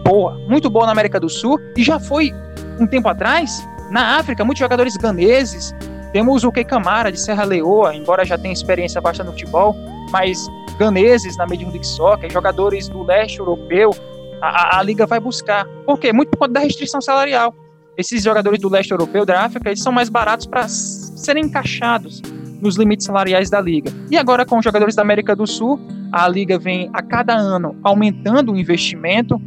boa, 0.03 0.39
muito 0.47 0.69
boa 0.69 0.85
na 0.85 0.91
América 0.91 1.19
do 1.19 1.29
Sul 1.29 1.59
e 1.75 1.83
já 1.83 1.99
foi 1.99 2.31
um 2.79 2.87
tempo 2.87 3.07
atrás 3.07 3.65
na 3.89 4.17
África, 4.17 4.43
muitos 4.43 4.59
jogadores 4.59 4.95
ganeses. 4.97 5.73
Temos 6.11 6.43
o 6.43 6.51
Kei 6.51 6.63
Camara 6.63 7.11
de 7.11 7.19
Serra 7.19 7.43
Leoa, 7.43 7.95
embora 7.95 8.23
já 8.23 8.37
tenha 8.37 8.53
experiência 8.53 9.01
baixa 9.01 9.23
no 9.23 9.31
futebol, 9.31 9.75
mas 10.11 10.47
ganeses 10.77 11.35
na 11.37 11.45
Major 11.47 11.69
League 11.69 11.85
Soccer, 11.85 12.31
jogadores 12.31 12.87
do 12.87 13.03
leste 13.03 13.39
europeu, 13.39 13.91
a, 14.41 14.79
a, 14.79 14.83
liga 14.83 15.05
vai 15.05 15.19
buscar. 15.19 15.65
Por 15.85 15.97
quê? 15.97 16.13
Muito 16.13 16.29
por 16.29 16.37
conta 16.37 16.53
da 16.53 16.59
restrição 16.59 17.01
salarial. 17.01 17.53
Esses 17.97 18.23
jogadores 18.23 18.59
do 18.59 18.69
leste 18.69 18.91
europeu, 18.91 19.25
da 19.25 19.41
África, 19.41 19.69
eles 19.69 19.81
são 19.81 19.91
mais 19.91 20.09
baratos 20.09 20.45
para 20.45 20.67
serem 20.67 21.45
encaixados 21.45 22.21
nos 22.63 22.77
limites 22.77 23.05
salariais 23.05 23.49
da 23.49 23.61
liga. 23.61 23.91
E 24.09 24.17
agora 24.17 24.45
com 24.45 24.57
os 24.57 24.63
jogadores 24.63 24.95
da 24.95 25.01
América 25.01 25.35
do 25.35 25.45
Sul, 25.45 25.79
a 26.11 26.27
liga 26.27 26.57
vem 26.57 26.89
a 26.93 27.01
cada 27.01 27.35
ano 27.35 27.75
aumentando 27.83 28.53
o 28.53 28.57
investimento, 28.57 29.39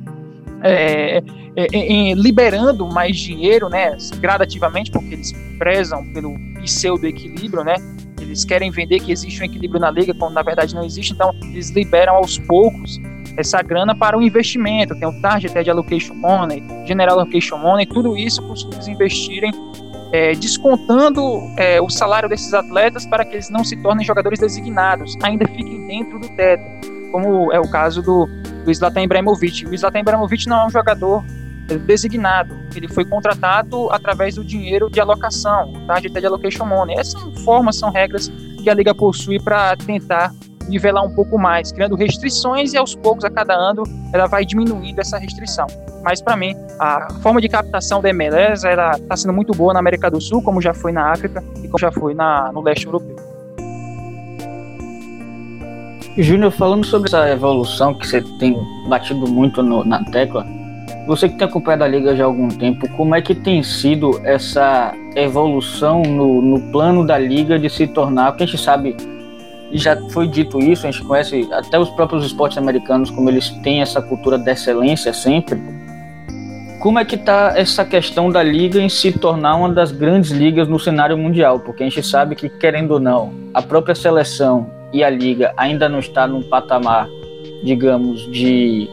é, 0.62 1.22
é, 1.56 1.66
é, 2.10 2.14
liberando 2.14 2.86
mais 2.86 3.16
dinheiro, 3.16 3.68
né, 3.68 3.96
gradativamente, 4.20 4.90
porque 4.90 5.14
eles 5.14 5.32
prezam 5.58 6.04
pelo 6.12 6.34
pseudo 6.62 7.06
equilíbrio, 7.06 7.64
né, 7.64 7.76
eles 8.20 8.44
querem 8.44 8.70
vender 8.70 9.00
que 9.00 9.12
existe 9.12 9.40
um 9.40 9.44
equilíbrio 9.44 9.80
na 9.80 9.90
liga, 9.90 10.12
quando 10.14 10.34
na 10.34 10.42
verdade 10.42 10.74
não 10.74 10.84
existe, 10.84 11.12
então 11.12 11.30
eles 11.42 11.70
liberam 11.70 12.16
aos 12.16 12.38
poucos 12.38 13.00
essa 13.36 13.60
grana 13.62 13.94
para 13.94 14.16
o 14.16 14.22
investimento. 14.22 14.98
Tem 14.98 15.06
o 15.06 15.20
Target 15.20 15.68
Allocation 15.68 16.14
Money, 16.14 16.62
General 16.86 17.18
Allocation 17.18 17.58
Money, 17.58 17.86
tudo 17.86 18.16
isso 18.16 18.42
para 18.42 18.52
os 18.52 18.62
clubes 18.64 18.88
investirem, 18.88 19.52
é, 20.12 20.34
descontando 20.34 21.22
é, 21.56 21.80
o 21.80 21.88
salário 21.88 22.28
desses 22.28 22.52
atletas 22.54 23.06
para 23.06 23.24
que 23.24 23.34
eles 23.34 23.50
não 23.50 23.64
se 23.64 23.76
tornem 23.76 24.04
jogadores 24.04 24.38
designados, 24.38 25.14
ainda 25.22 25.46
fiquem 25.46 25.86
dentro 25.86 26.18
do 26.18 26.28
teto, 26.36 26.62
como 27.12 27.52
é 27.52 27.58
o 27.58 27.70
caso 27.70 28.02
do, 28.02 28.26
do 28.64 28.74
Zlatan 28.74 29.02
Ibrahimovic. 29.02 29.66
O 29.66 29.76
Zlatan 29.76 30.00
Ibrahimovic 30.00 30.48
não 30.48 30.62
é 30.62 30.66
um 30.66 30.70
jogador 30.70 31.24
designado. 31.86 32.54
Ele 32.74 32.86
foi 32.88 33.04
contratado 33.04 33.90
através 33.90 34.36
do 34.36 34.44
dinheiro 34.44 34.88
de 34.88 35.00
alocação, 35.00 35.72
o 35.72 35.86
Target 35.86 36.24
Allocation 36.24 36.66
Money. 36.66 36.96
Essas 36.98 37.42
formas, 37.42 37.76
são 37.76 37.90
regras 37.90 38.30
que 38.62 38.70
a 38.70 38.74
Liga 38.74 38.94
possui 38.94 39.40
para 39.40 39.76
tentar 39.76 40.32
nivelar 40.68 41.04
um 41.04 41.14
pouco 41.14 41.38
mais, 41.38 41.72
criando 41.72 41.94
restrições 41.94 42.72
e 42.72 42.76
aos 42.76 42.94
poucos, 42.94 43.24
a 43.24 43.30
cada 43.30 43.54
ano, 43.54 43.82
ela 44.12 44.26
vai 44.26 44.44
diminuindo 44.44 45.00
essa 45.00 45.18
restrição. 45.18 45.66
Mas 46.02 46.20
para 46.20 46.36
mim, 46.36 46.54
a 46.78 47.08
forma 47.22 47.40
de 47.40 47.48
captação 47.48 48.00
da 48.00 48.08
MLS 48.10 48.66
está 48.66 49.16
sendo 49.16 49.32
muito 49.32 49.52
boa 49.52 49.72
na 49.72 49.80
América 49.80 50.10
do 50.10 50.20
Sul, 50.20 50.42
como 50.42 50.60
já 50.60 50.72
foi 50.72 50.92
na 50.92 51.12
África 51.12 51.42
e 51.58 51.68
como 51.68 51.78
já 51.78 51.90
foi 51.90 52.14
na, 52.14 52.52
no 52.52 52.60
leste 52.60 52.86
europeu. 52.86 53.16
Júnior, 56.18 56.50
falando 56.50 56.84
sobre 56.86 57.08
essa 57.08 57.28
evolução 57.28 57.92
que 57.92 58.06
você 58.06 58.22
tem 58.38 58.56
batido 58.88 59.28
muito 59.28 59.62
no, 59.62 59.84
na 59.84 60.02
tecla, 60.04 60.46
você 61.06 61.28
que 61.28 61.36
tem 61.36 61.46
acompanhado 61.46 61.84
a 61.84 61.88
Liga 61.88 62.16
já 62.16 62.24
há 62.24 62.26
algum 62.26 62.48
tempo, 62.48 62.88
como 62.96 63.14
é 63.14 63.20
que 63.20 63.34
tem 63.34 63.62
sido 63.62 64.20
essa 64.24 64.92
evolução 65.14 66.02
no, 66.02 66.40
no 66.40 66.60
plano 66.72 67.06
da 67.06 67.18
Liga 67.18 67.58
de 67.58 67.68
se 67.68 67.86
tornar, 67.86 68.32
porque 68.32 68.44
a 68.44 68.46
gente 68.46 68.58
sabe, 68.58 68.96
já 69.72 69.96
foi 70.10 70.28
dito 70.28 70.58
isso, 70.60 70.86
a 70.86 70.90
gente 70.90 71.04
conhece 71.04 71.48
até 71.52 71.78
os 71.78 71.90
próprios 71.90 72.24
esportes 72.24 72.58
americanos, 72.58 73.10
como 73.10 73.28
eles 73.28 73.50
têm 73.62 73.82
essa 73.82 74.00
cultura 74.00 74.38
de 74.38 74.50
excelência 74.50 75.12
sempre. 75.12 75.60
Como 76.80 76.98
é 76.98 77.04
que 77.04 77.16
está 77.16 77.54
essa 77.56 77.84
questão 77.84 78.30
da 78.30 78.42
Liga 78.42 78.80
em 78.80 78.88
se 78.88 79.10
tornar 79.10 79.56
uma 79.56 79.72
das 79.72 79.90
grandes 79.90 80.30
ligas 80.30 80.68
no 80.68 80.78
cenário 80.78 81.16
mundial? 81.18 81.58
Porque 81.58 81.82
a 81.82 81.88
gente 81.88 82.06
sabe 82.06 82.36
que, 82.36 82.48
querendo 82.48 82.92
ou 82.92 83.00
não, 83.00 83.32
a 83.52 83.60
própria 83.60 83.94
seleção 83.94 84.70
e 84.92 85.02
a 85.02 85.10
Liga 85.10 85.52
ainda 85.56 85.88
não 85.88 85.98
está 85.98 86.26
num 86.26 86.42
patamar, 86.42 87.08
digamos, 87.64 88.30
de 88.30 88.88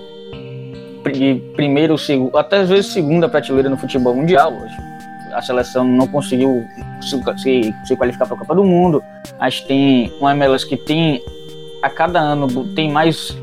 de 1.11 1.35
primeiro, 1.55 1.97
segundo, 1.97 2.37
até 2.37 2.59
às 2.59 2.69
vezes 2.69 2.87
segunda 2.87 3.27
prateleira 3.27 3.69
no 3.69 3.77
futebol 3.77 4.15
mundial 4.15 4.53
hoje. 4.53 4.92
A 5.33 5.41
seleção 5.41 5.83
não 5.83 6.07
conseguiu 6.07 6.65
se, 7.01 7.21
se, 7.37 7.75
se 7.85 7.95
qualificar 7.95 8.25
para 8.25 8.35
a 8.35 8.39
Copa 8.39 8.55
do 8.55 8.63
Mundo. 8.63 9.03
Gente 9.41 9.65
tem 9.67 10.13
uma 10.19 10.31
MLS 10.31 10.67
que 10.67 10.77
tem 10.77 11.21
a 11.81 11.89
cada 11.89 12.19
ano 12.19 12.47
tem 12.73 12.89
mais 12.89 13.37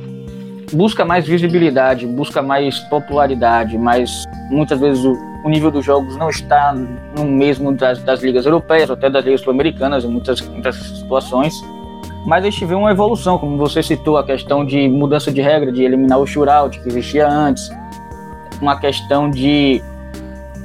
busca 0.73 1.05
mais 1.05 1.27
visibilidade, 1.27 2.07
busca 2.07 2.41
mais 2.41 2.79
popularidade, 2.89 3.77
mas 3.77 4.25
muitas 4.51 4.79
vezes 4.79 5.05
o, 5.05 5.13
o 5.45 5.49
nível 5.49 5.71
dos 5.71 5.85
jogos 5.85 6.17
não 6.17 6.31
está 6.31 6.73
no 6.73 7.25
mesmo 7.25 7.73
das, 7.73 8.01
das 8.03 8.23
ligas 8.23 8.47
europeias, 8.47 8.89
até 8.89 9.11
das 9.11 9.25
ligas 9.25 9.41
sul-americanas 9.41 10.05
em 10.05 10.09
muitas, 10.09 10.41
muitas 10.41 10.77
situações 10.77 11.53
mas 12.25 12.45
a 12.45 12.51
gente 12.51 12.65
vê 12.65 12.75
uma 12.75 12.91
evolução, 12.91 13.39
como 13.39 13.57
você 13.57 13.83
citou, 13.83 14.17
a 14.17 14.25
questão 14.25 14.65
de 14.65 14.89
mudança 14.89 15.33
de 15.33 15.41
regra, 15.41 15.73
de 15.73 15.83
eliminar 15.83 16.19
o 16.19 16.27
shootout 16.27 16.79
que 16.81 16.89
existia 16.89 17.27
antes, 17.27 17.71
uma 18.61 18.79
questão 18.79 19.31
de 19.31 19.83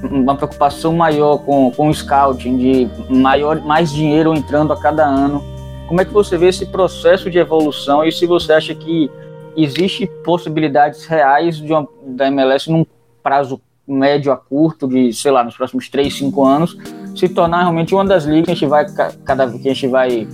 uma 0.03 0.35
preocupação 0.35 0.93
maior 0.93 1.37
com, 1.39 1.71
com 1.71 1.89
o 1.89 1.93
scouting, 1.93 2.57
de 2.57 2.89
maior, 3.09 3.61
mais 3.61 3.91
dinheiro 3.91 4.33
entrando 4.33 4.73
a 4.73 4.79
cada 4.79 5.05
ano. 5.05 5.43
Como 5.87 6.01
é 6.01 6.05
que 6.05 6.13
você 6.13 6.37
vê 6.37 6.47
esse 6.47 6.65
processo 6.65 7.29
de 7.29 7.37
evolução 7.37 8.03
e 8.03 8.11
se 8.11 8.25
você 8.25 8.53
acha 8.53 8.73
que 8.73 9.09
existe 9.55 10.07
possibilidades 10.23 11.05
reais 11.05 11.57
de 11.57 11.71
uma, 11.71 11.87
da 12.05 12.27
MLS 12.27 12.69
num 12.69 12.85
prazo 13.23 13.61
médio 13.87 14.31
a 14.31 14.37
curto, 14.37 14.87
de, 14.87 15.13
sei 15.13 15.31
lá, 15.31 15.43
nos 15.43 15.55
próximos 15.55 15.87
3, 15.89 16.13
5 16.13 16.45
anos, 16.45 16.77
se 17.15 17.29
tornar 17.29 17.61
realmente 17.61 17.93
uma 17.93 18.03
das 18.03 18.25
ligas 18.25 18.45
que 18.45 18.51
a 18.51 18.55
gente 18.55 18.65
vai, 18.67 18.85
cada, 19.23 19.47
que 19.51 19.69
a 19.69 19.73
gente 19.73 19.87
vai 19.87 20.27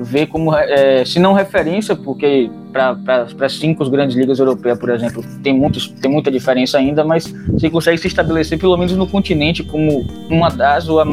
ver 0.00 0.26
como, 0.26 0.54
é, 0.54 1.04
se 1.04 1.18
não 1.18 1.32
referência, 1.32 1.94
porque 1.94 2.50
para 2.72 3.48
cinco 3.48 3.88
grandes 3.90 4.16
ligas 4.16 4.38
europeias, 4.38 4.78
por 4.78 4.90
exemplo, 4.90 5.24
tem, 5.42 5.52
muitos, 5.52 5.88
tem 5.88 6.10
muita 6.10 6.30
diferença 6.30 6.78
ainda, 6.78 7.04
mas 7.04 7.32
você 7.48 7.68
consegue 7.68 7.98
se 7.98 8.08
estabelecer 8.08 8.58
pelo 8.58 8.76
menos 8.76 8.96
no 8.96 9.06
continente 9.06 9.62
como 9.62 10.06
uma 10.28 10.48
das 10.48 10.88
ou 10.88 11.00
a, 11.00 11.04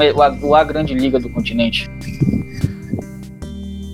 ou 0.41 0.55
a 0.55 0.63
grande 0.63 0.93
liga 0.93 1.19
do 1.19 1.29
continente. 1.29 1.89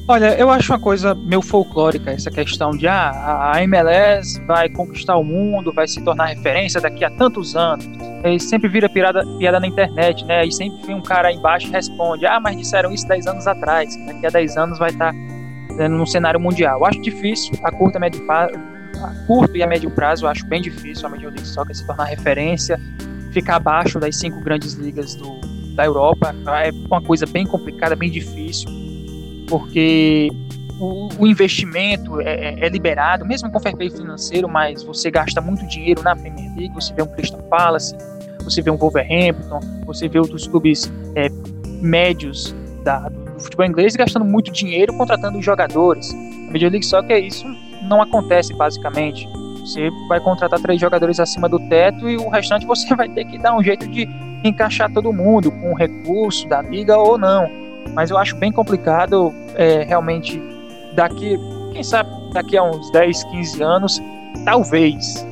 Olha, 0.05 0.37
eu 0.37 0.49
acho 0.49 0.73
uma 0.73 0.79
coisa 0.79 1.15
meio 1.15 1.41
folclórica 1.41 2.11
essa 2.11 2.29
questão 2.29 2.71
de 2.71 2.85
ah, 2.87 3.53
a 3.53 3.63
MLS 3.63 4.37
vai 4.45 4.67
conquistar 4.67 5.15
o 5.15 5.23
mundo, 5.23 5.71
vai 5.71 5.87
se 5.87 6.03
tornar 6.03 6.25
referência 6.25 6.81
daqui 6.81 7.05
a 7.05 7.09
tantos 7.11 7.55
anos. 7.55 7.87
E 8.25 8.37
sempre 8.37 8.67
vira 8.67 8.89
piada, 8.89 9.25
piada 9.37 9.61
na 9.61 9.67
internet, 9.67 10.25
né? 10.25 10.45
E 10.45 10.51
sempre 10.51 10.85
vem 10.85 10.95
um 10.95 11.01
cara 11.01 11.31
embaixo 11.31 11.67
e 11.67 11.71
responde: 11.71 12.25
Ah, 12.25 12.37
mas 12.37 12.57
disseram 12.57 12.91
isso 12.91 13.07
10 13.07 13.27
anos 13.27 13.47
atrás, 13.47 13.95
daqui 14.05 14.27
a 14.27 14.29
10 14.29 14.57
anos 14.57 14.77
vai 14.77 14.89
estar 14.89 15.13
né, 15.13 15.87
no 15.87 16.05
cenário 16.05 16.39
mundial. 16.39 16.79
Eu 16.79 16.85
acho 16.85 17.01
difícil, 17.01 17.57
a 17.63 17.71
curta, 17.71 17.97
médio, 17.97 18.29
a 18.29 18.49
curto 19.25 19.55
e 19.55 19.63
a 19.63 19.67
médio 19.67 19.89
prazo, 19.89 20.25
eu 20.25 20.29
acho 20.29 20.45
bem 20.47 20.61
difícil 20.61 21.07
a 21.07 21.09
Major 21.09 21.31
League 21.31 21.47
Soccer 21.47 21.73
se 21.73 21.85
tornar 21.87 22.05
referência, 22.05 22.77
ficar 23.31 23.55
abaixo 23.55 24.01
das 24.01 24.17
cinco 24.17 24.41
grandes 24.41 24.73
ligas 24.73 25.15
do, 25.15 25.39
da 25.75 25.85
Europa. 25.85 26.35
É 26.61 26.71
uma 26.71 27.01
coisa 27.01 27.25
bem 27.25 27.45
complicada, 27.45 27.95
bem 27.95 28.11
difícil, 28.11 28.69
porque 29.53 30.31
o, 30.79 31.09
o 31.19 31.27
investimento 31.27 32.19
é, 32.21 32.23
é, 32.23 32.65
é, 32.65 32.69
liberado, 32.69 33.23
mesmo 33.23 33.51
com 33.51 33.59
fair 33.59 33.75
play 33.75 33.87
financeiro, 33.87 34.49
mas 34.49 34.81
você 34.81 35.11
gasta 35.11 35.39
muito 35.39 35.63
dinheiro 35.67 36.01
na 36.01 36.15
Premier 36.15 36.49
League, 36.57 36.73
você 36.73 36.91
vê 36.91 37.03
um 37.03 37.05
Crystal 37.05 37.39
Palace, 37.43 37.95
você 38.43 38.63
vê 38.63 38.71
um 38.71 38.77
Wolverhampton, 38.77 39.59
você 39.85 40.09
vê 40.09 40.17
outros 40.17 40.47
clubes 40.47 40.91
é, 41.15 41.29
médios 41.83 42.55
da, 42.83 43.07
do 43.09 43.39
futebol 43.39 43.63
inglês 43.63 43.95
gastando 43.95 44.25
muito 44.25 44.51
dinheiro 44.51 44.91
contratando 44.97 45.39
jogadores. 45.39 46.11
Na 46.11 46.53
Major 46.53 46.71
League 46.71 46.85
Soccer 46.87 47.23
isso 47.23 47.45
não 47.83 48.01
acontece 48.01 48.55
basicamente. 48.55 49.29
Você 49.59 49.91
vai 50.09 50.19
contratar 50.19 50.59
três 50.61 50.81
jogadores 50.81 51.19
acima 51.19 51.47
do 51.47 51.59
teto 51.69 52.09
e 52.09 52.17
o 52.17 52.27
restante 52.27 52.65
você 52.65 52.87
vai 52.97 53.07
ter 53.07 53.25
que 53.25 53.37
dar 53.37 53.55
um 53.55 53.61
jeito 53.61 53.87
de 53.87 54.09
encaixar 54.43 54.91
todo 54.91 55.13
mundo 55.13 55.51
com 55.51 55.75
recurso 55.75 56.47
da 56.47 56.59
liga 56.59 56.97
ou 56.97 57.19
não. 57.19 57.62
Mas 57.93 58.09
eu 58.09 58.17
acho 58.17 58.35
bem 58.35 58.51
complicado 58.51 59.33
é, 59.55 59.83
realmente 59.83 60.41
daqui, 60.95 61.37
quem 61.71 61.83
sabe 61.83 62.09
daqui 62.33 62.57
a 62.57 62.63
uns 62.63 62.91
10, 62.91 63.23
15 63.25 63.63
anos, 63.63 64.01
talvez, 64.45 65.25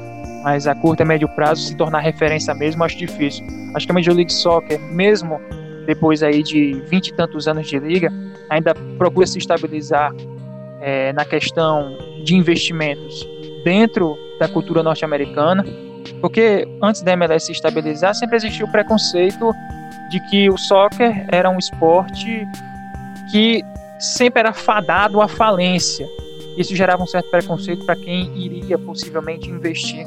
mas 0.43 0.67
a 0.67 0.75
curto 0.75 1.01
e 1.01 1.05
médio 1.05 1.27
prazo 1.29 1.61
se 1.61 1.75
tornar 1.75 1.99
referência 1.99 2.53
mesmo, 2.53 2.83
acho 2.83 2.97
difícil. 2.97 3.45
Acho 3.75 3.85
que 3.85 3.91
a 3.91 3.95
Major 3.95 4.13
League 4.13 4.33
Soccer, 4.33 4.79
mesmo 4.79 5.39
depois 5.85 6.21
aí 6.21 6.43
de 6.43 6.73
20 6.87 7.07
e 7.07 7.13
tantos 7.13 7.47
anos 7.47 7.67
de 7.67 7.79
liga, 7.79 8.11
ainda 8.49 8.73
procura 8.97 9.25
se 9.25 9.37
estabilizar 9.37 10.13
é, 10.81 11.13
na 11.13 11.25
questão 11.25 11.97
de 12.23 12.35
investimentos 12.35 13.27
dentro 13.63 14.17
da 14.39 14.47
cultura 14.47 14.83
norte-americana, 14.83 15.65
porque 16.19 16.67
antes 16.81 17.01
da 17.01 17.13
MLS 17.13 17.45
se 17.45 17.51
estabilizar, 17.51 18.13
sempre 18.15 18.35
existiu 18.35 18.65
o 18.67 18.71
preconceito 18.71 19.51
de 20.11 20.19
que 20.29 20.49
o 20.49 20.57
soccer 20.57 21.25
era 21.29 21.49
um 21.49 21.57
esporte 21.57 22.45
que 23.31 23.63
sempre 23.97 24.41
era 24.41 24.51
fadado 24.51 25.21
à 25.21 25.27
falência. 25.27 26.07
Isso 26.57 26.75
gerava 26.75 27.01
um 27.01 27.07
certo 27.07 27.31
preconceito 27.31 27.85
para 27.85 27.95
quem 27.95 28.37
iria 28.37 28.77
possivelmente 28.77 29.49
investir 29.49 30.05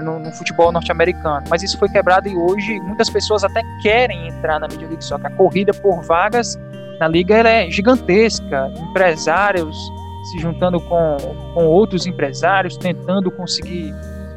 no, 0.00 0.18
no 0.18 0.32
futebol 0.32 0.72
norte-americano. 0.72 1.46
Mas 1.48 1.62
isso 1.62 1.78
foi 1.78 1.88
quebrado 1.88 2.28
e 2.28 2.36
hoje 2.36 2.80
muitas 2.80 3.08
pessoas 3.08 3.44
até 3.44 3.62
querem 3.80 4.28
entrar 4.28 4.58
na 4.58 4.66
Major 4.66 4.88
League 4.88 5.04
Soccer. 5.04 5.26
A 5.26 5.36
corrida 5.36 5.72
por 5.72 6.02
vagas 6.02 6.58
na 6.98 7.06
liga 7.06 7.36
é 7.36 7.70
gigantesca. 7.70 8.72
Empresários 8.90 9.76
se 10.24 10.38
juntando 10.38 10.80
com, 10.80 11.16
com 11.54 11.66
outros 11.66 12.06
empresários, 12.06 12.76
tentando 12.76 13.30
conseguir 13.30 13.94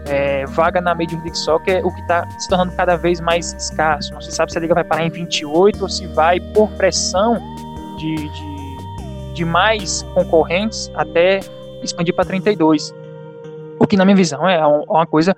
é, 0.07 0.45
vaga 0.45 0.81
na 0.81 0.93
Major 0.93 1.19
League 1.21 1.37
Soccer, 1.37 1.85
o 1.85 1.93
que 1.93 2.01
está 2.01 2.29
se 2.39 2.47
tornando 2.49 2.75
cada 2.75 2.95
vez 2.95 3.19
mais 3.19 3.53
escasso. 3.53 4.13
Não 4.13 4.21
se 4.21 4.31
sabe 4.31 4.51
se 4.51 4.57
a 4.57 4.61
liga 4.61 4.73
vai 4.73 4.83
parar 4.83 5.05
em 5.05 5.09
28 5.09 5.81
ou 5.81 5.89
se 5.89 6.07
vai, 6.07 6.39
por 6.39 6.69
pressão 6.71 7.39
de, 7.97 8.15
de 8.15 8.53
de 9.33 9.43
mais 9.43 10.03
concorrentes 10.13 10.91
até 10.93 11.39
expandir 11.81 12.15
para 12.15 12.25
32. 12.25 12.93
O 13.79 13.87
que, 13.87 13.97
na 13.97 14.05
minha 14.05 14.15
visão, 14.15 14.47
é 14.47 14.65
uma 14.65 15.05
coisa 15.05 15.35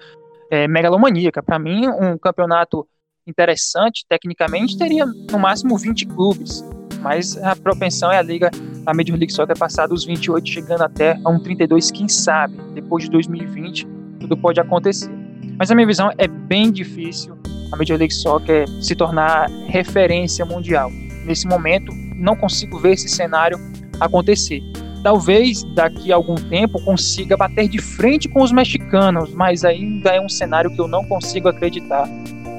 é, 0.51 0.67
megalomaníaca. 0.67 1.41
Para 1.41 1.57
mim, 1.57 1.87
um 1.87 2.17
campeonato 2.17 2.87
interessante, 3.25 4.05
tecnicamente, 4.07 4.77
teria 4.77 5.05
no 5.05 5.39
máximo 5.39 5.77
20 5.77 6.05
clubes. 6.05 6.63
Mas 7.01 7.37
a 7.37 7.55
propensão 7.55 8.11
é 8.11 8.17
a 8.17 8.21
liga, 8.21 8.51
a 8.85 8.93
Major 8.93 9.15
League 9.15 9.31
Soccer 9.31 9.57
passar 9.57 9.87
dos 9.87 10.03
28, 10.03 10.47
chegando 10.47 10.81
até 10.81 11.17
a 11.23 11.29
um 11.29 11.39
32, 11.39 11.91
quem 11.91 12.07
sabe, 12.07 12.57
depois 12.73 13.05
de 13.05 13.11
2020, 13.11 13.87
tudo 14.25 14.35
pode 14.35 14.59
acontecer. 14.59 15.09
Mas 15.57 15.71
a 15.71 15.75
minha 15.75 15.87
visão 15.87 16.11
é 16.17 16.27
bem 16.27 16.71
difícil 16.71 17.37
a 17.71 17.77
Major 17.77 17.97
League 17.97 18.13
Soccer 18.13 18.67
se 18.81 18.95
tornar 18.95 19.49
referência 19.67 20.45
mundial. 20.45 20.91
Nesse 21.25 21.47
momento, 21.47 21.91
não 22.15 22.35
consigo 22.35 22.79
ver 22.79 22.93
esse 22.93 23.09
cenário 23.09 23.57
acontecer. 23.99 24.61
Talvez 25.03 25.63
daqui 25.75 26.11
a 26.11 26.15
algum 26.15 26.35
tempo 26.35 26.83
consiga 26.83 27.37
bater 27.37 27.67
de 27.67 27.79
frente 27.79 28.27
com 28.27 28.41
os 28.41 28.51
mexicanos, 28.51 29.33
mas 29.33 29.63
ainda 29.63 30.11
é 30.11 30.21
um 30.21 30.29
cenário 30.29 30.73
que 30.73 30.81
eu 30.81 30.87
não 30.87 31.05
consigo 31.05 31.47
acreditar, 31.47 32.07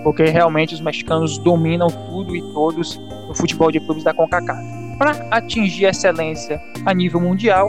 porque 0.04 0.24
realmente 0.24 0.74
os 0.74 0.80
mexicanos 0.80 1.38
dominam 1.38 1.88
tudo 1.88 2.36
e 2.36 2.42
todos 2.52 2.96
no 3.26 3.34
futebol 3.34 3.72
de 3.72 3.80
clubes 3.80 4.04
da 4.04 4.14
CONCACAF. 4.14 4.60
Para 4.98 5.10
atingir 5.30 5.86
excelência 5.86 6.60
a 6.84 6.94
nível 6.94 7.20
mundial, 7.20 7.68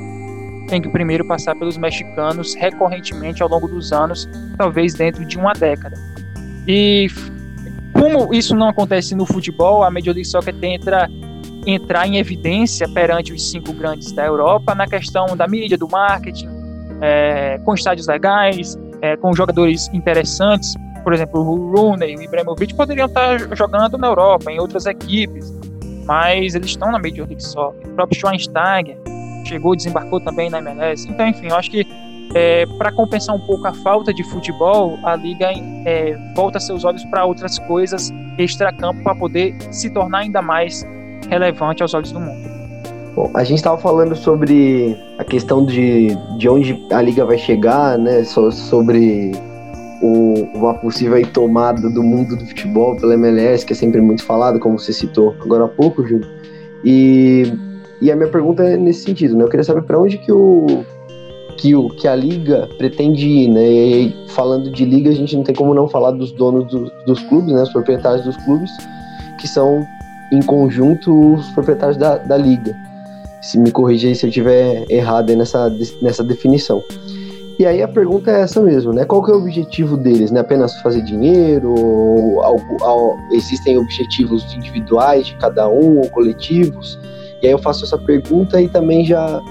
tem 0.68 0.82
que 0.82 0.90
primeiro 0.90 1.26
passar 1.26 1.56
pelos 1.56 1.78
mexicanos 1.78 2.54
recorrentemente 2.56 3.42
ao 3.42 3.50
longo 3.50 3.68
dos 3.68 3.92
anos, 3.92 4.30
talvez 4.58 4.94
dentro 4.94 5.26
de 5.26 5.38
uma 5.38 5.54
década. 5.54 5.98
E 6.68 7.08
como 7.94 8.34
isso 8.34 8.56
não 8.56 8.70
acontece 8.70 9.16
no 9.16 9.26
futebol, 9.26 9.84
a 9.84 9.90
Major 9.90 10.14
League 10.14 10.26
Soccer 10.26 10.54
tenta 10.56 11.10
entrar 11.66 12.08
em 12.08 12.18
evidência 12.18 12.88
perante 12.88 13.34
os 13.34 13.50
cinco 13.50 13.74
grandes 13.74 14.12
da 14.12 14.26
Europa 14.26 14.76
na 14.76 14.88
questão 14.88 15.36
da 15.36 15.48
mídia, 15.48 15.78
do 15.78 15.88
marketing, 15.88 16.50
é, 17.02 17.60
com 17.64 17.74
estádios 17.74 18.08
legais, 18.08 18.78
é, 19.02 19.16
com 19.18 19.34
jogadores 19.34 19.90
interessantes. 19.94 20.76
Por 21.04 21.14
exemplo, 21.14 21.42
o 21.42 21.72
Rooney 21.76 22.14
e 22.14 22.18
o 22.18 22.22
Ibrahimovic 22.22 22.74
poderiam 22.76 23.08
estar 23.08 23.56
jogando 23.56 23.98
na 23.98 24.08
Europa, 24.08 24.52
em 24.52 24.60
outras 24.60 24.86
equipes, 24.86 25.54
mas 26.06 26.56
eles 26.56 26.68
estão 26.68 26.92
na 26.92 27.00
Major 27.00 27.26
League 27.28 27.44
Soccer. 27.44 27.90
O 27.90 27.96
próprio 27.96 28.20
Schweinsteiger 28.20 28.98
chegou 29.48 29.76
desembarcou 29.76 30.20
também 30.20 30.50
na 30.50 30.60
MLS. 30.60 31.10
Então, 31.10 31.28
enfim, 31.28 31.48
eu 31.48 31.56
acho 31.56 31.72
que 31.72 31.88
é, 32.34 32.66
para 32.78 32.92
compensar 32.92 33.36
um 33.36 33.40
pouco 33.40 33.66
a 33.68 33.74
falta 33.74 34.14
de 34.14 34.24
futebol, 34.24 35.00
a 35.04 35.16
liga 35.16 35.50
é, 35.86 36.18
volta 36.36 36.60
seus 36.60 36.84
olhos 36.84 37.04
para 37.06 37.26
outras 37.26 37.58
coisas 37.60 38.14
extra-campo 38.38 39.02
para 39.02 39.16
poder 39.16 39.56
se 39.72 39.90
tornar 39.90 40.20
ainda 40.20 40.42
mais 40.42 40.86
relevante 41.30 41.82
aos 41.82 41.94
olhos 41.94 42.12
do 42.12 42.20
mundo. 42.20 42.48
Bom, 43.16 43.32
a 43.34 43.44
gente 43.44 43.58
estava 43.58 43.78
falando 43.78 44.16
sobre 44.16 44.96
a 45.18 45.24
questão 45.24 45.66
de, 45.66 46.16
de 46.38 46.48
onde 46.48 46.86
a 46.92 47.02
liga 47.02 47.26
vai 47.26 47.38
chegar, 47.38 47.98
né? 47.98 48.24
So, 48.24 48.52
sobre 48.52 49.32
o, 50.02 50.48
uma 50.54 50.76
possível 50.76 51.26
tomada 51.32 51.90
do 51.90 52.04
mundo 52.04 52.36
do 52.36 52.46
futebol 52.46 52.96
pela 52.96 53.16
MLS, 53.16 53.66
que 53.66 53.74
é 53.74 53.76
sempre 53.76 54.02
muito 54.02 54.24
falado, 54.24 54.60
como 54.60 54.78
você 54.78 54.94
citou 54.94 55.36
agora 55.42 55.66
há 55.66 55.68
pouco, 55.68 56.06
Júlio. 56.06 56.28
E, 56.86 57.52
e 58.02 58.12
a 58.12 58.16
minha 58.16 58.30
pergunta 58.30 58.64
é 58.64 58.78
nesse 58.78 59.04
sentido, 59.04 59.36
né? 59.36 59.44
Eu 59.44 59.50
queria 59.50 59.64
saber 59.64 59.82
para 59.82 60.00
onde 60.00 60.18
que 60.18 60.32
o, 60.32 60.86
que, 61.58 61.76
o, 61.76 61.90
que 61.90 62.08
a 62.08 62.16
liga 62.16 62.70
pretende 62.78 63.28
ir, 63.28 63.48
né? 63.50 63.68
E 63.68 64.16
falando 64.30 64.72
de 64.72 64.86
liga, 64.86 65.10
a 65.10 65.14
gente 65.14 65.36
não 65.36 65.44
tem 65.44 65.56
como 65.56 65.74
não 65.74 65.88
falar 65.88 66.12
dos 66.12 66.32
donos 66.32 66.70
do, 66.72 66.92
dos 67.06 67.20
clubes, 67.24 67.54
né? 67.54 67.64
Os 67.64 67.72
proprietários 67.72 68.24
dos 68.24 68.38
clubes, 68.46 68.70
que 69.40 69.48
são 69.48 69.86
em 70.32 70.42
conjunto 70.42 71.36
os 71.36 71.50
proprietários 71.52 71.98
da, 71.98 72.18
da 72.18 72.38
liga. 72.38 72.76
Se 73.42 73.58
me 73.58 73.72
corrija 73.72 74.08
aí 74.08 74.16
se 74.16 74.26
eu 74.26 74.30
estiver 74.30 74.86
errado 74.90 75.36
nessa, 75.36 75.72
nessa 76.02 76.24
definição. 76.24 76.84
E 77.60 77.66
aí 77.66 77.82
a 77.82 77.88
pergunta 77.88 78.30
é 78.30 78.42
essa 78.42 78.62
mesmo, 78.62 78.94
né? 78.94 79.04
Qual 79.04 79.24
que 79.24 79.32
é 79.32 79.34
o 79.34 79.40
objetivo 79.40 79.98
deles? 79.98 80.30
Né? 80.30 80.42
Apenas 80.42 80.80
fazer 80.82 81.02
dinheiro? 81.02 81.74
Ou, 81.74 82.62
ou, 82.82 83.18
existem 83.32 83.80
objetivos 83.80 84.44
individuais 84.54 85.26
de 85.26 85.36
cada 85.38 85.68
um 85.68 85.98
ou 85.98 86.10
coletivos? 86.12 87.00
E 87.42 87.48
aí 87.48 87.54
eu 87.54 87.60
faço 87.60 87.86
essa 87.86 87.98
pergunta 87.98 88.62
e 88.62 88.68
também 88.68 89.06
já 89.06 89.42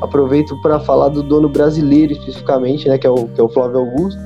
aproveito 0.00 0.60
para 0.62 0.80
falar 0.80 1.08
do 1.08 1.22
dono 1.22 1.48
brasileiro 1.48 2.12
especificamente, 2.12 2.88
né? 2.88 2.98
Que 2.98 3.06
é 3.06 3.10
o, 3.10 3.28
que 3.28 3.40
é 3.40 3.44
o 3.44 3.48
Flávio 3.48 3.78
Augusto. 3.78 4.20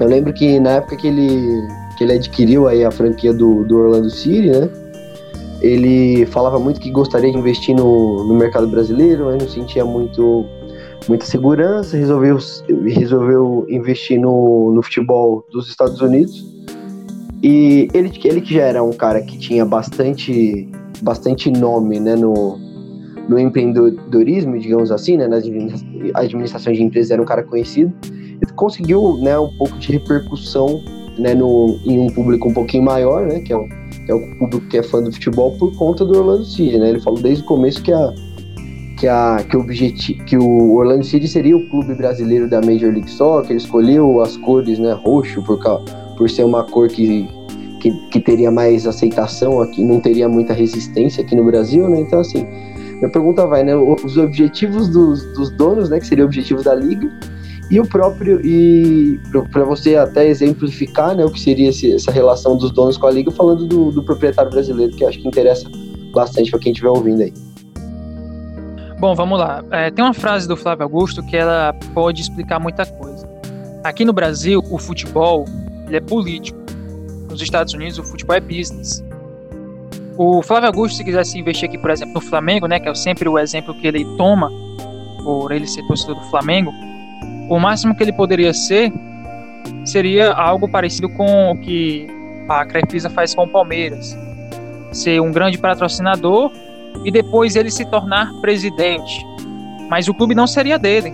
Eu 0.00 0.06
lembro 0.06 0.32
que 0.32 0.58
na 0.58 0.70
época 0.72 0.96
que 0.96 1.06
ele, 1.06 1.68
que 1.98 2.04
ele 2.04 2.14
adquiriu 2.14 2.66
aí 2.66 2.84
a 2.84 2.90
franquia 2.90 3.32
do, 3.32 3.64
do 3.64 3.78
Orlando 3.78 4.10
City, 4.10 4.50
né? 4.50 4.70
ele 5.60 6.24
falava 6.26 6.58
muito 6.58 6.80
que 6.80 6.90
gostaria 6.90 7.30
de 7.30 7.38
investir 7.38 7.76
no, 7.76 8.24
no 8.24 8.34
mercado 8.34 8.66
brasileiro, 8.66 9.26
mas 9.26 9.42
não 9.42 9.48
sentia 9.48 9.84
muito 9.84 10.46
muita 11.08 11.24
segurança, 11.24 11.96
resolveu, 11.96 12.38
resolveu 12.86 13.66
investir 13.68 14.20
no, 14.20 14.72
no 14.72 14.82
futebol 14.82 15.44
dos 15.50 15.68
Estados 15.68 16.00
Unidos. 16.00 16.44
E 17.42 17.88
ele, 17.94 18.10
ele 18.24 18.40
que 18.40 18.54
já 18.54 18.62
era 18.62 18.82
um 18.82 18.92
cara 18.92 19.22
que 19.22 19.38
tinha 19.38 19.64
bastante, 19.64 20.68
bastante 21.02 21.50
nome 21.50 21.98
né, 21.98 22.14
no, 22.14 22.58
no 23.28 23.38
empreendedorismo, 23.38 24.58
digamos 24.58 24.90
assim, 24.90 25.16
né, 25.16 25.26
nas 25.26 25.44
administrações 26.14 26.76
de 26.76 26.82
empresas, 26.82 27.10
era 27.10 27.22
um 27.22 27.24
cara 27.24 27.42
conhecido, 27.42 27.92
ele 28.04 28.52
conseguiu 28.54 29.16
né, 29.18 29.38
um 29.38 29.56
pouco 29.56 29.78
de 29.78 29.92
repercussão 29.92 30.82
né, 31.18 31.34
no, 31.34 31.78
em 31.84 31.98
um 31.98 32.08
público 32.08 32.48
um 32.48 32.52
pouquinho 32.52 32.84
maior, 32.84 33.26
né, 33.26 33.40
que 33.40 33.52
é 33.52 33.56
um, 33.56 33.68
é 34.08 34.14
o 34.14 34.38
público 34.38 34.66
que 34.68 34.78
é 34.78 34.82
fã 34.82 35.02
do 35.02 35.12
futebol 35.12 35.56
por 35.58 35.74
conta 35.76 36.04
do 36.04 36.18
Orlando 36.18 36.44
City, 36.44 36.78
né? 36.78 36.90
Ele 36.90 37.00
falou 37.00 37.20
desde 37.20 37.44
o 37.44 37.46
começo 37.46 37.82
que 37.82 37.92
a 37.92 38.12
que 38.98 39.06
a 39.06 39.44
que 39.48 39.56
o 39.56 39.60
objetivo 39.60 40.24
que 40.24 40.36
o 40.36 40.74
Orlando 40.74 41.04
City 41.04 41.26
seria 41.28 41.56
o 41.56 41.68
clube 41.70 41.94
brasileiro 41.94 42.48
da 42.48 42.60
Major 42.60 42.92
League 42.92 43.10
Soccer, 43.10 43.50
ele 43.50 43.58
escolheu 43.58 44.20
as 44.20 44.36
cores, 44.36 44.78
né, 44.78 44.92
roxo 44.92 45.42
por 45.42 45.62
por 46.20 46.28
ser 46.28 46.44
uma 46.44 46.62
cor 46.62 46.86
que, 46.86 47.26
que, 47.80 47.90
que 48.10 48.20
teria 48.20 48.50
mais 48.50 48.86
aceitação 48.86 49.62
aqui, 49.62 49.82
não 49.82 50.00
teria 50.00 50.28
muita 50.28 50.52
resistência 50.52 51.24
aqui 51.24 51.34
no 51.34 51.46
Brasil, 51.46 51.88
né? 51.88 51.98
Então 51.98 52.20
assim, 52.20 52.46
minha 52.98 53.10
pergunta 53.10 53.46
vai, 53.46 53.64
né, 53.64 53.74
os 53.74 54.18
objetivos 54.18 54.90
dos, 54.90 55.24
dos 55.32 55.50
donos, 55.56 55.88
né, 55.88 55.98
que 55.98 56.06
seria 56.06 56.22
o 56.22 56.26
objetivo 56.26 56.62
da 56.62 56.74
liga, 56.74 57.10
E 57.70 57.80
o 57.80 57.86
próprio, 57.86 58.38
e 58.44 59.18
para 59.50 59.64
você 59.64 59.96
até 59.96 60.28
exemplificar 60.28 61.16
né, 61.16 61.24
o 61.24 61.30
que 61.30 61.40
seria 61.40 61.70
esse, 61.70 61.94
essa 61.94 62.12
relação 62.12 62.54
dos 62.54 62.70
donos 62.70 62.98
com 62.98 63.06
a 63.06 63.10
liga, 63.10 63.30
falando 63.30 63.64
do, 63.66 63.90
do 63.90 64.02
proprietário 64.02 64.50
brasileiro, 64.50 64.94
que 64.94 65.06
acho 65.06 65.18
que 65.18 65.26
interessa 65.26 65.70
bastante 66.12 66.50
para 66.50 66.60
quem 66.60 66.72
estiver 66.72 66.90
ouvindo 66.90 67.22
aí. 67.22 67.32
Bom, 68.98 69.14
vamos 69.14 69.38
lá. 69.38 69.64
É, 69.70 69.90
tem 69.90 70.04
uma 70.04 70.12
frase 70.12 70.46
do 70.46 70.54
Flávio 70.54 70.82
Augusto 70.82 71.22
que 71.22 71.34
ela 71.34 71.72
pode 71.94 72.20
explicar 72.20 72.60
muita 72.60 72.84
coisa. 72.84 73.26
Aqui 73.82 74.04
no 74.04 74.12
Brasil, 74.12 74.62
o 74.70 74.76
futebol 74.76 75.46
ele 75.90 75.96
é 75.96 76.00
político. 76.00 76.58
Nos 77.28 77.42
Estados 77.42 77.74
Unidos, 77.74 77.98
o 77.98 78.04
futebol 78.04 78.34
é 78.34 78.40
business. 78.40 79.04
O 80.16 80.42
Flávio 80.42 80.68
Augusto, 80.68 80.96
se 80.96 81.04
quisesse 81.04 81.38
investir 81.38 81.68
aqui, 81.68 81.78
por 81.78 81.90
exemplo, 81.90 82.14
no 82.14 82.20
Flamengo, 82.20 82.66
né, 82.66 82.78
que 82.78 82.88
é 82.88 82.94
sempre 82.94 83.28
o 83.28 83.38
exemplo 83.38 83.74
que 83.74 83.86
ele 83.86 84.04
toma, 84.16 84.50
por 85.22 85.52
ele 85.52 85.66
ser 85.66 85.86
torcedor 85.86 86.16
do 86.16 86.30
Flamengo, 86.30 86.72
o 87.48 87.58
máximo 87.58 87.94
que 87.94 88.02
ele 88.02 88.12
poderia 88.12 88.52
ser 88.54 88.92
seria 89.84 90.32
algo 90.32 90.68
parecido 90.68 91.08
com 91.08 91.50
o 91.50 91.60
que 91.60 92.06
a 92.48 92.64
Crefisa 92.64 93.10
faz 93.10 93.34
com 93.34 93.44
o 93.44 93.48
Palmeiras. 93.48 94.16
Ser 94.92 95.20
um 95.20 95.32
grande 95.32 95.58
patrocinador 95.58 96.50
e 97.04 97.10
depois 97.10 97.56
ele 97.56 97.70
se 97.70 97.84
tornar 97.90 98.32
presidente. 98.40 99.24
Mas 99.88 100.08
o 100.08 100.14
clube 100.14 100.34
não 100.34 100.46
seria 100.46 100.78
dele. 100.78 101.12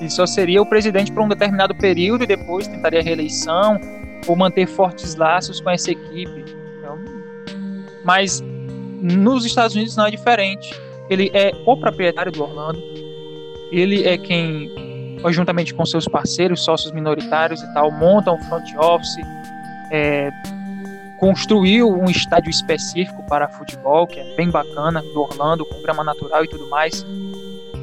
Ele 0.00 0.10
só 0.10 0.26
seria 0.26 0.60
o 0.60 0.66
presidente 0.66 1.12
por 1.12 1.22
um 1.22 1.28
determinado 1.28 1.74
período 1.74 2.24
e 2.24 2.26
depois 2.26 2.66
tentaria 2.66 3.02
reeleição 3.02 3.80
ou 4.26 4.36
manter 4.36 4.66
fortes 4.66 5.14
laços 5.14 5.60
com 5.60 5.70
essa 5.70 5.90
equipe. 5.90 6.44
Então, 6.78 6.98
mas 8.04 8.42
nos 9.00 9.44
Estados 9.44 9.74
Unidos 9.74 9.96
não 9.96 10.06
é 10.06 10.10
diferente. 10.10 10.74
Ele 11.08 11.30
é 11.32 11.52
o 11.64 11.76
proprietário 11.76 12.32
do 12.32 12.42
Orlando. 12.42 12.82
Ele 13.70 14.04
é 14.04 14.16
quem, 14.16 14.70
juntamente 15.30 15.74
com 15.74 15.84
seus 15.84 16.06
parceiros, 16.06 16.64
sócios 16.64 16.92
minoritários 16.92 17.62
e 17.62 17.74
tal, 17.74 17.90
monta 17.90 18.32
um 18.32 18.38
front 18.44 18.68
office, 18.76 19.16
é, 19.90 20.30
construiu 21.18 21.90
um 21.90 22.04
estádio 22.06 22.50
específico 22.50 23.22
para 23.24 23.48
futebol, 23.48 24.06
que 24.06 24.18
é 24.18 24.36
bem 24.36 24.50
bacana, 24.50 25.02
do 25.02 25.20
Orlando, 25.20 25.64
com 25.64 25.80
grama 25.82 26.04
natural 26.04 26.44
e 26.44 26.48
tudo 26.48 26.68
mais. 26.68 27.04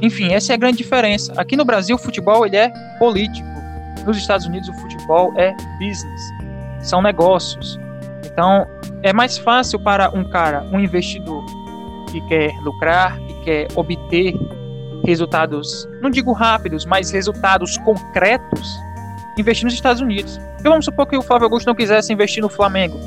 Enfim, 0.02 0.34
essa 0.34 0.52
é 0.52 0.56
a 0.56 0.58
grande 0.58 0.78
diferença. 0.78 1.34
Aqui 1.38 1.56
no 1.56 1.64
Brasil, 1.64 1.96
o 1.96 2.00
futebol 2.00 2.46
ele 2.46 2.58
é 2.58 2.70
político. 3.00 3.53
Nos 4.06 4.18
Estados 4.18 4.46
Unidos, 4.46 4.70
o 4.70 4.74
futebol 4.74 5.34
é 5.38 5.56
business. 5.80 6.22
São 6.82 7.02
negócios. 7.02 7.80
Então, 8.26 8.68
é 9.02 9.14
mais 9.14 9.38
fácil 9.38 9.80
para 9.80 10.10
um 10.10 10.24
cara, 10.24 10.64
um 10.72 10.80
investidor 10.80 11.44
que 12.12 12.22
quer 12.28 12.58
lucrar, 12.62 13.18
que 13.20 13.34
quer 13.42 13.68
obter 13.76 14.34
resultados, 15.06 15.88
não 16.02 16.10
digo 16.10 16.32
rápidos, 16.32 16.86
mas 16.86 17.12
resultados 17.12 17.78
concretos, 17.80 18.78
investir 19.38 19.66
nos 19.66 19.74
Estados 19.74 20.02
Unidos. 20.02 20.40
Então 20.60 20.72
vamos 20.72 20.86
supor 20.86 21.06
que 21.08 21.18
o 21.18 21.22
Flávio 21.22 21.46
Augusto 21.46 21.68
não 21.68 21.76
quisesse 21.76 22.14
investir 22.14 22.42
no 22.42 22.50
Flamengo 22.50 22.98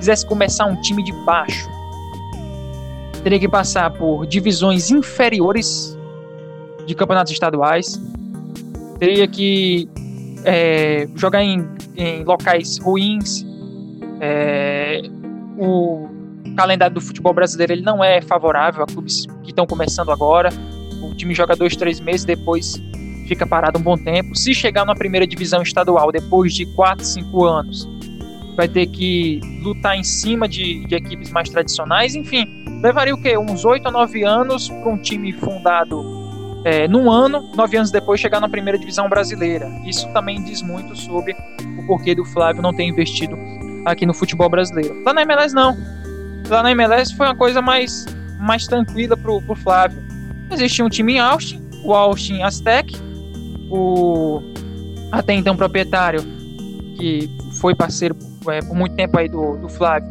quisesse 0.00 0.24
começar 0.24 0.64
um 0.64 0.76
time 0.76 1.04
de 1.04 1.12
baixo, 1.12 1.68
teria 3.22 3.38
que 3.38 3.48
passar 3.48 3.90
por 3.90 4.26
divisões 4.26 4.90
inferiores 4.90 5.96
de 6.86 6.94
campeonatos 6.94 7.32
estaduais, 7.34 8.00
teria 8.98 9.28
que 9.28 9.88
é, 10.44 11.08
jogar 11.16 11.42
em, 11.42 11.68
em, 11.96 12.24
locais 12.24 12.78
ruins. 12.78 13.44
É, 14.20 15.02
o 15.58 16.08
calendário 16.56 16.94
do 16.94 17.00
futebol 17.00 17.32
brasileiro 17.32 17.72
ele 17.72 17.82
não 17.82 18.02
é 18.02 18.20
favorável 18.20 18.82
a 18.82 18.86
clubes 18.86 19.26
que 19.42 19.50
estão 19.50 19.66
começando 19.66 20.10
agora. 20.10 20.50
O 21.02 21.14
time 21.14 21.34
joga 21.34 21.56
dois, 21.56 21.76
três 21.76 22.00
meses, 22.00 22.24
depois 22.24 22.80
fica 23.26 23.46
parado 23.46 23.78
um 23.78 23.82
bom 23.82 23.96
tempo. 23.96 24.34
Se 24.36 24.54
chegar 24.54 24.84
na 24.84 24.94
primeira 24.94 25.26
divisão 25.26 25.62
estadual 25.62 26.10
depois 26.10 26.52
de 26.52 26.66
quatro, 26.74 27.04
cinco 27.04 27.44
anos, 27.44 27.88
vai 28.56 28.68
ter 28.68 28.86
que 28.86 29.40
lutar 29.62 29.96
em 29.96 30.02
cima 30.02 30.48
de, 30.48 30.84
de 30.84 30.94
equipes 30.94 31.30
mais 31.30 31.48
tradicionais, 31.48 32.14
enfim, 32.14 32.46
levaria 32.82 33.14
o 33.14 33.22
quê? 33.22 33.38
Uns 33.38 33.64
8 33.64 33.88
a 33.88 33.90
9 33.90 34.24
anos 34.24 34.68
para 34.68 34.88
um 34.88 34.98
time 34.98 35.32
fundado 35.32 36.19
é, 36.64 36.86
num 36.86 37.10
ano, 37.10 37.50
nove 37.54 37.76
anos 37.76 37.90
depois 37.90 38.20
chegar 38.20 38.40
na 38.40 38.48
primeira 38.48 38.78
divisão 38.78 39.08
brasileira. 39.08 39.68
Isso 39.86 40.06
também 40.12 40.42
diz 40.42 40.62
muito 40.62 40.94
sobre 40.96 41.34
o 41.78 41.86
porquê 41.86 42.14
do 42.14 42.24
Flávio 42.24 42.62
não 42.62 42.74
ter 42.74 42.84
investido 42.84 43.36
aqui 43.84 44.04
no 44.04 44.12
futebol 44.12 44.48
brasileiro. 44.48 45.02
Lá 45.04 45.14
na 45.14 45.22
MLS 45.22 45.54
não. 45.54 45.76
Lá 46.48 46.62
na 46.62 46.72
MLS 46.72 47.14
foi 47.16 47.26
uma 47.26 47.36
coisa 47.36 47.62
mais, 47.62 48.06
mais 48.38 48.66
tranquila 48.66 49.16
pro, 49.16 49.40
pro 49.42 49.54
Flávio. 49.54 50.02
Existia 50.50 50.84
um 50.84 50.88
time 50.88 51.14
em 51.14 51.18
Austin, 51.18 51.62
o 51.84 51.94
Austin 51.94 52.42
Aztec, 52.42 52.94
o 53.70 54.42
até 55.12 55.34
então 55.34 55.56
proprietário 55.56 56.22
que 56.96 57.28
foi 57.60 57.74
parceiro 57.74 58.16
é, 58.48 58.60
por 58.60 58.74
muito 58.74 58.94
tempo 58.94 59.18
aí 59.18 59.28
do, 59.28 59.56
do 59.56 59.68
Flávio, 59.68 60.08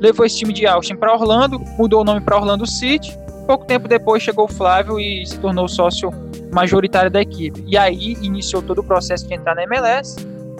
levou 0.00 0.24
esse 0.24 0.38
time 0.38 0.52
de 0.52 0.66
Austin 0.66 0.96
para 0.96 1.12
Orlando, 1.12 1.58
mudou 1.78 2.00
o 2.00 2.04
nome 2.04 2.20
para 2.20 2.36
Orlando 2.36 2.66
City. 2.66 3.16
Pouco 3.46 3.64
tempo 3.64 3.88
depois 3.88 4.22
chegou 4.22 4.44
o 4.44 4.48
Flávio 4.48 4.98
e 4.98 5.26
se 5.26 5.38
tornou 5.38 5.66
sócio 5.68 6.10
majoritário 6.52 7.10
da 7.10 7.20
equipe. 7.20 7.62
E 7.66 7.76
aí 7.76 8.16
iniciou 8.22 8.62
todo 8.62 8.78
o 8.80 8.84
processo 8.84 9.26
de 9.26 9.34
entrar 9.34 9.54
na 9.54 9.62
MLS. 9.64 10.16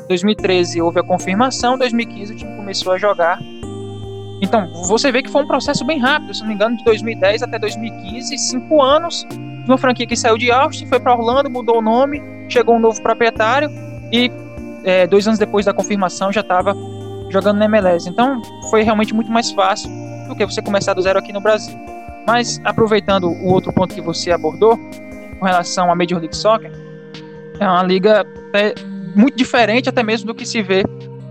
2013 0.09 0.83
houve 0.83 1.01
a 1.01 1.03
confirmação, 1.03 1.79
2015 1.79 2.33
o 2.33 2.37
time 2.37 2.57
começou 2.57 2.93
a 2.93 2.99
jogar. 2.99 3.39
Então, 4.43 4.73
você 4.89 5.13
vê 5.13 5.23
que 5.23 5.31
foi 5.31 5.43
um 5.43 5.47
processo 5.47 5.85
bem 5.85 5.99
rápido, 5.99 6.35
se 6.35 6.41
não 6.41 6.49
me 6.49 6.55
engano, 6.55 6.77
de 6.77 6.85
2010 6.85 7.43
até 7.43 7.59
2015, 7.59 8.39
cinco 8.39 8.83
anos 8.83 9.27
de 9.29 9.71
uma 9.71 9.77
franquia 9.77 10.07
que 10.07 10.17
saiu 10.17 10.39
de 10.39 10.51
Austin, 10.51 10.87
foi 10.87 10.99
para 10.99 11.15
Orlando, 11.15 11.51
mudou 11.51 11.79
o 11.79 11.83
nome, 11.83 12.23
chegou 12.49 12.77
um 12.77 12.81
novo 12.81 13.01
proprietário 13.03 13.71
e 14.11 14.31
é, 14.85 15.07
dois 15.07 15.27
anos 15.27 15.39
depois 15.39 15.67
da 15.67 15.75
confirmação 15.75 16.33
já 16.33 16.41
estava 16.41 16.75
jogando 17.29 17.59
na 17.59 17.67
MLS. 17.67 18.09
Então 18.09 18.41
foi 18.71 18.83
realmente 18.83 19.15
muito 19.15 19.31
mais 19.31 19.51
fácil 19.51 19.91
do 20.29 20.35
que 20.35 20.45
você 20.45 20.63
começar 20.63 20.95
do 20.95 21.03
zero 21.03 21.19
aqui 21.19 21.33
no 21.33 21.41
Brasil. 21.41 21.79
Mas 22.31 22.61
aproveitando 22.63 23.25
o 23.25 23.47
outro 23.47 23.73
ponto 23.73 23.93
que 23.93 24.01
você 24.01 24.31
abordou 24.31 24.79
com 25.41 25.45
relação 25.45 25.91
à 25.91 25.97
Major 25.97 26.21
League 26.21 26.37
Soccer, 26.37 26.71
é 27.59 27.67
uma 27.67 27.83
liga 27.83 28.25
é, 28.55 28.73
muito 29.17 29.37
diferente 29.37 29.89
até 29.89 30.01
mesmo 30.05 30.29
do 30.29 30.35
que 30.35 30.47
se 30.47 30.63
vê 30.63 30.85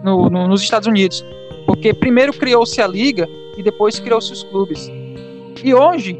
no, 0.04 0.30
no, 0.30 0.46
nos 0.46 0.62
Estados 0.62 0.90
Unidos, 0.90 1.24
porque 1.66 1.94
primeiro 1.94 2.34
criou-se 2.34 2.82
a 2.82 2.88
liga 2.88 3.26
e 3.58 3.64
depois 3.64 3.98
criou-se 3.98 4.34
os 4.34 4.44
clubes. 4.44 4.92
E 5.64 5.74
hoje 5.74 6.20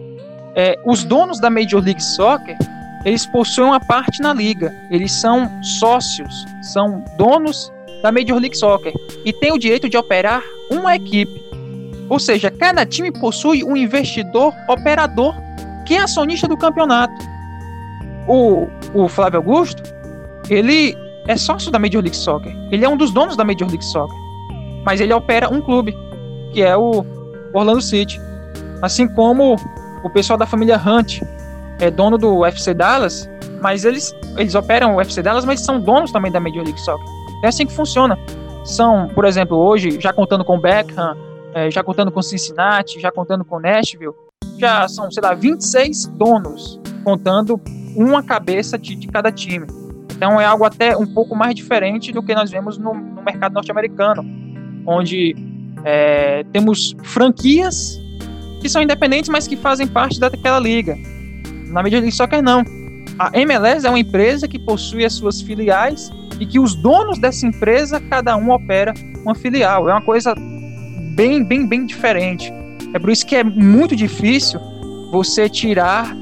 é, 0.56 0.76
os 0.86 1.04
donos 1.04 1.42
da 1.42 1.50
Major 1.50 1.84
League 1.84 2.02
Soccer 2.02 2.58
eles 3.04 3.26
possuem 3.26 3.68
uma 3.68 3.82
parte 3.82 4.22
na 4.22 4.34
liga, 4.34 4.74
eles 4.90 5.12
são 5.12 5.62
sócios, 5.62 6.46
são 6.62 7.04
donos 7.18 7.70
da 8.02 8.14
Major 8.14 8.40
League 8.40 8.58
Soccer 8.58 8.94
e 9.26 9.34
tem 9.34 9.52
o 9.52 9.58
direito 9.58 9.90
de 9.90 9.98
operar 9.98 10.42
uma 10.72 10.96
equipe. 10.96 11.49
Ou 12.10 12.20
seja, 12.20 12.50
cada 12.50 12.86
time 12.86 13.12
possui 13.12 13.64
um 13.64 13.78
investidor 13.78 14.54
operador 14.68 15.36
que 15.86 15.96
é 15.96 16.02
acionista 16.02 16.48
do 16.48 16.58
campeonato. 16.58 17.14
O, 18.28 18.68
o 18.94 19.08
Flávio 19.08 19.38
Augusto, 19.38 19.84
ele 20.50 20.96
é 21.28 21.38
sócio 21.38 21.72
da 21.72 21.80
Major 21.80 22.02
League 22.02 22.18
Soccer. 22.18 22.56
Ele 22.72 22.84
é 22.84 22.90
um 22.90 22.98
dos 22.98 23.12
donos 23.12 23.38
da 23.38 23.44
Major 23.44 23.68
League 23.68 23.86
Soccer. 23.86 24.18
Mas 24.84 25.00
ele 25.00 25.14
opera 25.14 25.50
um 25.50 25.62
clube, 25.62 25.96
que 26.52 26.62
é 26.62 26.76
o 26.76 27.06
Orlando 27.54 27.82
City. 27.82 28.20
Assim 28.82 29.08
como 29.08 29.56
o 30.04 30.10
pessoal 30.10 30.38
da 30.38 30.46
família 30.46 30.78
Hunt 30.78 31.22
é 31.80 31.92
dono 31.92 32.18
do 32.18 32.40
UFC 32.40 32.74
Dallas, 32.74 33.30
mas 33.62 33.86
eles, 33.86 34.16
eles 34.38 34.56
operam 34.56 34.96
o 34.96 34.98
UFC 34.98 35.22
Dallas, 35.22 35.46
mas 35.46 35.62
são 35.62 35.80
donos 35.80 36.12
também 36.12 36.32
da 36.32 36.40
Major 36.40 36.64
League 36.64 36.80
Soccer. 36.80 37.06
É 37.44 37.48
assim 37.48 37.66
que 37.66 37.74
funciona. 37.74 38.18
São, 38.64 39.08
por 39.10 39.26
exemplo, 39.26 39.58
hoje, 39.58 40.00
já 40.00 40.12
contando 40.14 40.44
com 40.44 40.60
Beckham, 40.60 41.16
é, 41.54 41.70
já 41.72 41.84
contando 41.84 42.12
com 42.12 42.22
Cincinnati, 42.22 43.00
já 43.00 43.12
contando 43.12 43.44
com 43.44 43.60
Nashville, 43.60 44.14
já 44.58 44.88
são, 44.88 45.10
sei 45.12 45.24
lá, 45.24 45.34
26 45.34 46.08
donos, 46.08 46.80
contando 47.04 47.60
uma 47.96 48.22
cabeça 48.22 48.78
de, 48.78 48.96
de 48.96 49.08
cada 49.08 49.32
time. 49.32 49.68
Então 50.12 50.40
é 50.40 50.46
algo 50.46 50.66
até 50.66 50.96
um 50.98 51.08
pouco 51.08 51.36
mais 51.36 51.56
diferente 51.56 52.12
do 52.12 52.22
que 52.22 52.36
nós 52.36 52.52
vemos 52.52 52.78
no, 52.78 52.94
no 52.94 53.24
mercado 53.24 53.54
norte-americano, 53.54 54.24
onde 54.86 55.36
é, 55.86 56.44
temos 56.52 56.96
franquias 57.04 58.00
que 58.62 58.68
são 58.68 58.82
independentes, 58.82 59.30
mas 59.30 59.48
que 59.48 59.56
fazem 59.56 59.88
parte 59.88 60.20
daquela 60.20 60.60
liga. 60.60 60.98
Na 61.68 61.82
Major 61.82 62.02
League 62.02 62.12
Soccer, 62.12 62.44
não. 62.44 62.64
A 63.18 63.32
MLS 63.40 63.86
é 63.86 63.90
uma 63.90 64.00
empresa 64.00 64.48
que 64.48 64.60
possui 64.60 65.06
as 65.06 65.14
suas 65.14 65.42
filiais 65.42 66.12
e 66.40 66.46
que 66.46 66.60
os 66.60 66.76
donos 66.76 67.20
dessa 67.20 67.46
empresa, 67.46 68.00
cada 68.00 68.36
um 68.36 68.50
opera 68.50 68.94
uma 69.24 69.36
filial. 69.36 69.90
É 69.90 69.94
uma 69.94 70.02
coisa 70.02 70.36
bem, 71.20 71.44
bem, 71.44 71.68
bem 71.68 71.86
diferente. 71.86 72.50
É 72.94 72.98
por 72.98 73.10
isso 73.10 73.26
que 73.26 73.36
é 73.36 73.44
muito 73.44 73.94
difícil 73.94 74.58
você 75.12 75.50
tirar 75.50 76.16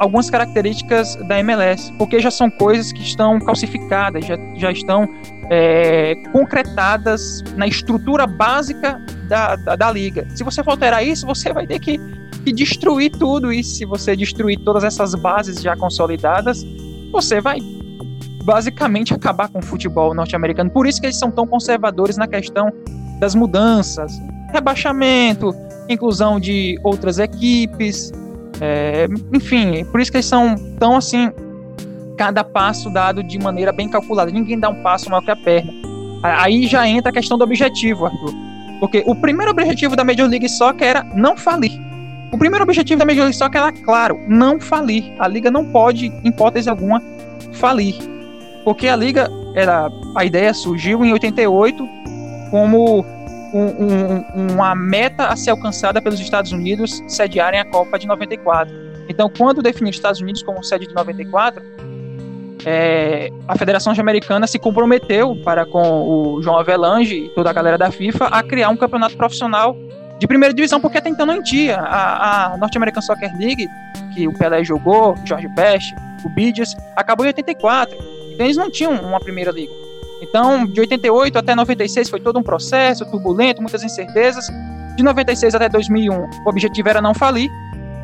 algumas 0.00 0.28
características 0.28 1.14
da 1.28 1.38
MLS, 1.38 1.92
porque 1.96 2.18
já 2.18 2.32
são 2.32 2.50
coisas 2.50 2.90
que 2.90 3.00
estão 3.00 3.38
calcificadas, 3.38 4.26
já, 4.26 4.36
já 4.56 4.72
estão 4.72 5.06
é, 5.48 6.16
concretadas 6.32 7.44
na 7.56 7.68
estrutura 7.68 8.26
básica 8.26 9.00
da, 9.28 9.54
da, 9.54 9.76
da, 9.76 9.92
liga. 9.92 10.26
Se 10.34 10.42
você 10.42 10.64
for 10.64 10.72
alterar 10.72 11.06
isso, 11.06 11.24
você 11.26 11.52
vai 11.52 11.64
ter 11.64 11.78
que, 11.78 12.00
que 12.44 12.52
destruir 12.52 13.12
tudo, 13.12 13.52
e 13.52 13.62
se 13.62 13.84
você 13.84 14.16
destruir 14.16 14.58
todas 14.64 14.82
essas 14.82 15.14
bases 15.14 15.62
já 15.62 15.76
consolidadas, 15.76 16.66
você 17.12 17.40
vai 17.40 17.60
basicamente 18.42 19.14
acabar 19.14 19.48
com 19.48 19.60
o 19.60 19.62
futebol 19.62 20.12
norte-americano. 20.12 20.70
Por 20.70 20.88
isso 20.88 21.00
que 21.00 21.06
eles 21.06 21.18
são 21.20 21.30
tão 21.30 21.46
conservadores 21.46 22.16
na 22.16 22.26
questão 22.26 22.72
das 23.20 23.34
mudanças, 23.34 24.18
rebaixamento, 24.52 25.54
inclusão 25.88 26.38
de 26.38 26.78
outras 26.82 27.18
equipes, 27.18 28.12
é, 28.60 29.06
enfim, 29.32 29.84
por 29.86 30.00
isso 30.00 30.10
que 30.10 30.18
eles 30.18 30.26
são 30.26 30.54
tão 30.78 30.96
assim, 30.96 31.32
cada 32.16 32.44
passo 32.44 32.92
dado 32.92 33.22
de 33.22 33.38
maneira 33.38 33.72
bem 33.72 33.88
calculada. 33.88 34.30
Ninguém 34.30 34.58
dá 34.58 34.68
um 34.68 34.82
passo 34.82 35.08
maior 35.08 35.22
que 35.22 35.30
a 35.30 35.36
perna. 35.36 35.72
Aí 36.22 36.66
já 36.66 36.86
entra 36.86 37.10
a 37.10 37.12
questão 37.12 37.38
do 37.38 37.44
objetivo, 37.44 38.04
Arthur. 38.04 38.34
Porque 38.78 39.02
o 39.06 39.14
primeiro 39.14 39.50
objetivo 39.50 39.96
da 39.96 40.04
Major 40.04 40.28
League 40.28 40.48
Soccer 40.48 40.88
era 40.88 41.02
não 41.14 41.36
falir. 41.36 41.72
O 42.32 42.38
primeiro 42.38 42.62
objetivo 42.62 42.98
da 42.98 43.06
Major 43.06 43.22
League 43.22 43.36
Soccer 43.36 43.60
era 43.60 43.72
claro, 43.72 44.18
não 44.28 44.60
falir. 44.60 45.12
A 45.18 45.26
liga 45.26 45.50
não 45.50 45.64
pode, 45.72 46.06
em 46.06 46.28
hipótese 46.28 46.68
alguma, 46.68 47.02
falir. 47.52 47.96
Porque 48.64 48.86
a 48.86 48.96
liga 48.96 49.28
era 49.54 49.88
a 50.14 50.24
ideia 50.24 50.52
surgiu 50.52 51.04
em 51.04 51.12
88 51.12 51.88
como 52.50 53.04
um, 53.52 54.24
um, 54.36 54.52
uma 54.52 54.74
meta 54.74 55.26
a 55.26 55.36
ser 55.36 55.50
alcançada 55.50 56.00
pelos 56.00 56.20
Estados 56.20 56.52
Unidos 56.52 57.02
sediarem 57.08 57.60
a 57.60 57.64
Copa 57.64 57.98
de 57.98 58.06
94. 58.06 58.74
Então, 59.08 59.30
quando 59.36 59.62
definiu 59.62 59.90
os 59.90 59.96
Estados 59.96 60.20
Unidos 60.20 60.42
como 60.42 60.62
sede 60.62 60.86
de 60.86 60.94
94, 60.94 61.62
é, 62.64 63.30
a 63.48 63.56
Federação 63.56 63.92
Americana 63.98 64.46
se 64.46 64.58
comprometeu 64.58 65.34
para 65.42 65.64
com 65.64 65.82
o 65.82 66.42
João 66.42 66.58
Avelange 66.58 67.14
e 67.14 67.28
toda 67.30 67.50
a 67.50 67.52
galera 67.52 67.78
da 67.78 67.90
FIFA 67.90 68.26
a 68.26 68.42
criar 68.42 68.68
um 68.68 68.76
campeonato 68.76 69.16
profissional 69.16 69.76
de 70.18 70.26
primeira 70.26 70.54
divisão, 70.54 70.80
porque 70.80 70.98
até 70.98 71.08
então 71.08 71.24
não 71.24 71.42
tinha. 71.42 71.76
A, 71.76 72.52
a 72.52 72.56
North 72.58 72.76
American 72.76 73.02
Soccer 73.02 73.30
League, 73.38 73.66
que 74.14 74.28
o 74.28 74.34
Pelé 74.34 74.62
jogou, 74.62 75.16
George 75.24 75.48
Best, 75.48 75.94
o 76.24 76.28
Bidges, 76.28 76.76
acabou 76.94 77.24
em 77.24 77.28
84. 77.28 77.96
Então 78.32 78.46
eles 78.46 78.56
não 78.56 78.70
tinham 78.70 78.92
uma 78.92 79.18
primeira 79.18 79.50
liga. 79.50 79.72
Então, 80.20 80.66
de 80.66 80.80
88 80.80 81.38
até 81.38 81.54
96 81.54 82.10
foi 82.10 82.20
todo 82.20 82.38
um 82.38 82.42
processo 82.42 83.04
turbulento, 83.06 83.62
muitas 83.62 83.82
incertezas. 83.82 84.46
De 84.96 85.02
96 85.02 85.54
até 85.54 85.68
2001, 85.68 86.14
o 86.14 86.48
objetivo 86.48 86.88
era 86.88 87.00
não 87.00 87.14
falir. 87.14 87.50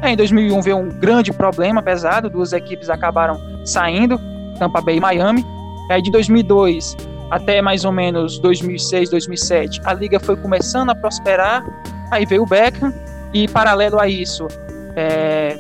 Aí, 0.01 0.15
em 0.15 0.17
2001 0.17 0.63
veio 0.63 0.77
um 0.79 0.89
grande 0.89 1.33
problema 1.33 1.83
pesado, 1.83 2.31
duas 2.31 2.53
equipes 2.53 2.89
acabaram 2.89 3.39
saindo, 3.65 4.19
Tampa 4.59 4.81
Bay 4.81 4.97
e 4.97 5.01
Miami. 5.01 5.45
Aí, 5.91 6.01
de 6.01 6.11
2002 6.11 6.97
até 7.31 7.61
mais 7.61 7.85
ou 7.85 7.93
menos 7.93 8.39
2006, 8.39 9.11
2007, 9.11 9.81
a 9.85 9.93
liga 9.93 10.21
foi 10.21 10.37
começando 10.37 10.91
a 10.91 10.95
prosperar. 10.95 11.65
Aí 12.11 12.25
veio 12.25 12.43
o 12.43 12.47
Beckham 12.47 12.95
e, 13.33 13.49
paralelo 13.49 13.99
a 13.99 14.09
isso, 14.09 14.47
é, 14.95 15.57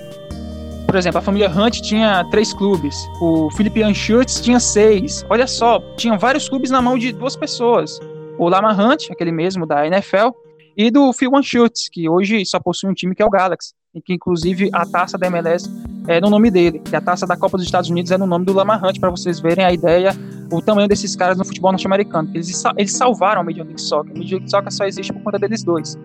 por 0.87 0.95
exemplo, 0.95 1.19
a 1.19 1.23
família 1.23 1.51
Hunt 1.51 1.81
tinha 1.81 2.25
três 2.31 2.53
clubes, 2.53 2.97
o 3.21 3.51
Philip 3.51 3.83
Anschutz 3.83 4.41
tinha 4.41 4.61
seis. 4.61 5.25
Olha 5.29 5.47
só, 5.47 5.81
tinham 5.97 6.19
vários 6.19 6.49
clubes 6.49 6.71
na 6.71 6.81
mão 6.81 6.97
de 6.97 7.13
duas 7.13 7.35
pessoas. 7.35 7.99
O 8.39 8.49
Lama 8.49 8.73
Hunt, 8.73 9.11
aquele 9.11 9.33
mesmo 9.33 9.67
da 9.67 9.87
NFL, 9.87 10.31
e 10.77 10.91
do 10.91 11.13
Phil 11.13 11.35
Anschutz, 11.35 11.89
que 11.89 12.09
hoje 12.09 12.45
só 12.47 12.61
possui 12.61 12.89
um 12.89 12.95
time 12.95 13.15
que 13.15 13.23
é 13.23 13.27
o 13.27 13.31
Galaxy, 13.31 13.73
e 13.95 14.01
que 14.01 14.15
inclusive 14.15 14.69
a 14.73 14.87
taça 14.87 15.19
da 15.19 15.27
MLS 15.27 15.69
é 16.07 16.21
no 16.21 16.31
nome 16.31 16.51
dele, 16.51 16.81
e 16.91 16.95
a 16.95 17.01
taça 17.01 17.27
da 17.27 17.37
Copa 17.37 17.57
dos 17.57 17.67
Estados 17.67 17.91
Unidos 17.91 18.13
é 18.13 18.19
no 18.19 18.27
nome 18.27 18.45
do 18.45 18.53
Lama 18.53 18.77
Hunt, 18.77 19.01
para 19.01 19.11
vocês 19.11 19.41
verem 19.41 19.65
a 19.65 19.73
ideia, 19.73 20.13
o 20.53 20.63
tamanho 20.63 20.87
desses 20.87 21.17
caras 21.17 21.37
no 21.37 21.45
futebol 21.45 21.73
norte-americano. 21.73 22.31
Eles, 22.33 22.63
eles 22.77 22.93
salvaram 22.93 23.41
a 23.41 23.45
Major 23.45 23.65
League 23.65 23.81
Soccer. 23.81 24.13
A 24.15 24.19
Major 24.19 24.39
League 24.39 24.51
Soccer 24.51 24.73
só 24.73 24.85
existe 24.85 25.13
por 25.13 25.23
conta 25.23 25.39
deles 25.39 25.65
dois. 25.65 25.99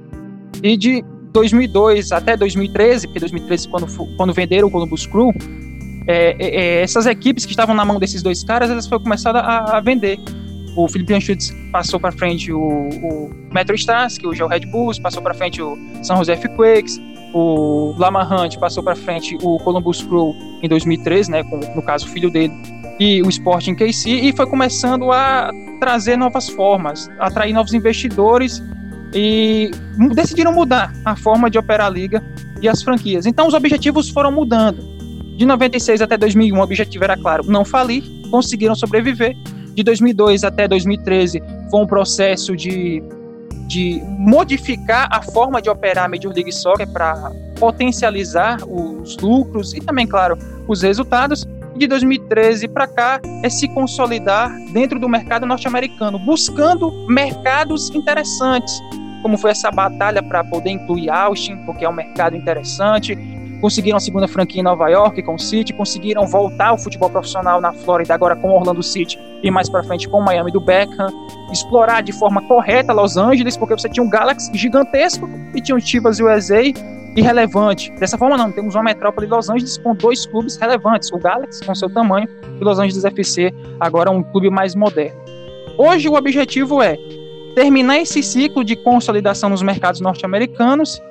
E 0.63 0.75
de 0.75 1.05
2002 1.31 2.11
até 2.11 2.35
2013, 2.35 3.07
porque 3.07 3.19
2013 3.19 3.69
quando, 3.69 4.15
quando 4.17 4.33
venderam 4.33 4.67
o 4.67 4.71
Columbus 4.71 5.05
Crew, 5.05 5.33
é, 6.07 6.35
é, 6.39 6.79
é, 6.79 6.81
essas 6.81 7.05
equipes 7.05 7.45
que 7.45 7.51
estavam 7.51 7.75
na 7.75 7.85
mão 7.85 7.99
desses 7.99 8.21
dois 8.21 8.43
caras, 8.43 8.69
elas 8.69 8.87
foram 8.87 9.03
começadas 9.03 9.41
a, 9.43 9.77
a 9.77 9.81
vender. 9.81 10.19
O 10.75 10.87
Felipe 10.87 11.13
Anschutz 11.13 11.53
passou 11.71 11.99
para 11.99 12.11
frente 12.11 12.51
o, 12.51 12.59
o 12.59 13.29
Metro 13.53 13.75
Stars, 13.75 14.17
que 14.17 14.25
hoje 14.25 14.41
é 14.41 14.45
o 14.45 14.47
Red 14.47 14.61
Bulls, 14.67 14.99
passou 14.99 15.21
para 15.21 15.33
frente 15.33 15.61
o 15.61 15.77
San 16.01 16.15
Jose 16.15 16.33
Quakes, 16.55 16.99
o 17.33 17.93
Lama 17.97 18.23
Hunt 18.23 18.57
passou 18.57 18.83
para 18.83 18.95
frente 18.95 19.37
o 19.41 19.57
Columbus 19.59 20.01
Crew 20.01 20.35
em 20.61 20.67
2013, 20.67 21.31
né, 21.31 21.43
com, 21.43 21.57
no 21.75 21.81
caso 21.81 22.05
o 22.05 22.09
filho 22.09 22.29
dele, 22.29 22.53
e 22.99 23.21
o 23.21 23.29
Sporting 23.29 23.75
KC, 23.75 24.09
e 24.09 24.35
foi 24.35 24.45
começando 24.45 25.11
a 25.11 25.51
trazer 25.79 26.15
novas 26.15 26.49
formas, 26.49 27.09
atrair 27.19 27.53
novos 27.53 27.73
investidores 27.73 28.61
e 29.13 29.71
decidiram 30.13 30.53
mudar 30.53 30.93
a 31.03 31.15
forma 31.15 31.49
de 31.49 31.57
operar 31.57 31.87
a 31.87 31.89
liga 31.89 32.23
e 32.61 32.69
as 32.69 32.81
franquias. 32.81 33.25
Então 33.25 33.47
os 33.47 33.53
objetivos 33.53 34.09
foram 34.09 34.31
mudando. 34.31 34.81
De 35.37 35.45
96 35.45 36.01
até 36.01 36.17
2001 36.17 36.57
o 36.57 36.61
objetivo 36.61 37.03
era 37.03 37.17
claro, 37.17 37.43
não 37.47 37.65
falir, 37.65 38.03
conseguiram 38.29 38.75
sobreviver. 38.75 39.35
De 39.73 39.83
2002 39.83 40.43
até 40.43 40.67
2013 40.67 41.41
foi 41.69 41.81
um 41.81 41.87
processo 41.87 42.55
de, 42.55 43.01
de 43.67 44.01
modificar 44.05 45.07
a 45.11 45.21
forma 45.21 45.61
de 45.61 45.69
operar 45.69 46.05
a 46.05 46.07
Major 46.07 46.33
League 46.33 46.51
Soccer 46.51 46.87
para 46.87 47.31
potencializar 47.57 48.57
os 48.67 49.17
lucros 49.17 49.73
e 49.73 49.79
também, 49.79 50.05
claro, 50.05 50.37
os 50.67 50.81
resultados. 50.81 51.47
De 51.75 51.87
2013 51.87 52.67
para 52.67 52.85
cá 52.85 53.21
é 53.43 53.49
se 53.49 53.67
consolidar 53.69 54.51
dentro 54.73 54.99
do 54.99 55.07
mercado 55.07 55.45
norte-americano, 55.45 56.19
buscando 56.19 56.91
mercados 57.07 57.89
interessantes, 57.91 58.79
como 59.21 59.37
foi 59.37 59.51
essa 59.51 59.71
batalha 59.71 60.21
para 60.21 60.43
poder 60.43 60.71
incluir 60.71 61.09
Austin, 61.09 61.57
porque 61.65 61.85
é 61.85 61.89
um 61.89 61.93
mercado 61.93 62.35
interessante. 62.35 63.17
Conseguiram 63.61 63.97
a 63.97 63.99
segunda 63.99 64.27
franquia 64.27 64.61
em 64.61 64.63
Nova 64.63 64.89
York 64.89 65.21
com 65.21 65.35
o 65.35 65.39
City, 65.39 65.71
conseguiram 65.71 66.25
voltar 66.25 66.69
ao 66.69 66.77
futebol 66.77 67.09
profissional 67.09 67.61
na 67.61 67.71
Flórida 67.71 68.13
agora 68.13 68.35
com 68.35 68.49
o 68.49 68.55
Orlando 68.55 68.81
City 68.81 69.19
e 69.43 69.51
mais 69.51 69.69
para 69.69 69.83
frente 69.83 70.09
com 70.09 70.19
o 70.19 70.25
Miami 70.25 70.51
do 70.51 70.59
Beckham, 70.59 71.09
explorar 71.51 72.01
de 72.01 72.11
forma 72.11 72.41
correta 72.47 72.91
Los 72.91 73.17
Angeles, 73.17 73.55
porque 73.55 73.75
você 73.75 73.87
tinha 73.87 74.03
um 74.03 74.09
Galaxy 74.09 74.51
gigantesco 74.55 75.29
e 75.53 75.61
tinha 75.61 75.75
o 75.75 75.79
Chivas 75.79 76.19
USA 76.19 76.61
irrelevante. 77.15 77.91
Dessa 77.99 78.17
forma, 78.17 78.37
não, 78.37 78.51
temos 78.51 78.73
uma 78.73 78.83
metrópole 78.83 79.27
Los 79.27 79.49
Angeles 79.49 79.77
com 79.77 79.93
dois 79.93 80.25
clubes 80.25 80.57
relevantes, 80.57 81.11
o 81.11 81.19
Galaxy 81.19 81.63
com 81.63 81.75
seu 81.75 81.89
tamanho 81.89 82.27
e 82.59 82.63
Los 82.63 82.79
Angeles 82.79 83.03
FC, 83.03 83.53
agora 83.79 84.09
um 84.09 84.23
clube 84.23 84.49
mais 84.49 84.73
moderno. 84.73 85.19
Hoje 85.77 86.07
o 86.09 86.15
objetivo 86.15 86.81
é 86.81 86.97
terminar 87.55 87.99
esse 87.99 88.21
ciclo 88.23 88.63
de 88.63 88.75
consolidação 88.75 89.49
nos 89.49 89.61
mercados 89.61 90.01
norte-americanos 90.01 91.01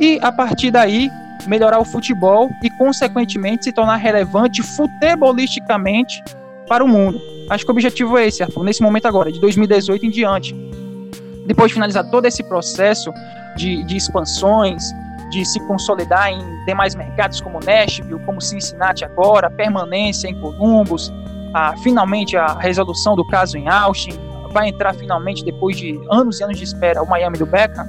e, 0.00 0.18
a 0.22 0.32
partir 0.32 0.70
daí, 0.70 1.08
melhorar 1.46 1.78
o 1.78 1.84
futebol 1.84 2.50
e, 2.62 2.70
consequentemente, 2.70 3.64
se 3.64 3.72
tornar 3.72 3.96
relevante 3.96 4.62
futebolisticamente 4.62 6.22
para 6.68 6.84
o 6.84 6.88
mundo. 6.88 7.20
Acho 7.50 7.64
que 7.64 7.70
o 7.70 7.74
objetivo 7.74 8.16
é 8.16 8.26
esse, 8.26 8.42
Arthur, 8.42 8.64
nesse 8.64 8.82
momento 8.82 9.06
agora, 9.06 9.30
de 9.30 9.40
2018 9.40 10.06
em 10.06 10.10
diante. 10.10 10.54
Depois 11.46 11.68
de 11.68 11.74
finalizar 11.74 12.08
todo 12.10 12.24
esse 12.24 12.42
processo 12.42 13.12
de, 13.56 13.84
de 13.84 13.96
expansões, 13.96 14.82
de 15.30 15.44
se 15.44 15.60
consolidar 15.66 16.30
em 16.30 16.64
demais 16.64 16.94
mercados 16.94 17.40
como 17.40 17.60
Nashville, 17.60 18.20
como 18.24 18.40
Cincinnati 18.40 19.04
agora, 19.04 19.50
permanência 19.50 20.28
em 20.28 20.40
Columbus, 20.40 21.12
a, 21.52 21.76
finalmente 21.78 22.36
a 22.36 22.54
resolução 22.54 23.14
do 23.14 23.26
caso 23.26 23.58
em 23.58 23.68
Austin, 23.68 24.18
vai 24.54 24.68
entrar 24.68 24.94
finalmente, 24.94 25.44
depois 25.44 25.76
de 25.76 26.00
anos 26.08 26.38
e 26.38 26.44
anos 26.44 26.56
de 26.56 26.64
espera, 26.64 27.02
o 27.02 27.06
Miami 27.06 27.36
do 27.36 27.44
Beckham, 27.44 27.84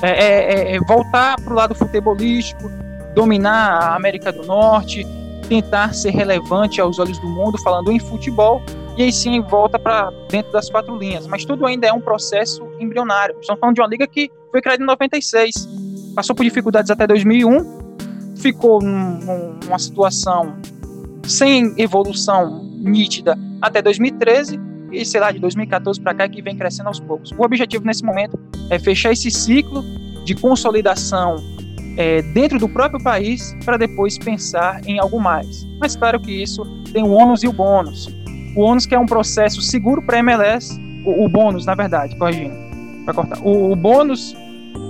é, 0.00 0.08
é, 0.08 0.54
é, 0.72 0.76
é 0.76 0.80
voltar 0.80 1.38
para 1.40 1.52
o 1.52 1.56
lado 1.56 1.74
futebolístico, 1.74 2.70
dominar 3.14 3.82
a 3.82 3.96
América 3.96 4.32
do 4.32 4.44
Norte, 4.44 5.04
tentar 5.48 5.92
ser 5.92 6.10
relevante 6.10 6.80
aos 6.80 6.98
olhos 6.98 7.18
do 7.18 7.28
mundo, 7.28 7.58
falando 7.62 7.90
em 7.90 7.98
futebol, 7.98 8.62
e 8.96 9.02
aí 9.02 9.12
sim 9.12 9.40
volta 9.42 9.76
para 9.76 10.10
dentro 10.30 10.52
das 10.52 10.70
quatro 10.70 10.96
linhas. 10.96 11.26
Mas 11.26 11.44
tudo 11.44 11.66
ainda 11.66 11.88
é 11.88 11.92
um 11.92 12.00
processo 12.00 12.64
embrionário. 12.78 13.36
Estamos 13.40 13.58
falando 13.58 13.74
de 13.74 13.80
uma 13.80 13.88
liga 13.88 14.06
que 14.06 14.30
foi 14.52 14.62
criada 14.62 14.82
em 14.82 14.86
96, 14.86 15.52
passou 16.14 16.34
por 16.34 16.44
dificuldades 16.44 16.90
até 16.92 17.06
2001, 17.08 18.36
ficou 18.36 18.80
num, 18.80 19.58
numa 19.64 19.78
situação 19.80 20.56
sem 21.24 21.74
evolução 21.76 22.62
nítida 22.78 23.36
até 23.60 23.82
2013 23.82 24.73
e 24.94 25.04
sei 25.04 25.20
lá, 25.20 25.30
de 25.30 25.38
2014 25.38 26.00
para 26.00 26.14
cá 26.14 26.28
que 26.28 26.40
vem 26.40 26.56
crescendo 26.56 26.88
aos 26.88 27.00
poucos. 27.00 27.32
O 27.32 27.42
objetivo 27.42 27.84
nesse 27.84 28.04
momento 28.04 28.38
é 28.70 28.78
fechar 28.78 29.12
esse 29.12 29.30
ciclo 29.30 29.84
de 30.24 30.34
consolidação 30.34 31.36
é, 31.96 32.22
dentro 32.22 32.58
do 32.58 32.68
próprio 32.68 33.02
país 33.02 33.54
para 33.64 33.76
depois 33.76 34.18
pensar 34.18 34.80
em 34.86 34.98
algo 34.98 35.20
mais. 35.20 35.66
Mas 35.80 35.94
claro 35.94 36.20
que 36.20 36.42
isso 36.42 36.64
tem 36.92 37.02
o 37.02 37.10
ônus 37.10 37.42
e 37.42 37.48
o 37.48 37.52
bônus. 37.52 38.08
O 38.56 38.62
ônus 38.62 38.86
que 38.86 38.94
é 38.94 38.98
um 38.98 39.06
processo 39.06 39.60
seguro 39.60 40.02
para 40.02 40.16
a 40.16 40.20
MLS, 40.20 40.78
o, 41.04 41.24
o, 41.24 41.28
bônus, 41.28 41.66
na 41.66 41.74
verdade, 41.74 42.16
corrigindo, 42.16 42.54
para 43.04 43.14
cortar. 43.14 43.38
O, 43.42 43.72
o, 43.72 43.76
bônus 43.76 44.34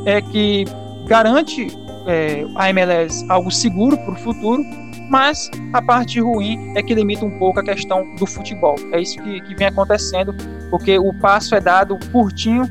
é 0.07 0.21
que 0.21 0.65
garante 1.07 1.67
é, 2.07 2.45
a 2.57 2.71
MLS 2.71 3.25
algo 3.29 3.51
seguro 3.51 3.97
para 3.99 4.13
o 4.13 4.17
futuro 4.17 4.65
mas 5.11 5.51
a 5.73 5.83
parte 5.83 6.21
ruim 6.21 6.73
é 6.77 6.83
que 6.83 6.95
limita 6.95 7.25
um 7.25 7.39
pouco 7.39 7.61
a 7.61 7.63
questão 7.63 8.15
do 8.17 8.27
futebol. 8.27 8.77
É 8.93 9.01
isso 9.01 9.21
que, 9.23 9.41
que 9.43 9.55
vem 9.55 9.67
acontecendo, 9.67 10.35
porque 10.71 10.99
o 10.99 11.13
passo 11.21 11.55
é 11.55 11.61
dado 11.61 11.99
curtinho 12.11 12.69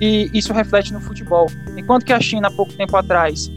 e 0.00 0.30
isso 0.32 0.52
reflete 0.52 0.92
no 0.92 1.00
futebol. 1.00 1.46
Enquanto 1.76 2.04
que 2.04 2.12
a 2.12 2.20
China, 2.20 2.48
há 2.48 2.50
pouco 2.50 2.72
tempo 2.72 2.96
atrás, 2.96 3.50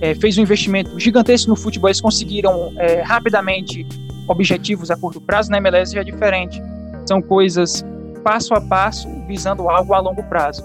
é, 0.00 0.14
fez 0.14 0.38
um 0.38 0.42
investimento 0.42 0.98
gigantesco 0.98 1.48
no 1.48 1.56
futebol, 1.56 1.88
eles 1.88 2.00
conseguiram 2.00 2.72
é, 2.76 3.02
rapidamente 3.02 3.86
objetivos 4.28 4.90
a 4.90 4.96
curto 4.96 5.20
prazo, 5.20 5.50
na 5.50 5.58
MLS 5.58 5.94
já 5.94 6.00
é 6.00 6.04
diferente. 6.04 6.62
São 7.06 7.20
coisas 7.20 7.84
passo 8.22 8.54
a 8.54 8.60
passo, 8.60 9.08
visando 9.26 9.68
algo 9.68 9.94
a 9.94 9.98
longo 9.98 10.22
prazo. 10.24 10.62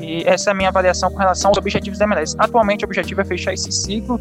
E 0.00 0.22
essa 0.24 0.50
é 0.50 0.52
a 0.52 0.54
minha 0.54 0.68
avaliação 0.68 1.10
com 1.10 1.18
relação 1.18 1.50
aos 1.50 1.58
objetivos 1.58 1.98
da 1.98 2.04
MLS. 2.04 2.34
Atualmente, 2.38 2.84
o 2.84 2.86
objetivo 2.86 3.20
é 3.20 3.24
fechar 3.24 3.52
esse 3.52 3.72
ciclo, 3.72 4.20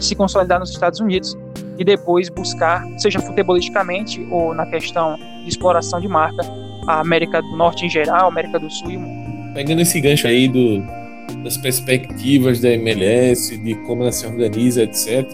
se 0.00 0.14
consolidar 0.14 0.60
nos 0.60 0.70
Estados 0.70 1.00
Unidos 1.00 1.36
e 1.78 1.84
depois 1.84 2.28
buscar, 2.28 2.84
seja 2.98 3.20
futebolisticamente 3.20 4.26
ou 4.30 4.52
na 4.52 4.66
questão 4.66 5.16
de 5.42 5.48
exploração 5.48 6.00
de 6.00 6.08
marca, 6.08 6.42
a 6.86 7.00
América 7.00 7.40
do 7.40 7.56
Norte 7.56 7.86
em 7.86 7.88
geral, 7.90 8.24
a 8.24 8.28
América 8.28 8.58
do 8.58 8.68
Sul 8.68 8.90
e 8.90 8.96
o 8.96 9.00
mundo. 9.00 9.54
Pegando 9.54 9.80
esse 9.80 10.00
gancho 10.00 10.26
aí 10.26 10.48
do, 10.48 10.82
das 11.44 11.56
perspectivas 11.56 12.60
da 12.60 12.70
MLS, 12.70 13.56
de 13.56 13.74
como 13.86 14.02
ela 14.02 14.12
se 14.12 14.26
organiza, 14.26 14.82
etc. 14.82 15.26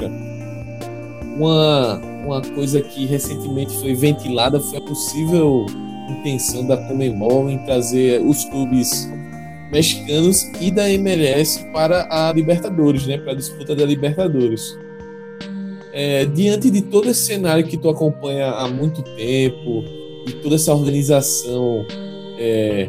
Uma, 1.37 1.97
uma 2.25 2.43
coisa 2.43 2.81
que 2.81 3.07
recentemente 3.07 3.75
foi 3.81 3.95
ventilada 3.95 4.61
foi 4.61 4.79
a 4.79 4.83
possível 4.83 5.67
intenção 6.09 6.67
da 6.67 6.77
Comembol 6.77 7.49
em 7.51 7.59
trazer 7.65 8.21
os 8.21 8.45
clubes 8.45 9.11
mexicanos 9.73 10.45
e 10.61 10.71
da 10.71 10.91
MLS 10.91 11.65
para 11.73 12.07
a 12.11 12.33
Libertadores, 12.33 13.07
né, 13.07 13.17
para 13.19 13.33
a 13.33 13.37
disputa 13.37 13.75
da 13.75 13.85
Libertadores. 13.85 14.77
É, 15.97 16.25
diante 16.25 16.73
de 16.73 16.83
todo 16.83 17.09
esse 17.09 17.21
cenário 17.21 17.65
que 17.65 17.77
tu 17.77 17.89
acompanha 17.89 18.51
há 18.51 18.67
muito 18.67 19.01
tempo 19.17 19.85
e 20.27 20.33
toda 20.43 20.57
essa 20.57 20.75
organização 20.75 21.87
é, 22.37 22.89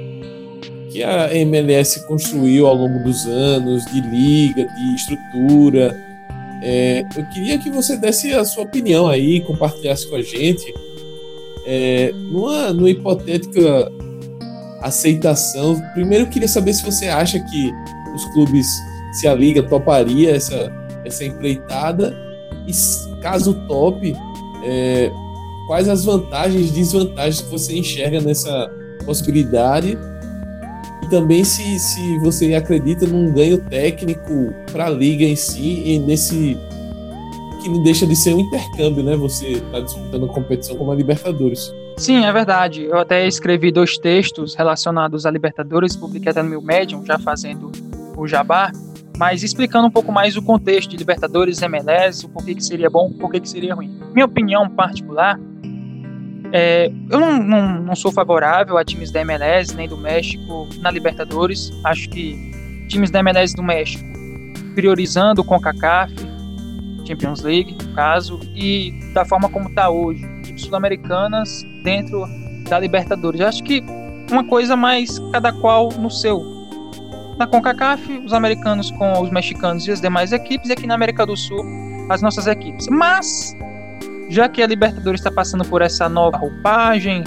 que 0.89 1.03
a 1.03 1.31
MLS 1.35 2.07
construiu 2.07 2.65
ao 2.65 2.73
longo 2.73 3.03
dos 3.03 3.27
anos 3.27 3.85
de 3.85 4.01
liga, 4.01 4.65
de 4.65 4.95
estrutura, 4.95 5.95
é, 6.63 7.05
eu 7.15 7.23
queria 7.27 7.59
que 7.59 7.69
você 7.69 7.95
desse 7.95 8.33
a 8.33 8.43
sua 8.43 8.63
opinião 8.63 9.07
aí, 9.07 9.39
compartilhasse 9.41 10.07
com 10.09 10.15
a 10.15 10.21
gente 10.23 10.73
é, 11.67 12.11
numa, 12.11 12.73
numa 12.73 12.89
hipotética 12.89 13.91
aceitação, 14.81 15.79
primeiro 15.93 16.25
eu 16.25 16.29
queria 16.29 16.47
saber 16.47 16.73
se 16.73 16.83
você 16.83 17.07
acha 17.07 17.39
que 17.39 17.71
os 18.15 18.25
clubes, 18.33 18.67
se 19.13 19.27
a 19.27 19.35
liga 19.35 19.61
toparia 19.61 20.35
essa, 20.35 20.71
essa 21.05 21.23
empreitada 21.23 22.24
e 22.67 23.21
caso 23.21 23.53
top, 23.67 24.15
é, 24.63 25.11
quais 25.67 25.87
as 25.87 26.05
vantagens 26.05 26.69
e 26.69 26.73
desvantagens 26.73 27.41
que 27.41 27.49
você 27.49 27.77
enxerga 27.77 28.21
nessa 28.21 28.69
possibilidade 29.05 29.97
e 31.03 31.09
também 31.09 31.43
se, 31.43 31.79
se 31.79 32.19
você 32.19 32.53
acredita 32.55 33.05
num 33.05 33.31
ganho 33.31 33.57
técnico 33.69 34.53
para 34.71 34.87
a 34.87 34.89
liga 34.89 35.23
em 35.23 35.35
si 35.35 35.83
e 35.85 35.99
nesse 35.99 36.57
que 37.61 37.69
não 37.69 37.81
deixa 37.81 38.05
de 38.05 38.15
ser 38.15 38.35
um 38.35 38.41
intercâmbio, 38.41 39.03
né? 39.03 39.15
Você 39.15 39.53
está 39.53 39.79
disputando 39.79 40.27
competição 40.27 40.75
como 40.75 40.91
a 40.91 40.95
Libertadores. 40.95 41.73
Sim, 41.97 42.23
é 42.23 42.31
verdade. 42.31 42.83
Eu 42.83 42.99
até 42.99 43.27
escrevi 43.27 43.71
dois 43.71 43.97
textos 43.97 44.53
relacionados 44.53 45.25
à 45.25 45.31
Libertadores, 45.31 45.95
publiquei 45.95 46.29
até 46.29 46.43
no 46.43 46.49
meu 46.49 46.61
Medium, 46.61 47.03
já 47.03 47.17
fazendo 47.17 47.71
o 48.15 48.27
jabá, 48.27 48.71
mas 49.17 49.43
explicando 49.43 49.87
um 49.87 49.91
pouco 49.91 50.11
mais 50.11 50.35
o 50.35 50.41
contexto 50.41 50.89
de 50.89 50.97
Libertadores, 50.97 51.61
MLS, 51.61 52.25
o 52.25 52.29
porquê 52.29 52.55
que 52.55 52.63
seria 52.63 52.89
bom, 52.89 53.07
o 53.07 53.13
porquê 53.13 53.39
que 53.39 53.49
seria 53.49 53.75
ruim. 53.75 53.97
Minha 54.13 54.25
opinião 54.25 54.69
particular, 54.69 55.39
é, 56.51 56.91
eu 57.09 57.19
não, 57.19 57.41
não, 57.41 57.81
não 57.81 57.95
sou 57.95 58.11
favorável 58.11 58.77
a 58.77 58.85
times 58.85 59.11
da 59.11 59.21
MLS 59.21 59.75
nem 59.75 59.87
do 59.87 59.97
México 59.97 60.67
na 60.79 60.91
Libertadores. 60.91 61.71
Acho 61.83 62.09
que 62.09 62.51
times 62.87 63.09
da 63.09 63.19
MLS 63.19 63.55
do 63.55 63.63
México 63.63 64.03
priorizando 64.75 65.41
o 65.41 65.43
CONCACAF, 65.45 66.13
Champions 67.07 67.41
League, 67.41 67.75
no 67.81 67.93
caso, 67.93 68.39
e 68.53 68.99
da 69.13 69.23
forma 69.23 69.49
como 69.49 69.69
está 69.69 69.89
hoje, 69.89 70.21
sul-americanas 70.57 71.63
dentro 71.83 72.25
da 72.69 72.79
Libertadores. 72.79 73.41
Acho 73.41 73.63
que 73.63 73.83
uma 74.29 74.43
coisa 74.43 74.75
mais 74.75 75.17
cada 75.31 75.51
qual 75.53 75.89
no 75.93 76.11
seu. 76.11 76.54
Na 77.37 77.45
CONCACAF, 77.45 78.19
os 78.19 78.33
americanos 78.33 78.91
com 78.91 79.21
os 79.21 79.29
mexicanos 79.29 79.87
e 79.87 79.91
as 79.91 79.99
demais 79.99 80.31
equipes, 80.31 80.69
e 80.69 80.73
aqui 80.73 80.87
na 80.87 80.95
América 80.95 81.25
do 81.25 81.35
Sul, 81.35 81.63
as 82.09 82.21
nossas 82.21 82.47
equipes. 82.47 82.87
Mas, 82.87 83.53
já 84.29 84.47
que 84.47 84.61
a 84.61 84.67
Libertadores 84.67 85.19
está 85.19 85.31
passando 85.31 85.65
por 85.65 85.81
essa 85.81 86.07
nova 86.07 86.37
roupagem, 86.37 87.23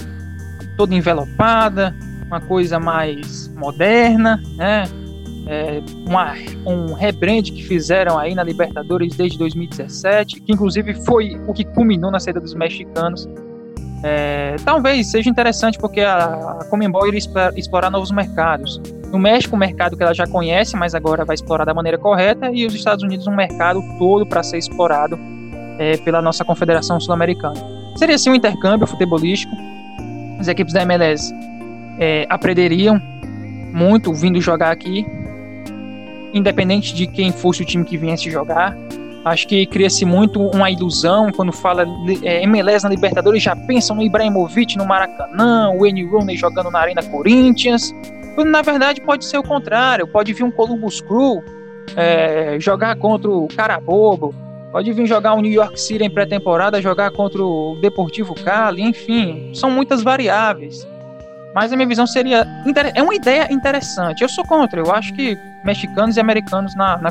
toda 0.77 0.95
envelopada, 0.95 1.95
uma 2.27 2.41
coisa 2.41 2.79
mais 2.79 3.49
moderna, 3.49 4.41
né? 4.57 4.85
é, 5.49 5.83
uma, 6.07 6.35
um 6.67 6.93
rebrand 6.93 7.45
que 7.45 7.65
fizeram 7.65 8.19
aí 8.19 8.35
na 8.35 8.43
Libertadores 8.43 9.17
desde 9.17 9.39
2017, 9.39 10.43
que 10.43 10.53
inclusive 10.53 10.93
foi 11.07 11.41
o 11.47 11.55
que 11.55 11.65
culminou 11.65 12.11
na 12.11 12.21
saída 12.21 12.39
dos 12.39 12.55
mexicanos. 12.55 13.27
É, 14.03 14.57
talvez 14.65 15.11
seja 15.11 15.29
interessante 15.29 15.79
porque 15.79 16.01
a, 16.01 16.59
a 16.61 16.65
Comembol 16.71 17.07
iria 17.09 17.21
explorar 17.57 17.91
novos 17.91 18.11
mercados. 18.11 18.81
No 19.11 19.19
México, 19.19 19.57
um 19.57 19.59
mercado 19.59 19.97
que 19.97 20.03
ela 20.03 20.15
já 20.15 20.27
conhece, 20.27 20.77
mas 20.77 20.95
agora 20.95 21.25
vai 21.25 21.35
explorar 21.35 21.65
da 21.65 21.75
maneira 21.75 21.99
correta, 21.99 22.51
e 22.53 22.67
os 22.67 22.75
Estados 22.75 23.03
Unidos, 23.03 23.27
um 23.27 23.35
mercado 23.35 23.83
todo 23.99 24.27
para 24.27 24.43
ser 24.43 24.59
explorado 24.59 25.19
é, 25.79 25.97
pela 25.99 26.21
nossa 26.21 26.45
Confederação 26.45 27.01
Sul-Americana. 27.01 27.57
Seria 27.97 28.17
assim 28.17 28.31
um 28.31 28.35
intercâmbio 28.35 28.87
futebolístico. 28.87 29.53
As 30.39 30.47
equipes 30.47 30.75
da 30.75 30.83
MLS 30.83 31.33
é, 31.99 32.27
aprenderiam 32.29 33.01
muito 33.73 34.13
vindo 34.13 34.41
jogar 34.41 34.71
aqui, 34.71 35.07
independente 36.33 36.95
de 36.95 37.07
quem 37.07 37.33
fosse 37.33 37.63
o 37.63 37.65
time 37.65 37.85
que 37.85 37.97
viesse 37.97 38.31
jogar. 38.31 38.77
Acho 39.25 39.47
que 39.49 39.67
cria-se 39.67 40.05
muito 40.05 40.41
uma 40.41 40.71
ilusão 40.71 41.31
quando 41.33 41.53
fala 41.53 41.85
é, 42.23 42.43
MLS 42.45 42.85
na 42.85 42.91
Libertadores, 42.91 43.43
já 43.43 43.55
pensam 43.55 43.97
no 43.97 44.03
Ibrahimovic 44.03 44.77
no 44.77 44.87
Maracanã, 44.87 45.71
o 45.71 45.81
Wayne 45.81 46.05
Rooney 46.05 46.37
jogando 46.37 46.71
na 46.71 46.81
Arena 46.81 47.03
Corinthians. 47.03 47.93
Quando 48.35 48.51
na 48.51 48.63
verdade 48.63 49.01
pode 49.01 49.25
ser 49.25 49.39
o 49.39 49.43
contrário, 49.43 50.07
pode 50.07 50.33
vir 50.33 50.45
um 50.45 50.51
Columbus 50.51 51.01
Crew 51.01 51.43
é, 51.97 52.57
jogar 52.61 52.97
contra 52.97 53.29
o 53.29 53.49
Carabobo, 53.49 54.35
pode 54.71 54.93
vir 54.93 55.07
jogar 55.07 55.35
o 55.35 55.41
New 55.41 55.53
York 55.53 55.79
City 55.81 56.05
em 56.05 56.11
pré-temporada, 56.11 56.81
jogar 56.81 57.11
contra 57.11 57.43
o 57.43 57.77
Deportivo 57.81 58.35
Cali, 58.35 58.83
enfim, 58.83 59.51
são 59.55 59.71
muitas 59.71 60.03
variáveis. 60.03 60.87
Mas 61.55 61.73
a 61.73 61.77
minha 61.77 61.89
visão 61.89 62.07
seria. 62.07 62.47
É 62.95 63.03
uma 63.03 63.15
ideia 63.15 63.53
interessante. 63.53 64.23
Eu 64.23 64.29
sou 64.29 64.45
contra. 64.45 64.81
Eu 64.81 64.93
acho 64.93 65.13
que 65.15 65.37
mexicanos 65.65 66.17
e 66.17 66.21
americanos 66.21 66.75
na, 66.77 66.99
na 66.99 67.11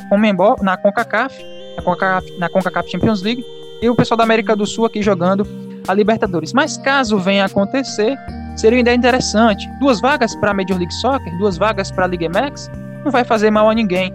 na 0.62 0.78
CONCACAF, 0.78 1.38
na 1.78 1.84
CONCACAF, 1.84 2.34
na 2.38 2.50
CONCACAF 2.50 2.92
Champions 2.92 3.22
League, 3.22 3.46
e 3.82 3.90
o 3.90 3.96
pessoal 3.96 4.18
da 4.18 4.24
América 4.24 4.56
do 4.56 4.66
Sul 4.66 4.86
aqui 4.86 5.02
jogando 5.02 5.48
a 5.88 5.94
Libertadores. 5.94 6.52
Mas 6.52 6.78
caso 6.78 7.18
venha 7.20 7.44
a 7.44 7.46
acontecer, 7.46 8.18
seria 8.56 8.78
uma 8.78 8.82
ideia 8.82 8.96
interessante. 8.96 9.70
Duas 9.80 10.02
vagas 10.02 10.36
para 10.36 10.52
a 10.52 10.54
Major 10.54 10.78
League 10.78 10.94
Soccer, 10.96 11.38
duas 11.38 11.58
vagas 11.58 11.92
para 11.92 12.06
a 12.06 12.08
Liga 12.08 12.28
MX, 12.28 12.70
não 13.06 13.12
vai 13.12 13.24
fazer 13.24 13.52
mal 13.52 13.70
a 13.70 13.74
ninguém. 13.74 14.12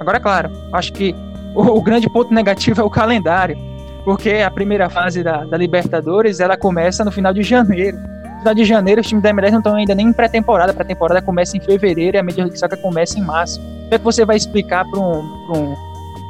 Agora, 0.00 0.18
claro, 0.18 0.50
acho 0.72 0.92
que 0.92 1.14
o, 1.54 1.62
o 1.62 1.82
grande 1.82 2.10
ponto 2.10 2.34
negativo 2.34 2.80
é 2.80 2.84
o 2.84 2.90
calendário, 2.90 3.56
porque 4.04 4.30
a 4.30 4.50
primeira 4.50 4.90
fase 4.90 5.22
da, 5.22 5.44
da 5.44 5.56
Libertadores 5.56 6.40
ela 6.40 6.56
começa 6.56 7.04
no 7.04 7.12
final 7.12 7.32
de 7.32 7.42
janeiro 7.42 7.96
final 8.44 8.54
de 8.54 8.64
janeiro, 8.64 9.00
os 9.00 9.06
times 9.06 9.22
da 9.22 9.30
MLS 9.30 9.52
não 9.52 9.60
estão 9.60 9.74
ainda 9.74 9.94
nem 9.94 10.08
em 10.08 10.12
pré-temporada. 10.12 10.70
A 10.70 10.74
pré-temporada 10.74 11.22
começa 11.22 11.56
em 11.56 11.60
fevereiro 11.60 12.16
e 12.16 12.20
a 12.20 12.22
Major 12.22 12.44
League 12.44 12.58
Soccer 12.58 12.78
começa 12.78 13.18
em 13.18 13.22
março. 13.22 13.58
Como 13.58 13.94
é 13.94 13.98
que 13.98 14.04
você 14.04 14.24
vai 14.24 14.36
explicar 14.36 14.84
para 14.84 15.00
um, 15.00 15.20
um, 15.20 15.74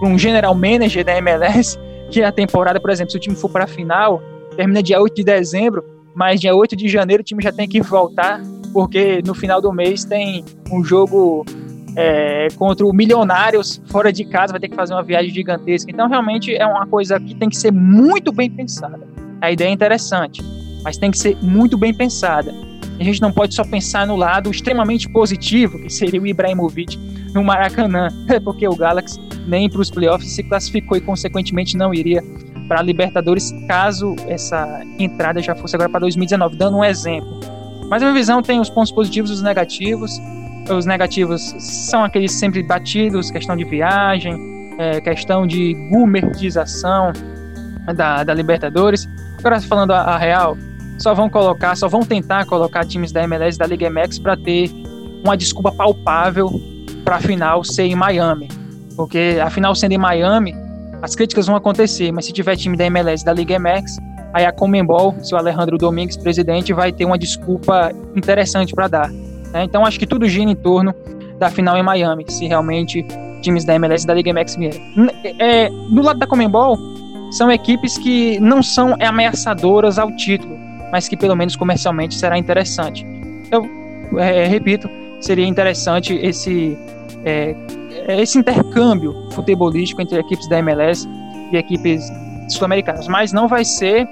um 0.04 0.18
general 0.18 0.54
manager 0.54 1.04
da 1.04 1.16
MLS 1.18 1.78
que 2.10 2.22
a 2.22 2.30
temporada, 2.30 2.80
por 2.80 2.90
exemplo, 2.90 3.10
se 3.10 3.16
o 3.16 3.20
time 3.20 3.34
for 3.34 3.50
para 3.50 3.64
a 3.64 3.66
final, 3.66 4.22
termina 4.56 4.82
dia 4.82 5.00
8 5.00 5.14
de 5.14 5.24
dezembro, 5.24 5.84
mas 6.14 6.40
dia 6.40 6.54
8 6.54 6.76
de 6.76 6.88
janeiro 6.88 7.22
o 7.22 7.24
time 7.24 7.42
já 7.42 7.50
tem 7.50 7.68
que 7.68 7.80
voltar, 7.80 8.40
porque 8.72 9.20
no 9.24 9.34
final 9.34 9.60
do 9.60 9.72
mês 9.72 10.04
tem 10.04 10.44
um 10.70 10.84
jogo 10.84 11.44
é, 11.96 12.48
contra 12.56 12.86
o 12.86 12.92
Milionários 12.92 13.80
fora 13.86 14.12
de 14.12 14.24
casa, 14.24 14.52
vai 14.52 14.60
ter 14.60 14.68
que 14.68 14.76
fazer 14.76 14.94
uma 14.94 15.02
viagem 15.02 15.30
gigantesca. 15.32 15.90
Então, 15.90 16.08
realmente 16.08 16.54
é 16.54 16.66
uma 16.66 16.86
coisa 16.86 17.18
que 17.18 17.34
tem 17.34 17.48
que 17.48 17.56
ser 17.56 17.72
muito 17.72 18.30
bem 18.30 18.50
pensada. 18.50 19.00
A 19.40 19.50
ideia 19.50 19.68
é 19.68 19.72
interessante 19.72 20.42
mas 20.84 20.98
tem 20.98 21.10
que 21.10 21.18
ser 21.18 21.36
muito 21.42 21.78
bem 21.78 21.92
pensada. 21.94 22.54
A 23.00 23.02
gente 23.02 23.20
não 23.20 23.32
pode 23.32 23.54
só 23.54 23.64
pensar 23.64 24.06
no 24.06 24.14
lado 24.14 24.50
extremamente 24.50 25.08
positivo, 25.08 25.80
que 25.80 25.90
seria 25.90 26.20
o 26.20 26.26
Ibrahimovic 26.26 26.96
no 27.34 27.42
Maracanã, 27.42 28.08
porque 28.44 28.68
o 28.68 28.76
Galaxy 28.76 29.18
nem 29.46 29.68
para 29.68 29.80
os 29.80 29.90
playoffs 29.90 30.30
se 30.32 30.42
classificou 30.42 30.96
e, 30.96 31.00
consequentemente, 31.00 31.76
não 31.76 31.92
iria 31.92 32.22
para 32.68 32.80
a 32.80 32.82
Libertadores 32.82 33.52
caso 33.68 34.16
essa 34.26 34.82
entrada 34.98 35.40
já 35.40 35.54
fosse 35.54 35.76
agora 35.76 35.90
para 35.90 36.00
2019, 36.00 36.56
dando 36.56 36.78
um 36.78 36.84
exemplo. 36.84 37.40
Mas 37.88 38.02
a 38.02 38.06
minha 38.06 38.18
visão 38.18 38.42
tem 38.42 38.60
os 38.60 38.70
pontos 38.70 38.90
positivos 38.90 39.30
e 39.30 39.34
os 39.34 39.42
negativos. 39.42 40.18
Os 40.70 40.86
negativos 40.86 41.54
são 41.58 42.04
aqueles 42.04 42.32
sempre 42.32 42.62
batidos, 42.62 43.30
questão 43.30 43.54
de 43.54 43.64
viagem, 43.64 44.74
é, 44.78 45.00
questão 45.00 45.46
de 45.46 45.74
gumertização 45.90 47.12
da, 47.94 48.24
da 48.24 48.32
Libertadores. 48.32 49.06
Agora, 49.38 49.60
falando 49.60 49.92
a, 49.92 50.00
a 50.00 50.18
real, 50.18 50.56
só 50.98 51.12
vão 51.12 51.28
colocar, 51.28 51.76
só 51.76 51.88
vão 51.88 52.00
tentar 52.00 52.46
colocar 52.46 52.86
times 52.86 53.12
da 53.12 53.22
MLS 53.24 53.58
da 53.58 53.66
Liga 53.66 53.90
MX 53.90 54.18
para 54.18 54.36
ter 54.36 54.70
uma 55.22 55.36
desculpa 55.36 55.70
palpável 55.70 56.48
para 57.04 57.16
a 57.16 57.20
final 57.20 57.62
ser 57.62 57.84
em 57.84 57.94
Miami. 57.94 58.48
Porque 58.96 59.38
a 59.42 59.50
final 59.50 59.74
sendo 59.74 59.92
em 59.92 59.98
Miami, 59.98 60.54
as 61.02 61.14
críticas 61.14 61.46
vão 61.46 61.56
acontecer, 61.56 62.12
mas 62.12 62.26
se 62.26 62.32
tiver 62.32 62.56
time 62.56 62.76
da 62.76 62.84
MLS 62.86 63.24
da 63.24 63.32
Liga 63.32 63.58
MX, 63.58 63.98
aí 64.32 64.46
a 64.46 64.52
Comembol, 64.52 65.14
se 65.22 65.34
o 65.34 65.38
Alejandro 65.38 65.76
Domingues, 65.76 66.16
presidente, 66.16 66.72
vai 66.72 66.92
ter 66.92 67.04
uma 67.04 67.18
desculpa 67.18 67.92
interessante 68.16 68.74
para 68.74 68.88
dar. 68.88 69.10
Né? 69.10 69.64
Então 69.64 69.84
acho 69.84 69.98
que 69.98 70.06
tudo 70.06 70.28
gira 70.28 70.50
em 70.50 70.56
torno 70.56 70.94
da 71.38 71.50
final 71.50 71.76
em 71.76 71.82
Miami, 71.82 72.24
se 72.28 72.46
realmente 72.46 73.04
times 73.42 73.64
da 73.64 73.74
MLS 73.74 74.06
da 74.06 74.14
Liga 74.14 74.32
MX 74.32 74.56
vierem. 74.56 74.82
É, 75.38 75.68
do 75.68 76.02
lado 76.02 76.18
da 76.18 76.26
Comembol, 76.26 76.78
são 77.30 77.50
equipes 77.50 77.98
que 77.98 78.38
não 78.40 78.62
são 78.62 78.96
ameaçadoras 79.00 79.98
ao 79.98 80.10
título, 80.16 80.56
mas 80.90 81.08
que 81.08 81.16
pelo 81.16 81.36
menos 81.36 81.56
comercialmente 81.56 82.14
será 82.14 82.38
interessante. 82.38 83.04
Eu 83.50 83.68
é, 84.18 84.46
repito, 84.46 84.88
seria 85.20 85.46
interessante 85.46 86.14
esse, 86.14 86.78
é, 87.24 87.54
esse 88.08 88.38
intercâmbio 88.38 89.14
futebolístico 89.32 90.00
entre 90.00 90.18
equipes 90.18 90.48
da 90.48 90.58
MLS 90.58 91.08
e 91.52 91.56
equipes 91.56 92.02
sul-americanas, 92.48 93.08
mas 93.08 93.32
não 93.32 93.48
vai 93.48 93.64
ser. 93.64 94.06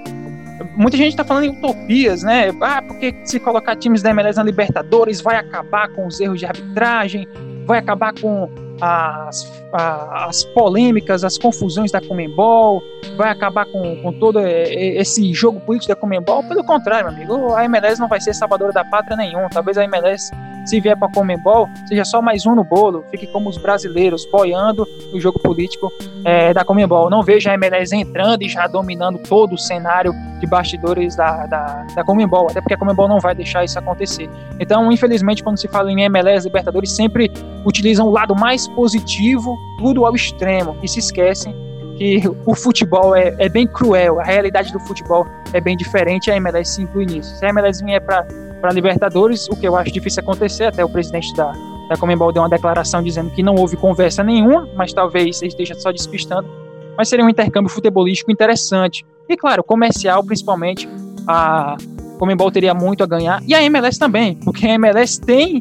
Muita 0.76 0.96
gente 0.96 1.10
está 1.10 1.24
falando 1.24 1.44
em 1.44 1.50
utopias, 1.50 2.22
né? 2.22 2.50
Ah, 2.60 2.80
porque 2.82 3.14
se 3.24 3.40
colocar 3.40 3.76
times 3.76 4.02
da 4.02 4.10
MLS 4.10 4.36
na 4.36 4.44
Libertadores 4.44 5.20
vai 5.20 5.36
acabar 5.36 5.88
com 5.88 6.06
os 6.06 6.20
erros 6.20 6.38
de 6.38 6.46
arbitragem, 6.46 7.26
vai 7.66 7.78
acabar 7.78 8.12
com 8.14 8.48
as, 8.80 9.61
as 9.72 10.44
polêmicas, 10.44 11.24
as 11.24 11.38
confusões 11.38 11.90
da 11.90 12.00
Comembol, 12.00 12.82
vai 13.16 13.30
acabar 13.30 13.64
com, 13.66 13.96
com 14.02 14.12
todo 14.12 14.38
esse 14.40 15.32
jogo 15.32 15.60
político 15.60 15.94
da 15.94 15.96
Comembol. 15.96 16.44
Pelo 16.44 16.64
contrário, 16.64 17.10
meu 17.10 17.16
amigo, 17.16 17.54
a 17.54 17.64
MLS 17.64 18.00
não 18.00 18.08
vai 18.08 18.20
ser 18.20 18.34
salvadora 18.34 18.72
da 18.72 18.84
pátria 18.84 19.16
nenhum. 19.16 19.48
Talvez 19.48 19.78
a 19.78 19.84
MLS, 19.84 20.30
se 20.66 20.80
vier 20.80 20.96
para 20.96 21.08
a 21.08 21.12
Comembol, 21.12 21.68
seja 21.86 22.04
só 22.04 22.20
mais 22.20 22.44
um 22.46 22.54
no 22.54 22.64
bolo, 22.64 23.04
fique 23.10 23.26
como 23.26 23.48
os 23.48 23.56
brasileiros, 23.56 24.26
boiando 24.30 24.86
o 25.12 25.20
jogo 25.20 25.38
político 25.38 25.92
é, 26.24 26.52
da 26.52 26.64
Comembol. 26.64 27.08
Não 27.08 27.22
vejo 27.22 27.48
a 27.48 27.54
MLS 27.54 27.94
entrando 27.96 28.42
e 28.42 28.48
já 28.48 28.66
dominando 28.66 29.18
todo 29.18 29.54
o 29.54 29.58
cenário 29.58 30.12
de 30.38 30.46
bastidores 30.46 31.16
da, 31.16 31.46
da, 31.46 31.86
da 31.94 32.04
Comembol, 32.04 32.48
até 32.50 32.60
porque 32.60 32.74
a 32.74 32.76
Comembol 32.76 33.08
não 33.08 33.20
vai 33.20 33.34
deixar 33.34 33.64
isso 33.64 33.78
acontecer. 33.78 34.28
Então, 34.58 34.90
infelizmente, 34.90 35.42
quando 35.42 35.58
se 35.58 35.68
fala 35.68 35.90
em 35.90 36.02
MLS, 36.02 36.46
Libertadores 36.46 36.92
sempre 36.92 37.30
utilizam 37.64 38.08
o 38.08 38.10
lado 38.10 38.34
mais 38.34 38.66
positivo, 38.68 39.56
tudo 39.78 40.04
ao 40.06 40.14
extremo, 40.14 40.76
e 40.82 40.88
se 40.88 40.98
esquecem 40.98 41.54
que 41.96 42.22
o 42.46 42.54
futebol 42.54 43.14
é, 43.14 43.34
é 43.38 43.48
bem 43.48 43.66
cruel, 43.66 44.20
a 44.20 44.24
realidade 44.24 44.72
do 44.72 44.80
futebol 44.80 45.26
é 45.52 45.60
bem 45.60 45.76
diferente, 45.76 46.30
a 46.30 46.36
MLS 46.36 46.74
se 46.74 46.82
inclui 46.82 47.06
nisso. 47.06 47.36
Se 47.36 47.44
a 47.44 47.50
MLS 47.50 47.84
vier 47.84 48.00
para 48.04 48.72
Libertadores, 48.72 49.48
o 49.48 49.56
que 49.56 49.66
eu 49.66 49.76
acho 49.76 49.92
difícil 49.92 50.22
acontecer, 50.22 50.64
até 50.64 50.84
o 50.84 50.88
presidente 50.88 51.34
da, 51.34 51.52
da 51.88 51.96
Comembol 51.96 52.32
deu 52.32 52.42
uma 52.42 52.48
declaração 52.48 53.02
dizendo 53.02 53.30
que 53.30 53.42
não 53.42 53.54
houve 53.54 53.76
conversa 53.76 54.22
nenhuma, 54.22 54.68
mas 54.76 54.92
talvez 54.92 55.42
esteja 55.42 55.74
só 55.74 55.92
despistando, 55.92 56.48
mas 56.96 57.08
seria 57.08 57.24
um 57.24 57.28
intercâmbio 57.28 57.70
futebolístico 57.70 58.30
interessante. 58.30 59.04
E 59.28 59.36
claro, 59.36 59.62
comercial, 59.62 60.24
principalmente, 60.24 60.88
a 61.26 61.76
Comembol 62.18 62.50
teria 62.50 62.74
muito 62.74 63.02
a 63.02 63.06
ganhar, 63.06 63.42
e 63.46 63.54
a 63.54 63.62
MLS 63.64 63.98
também, 63.98 64.36
porque 64.36 64.66
a 64.66 64.74
MLS 64.74 65.20
tem 65.20 65.60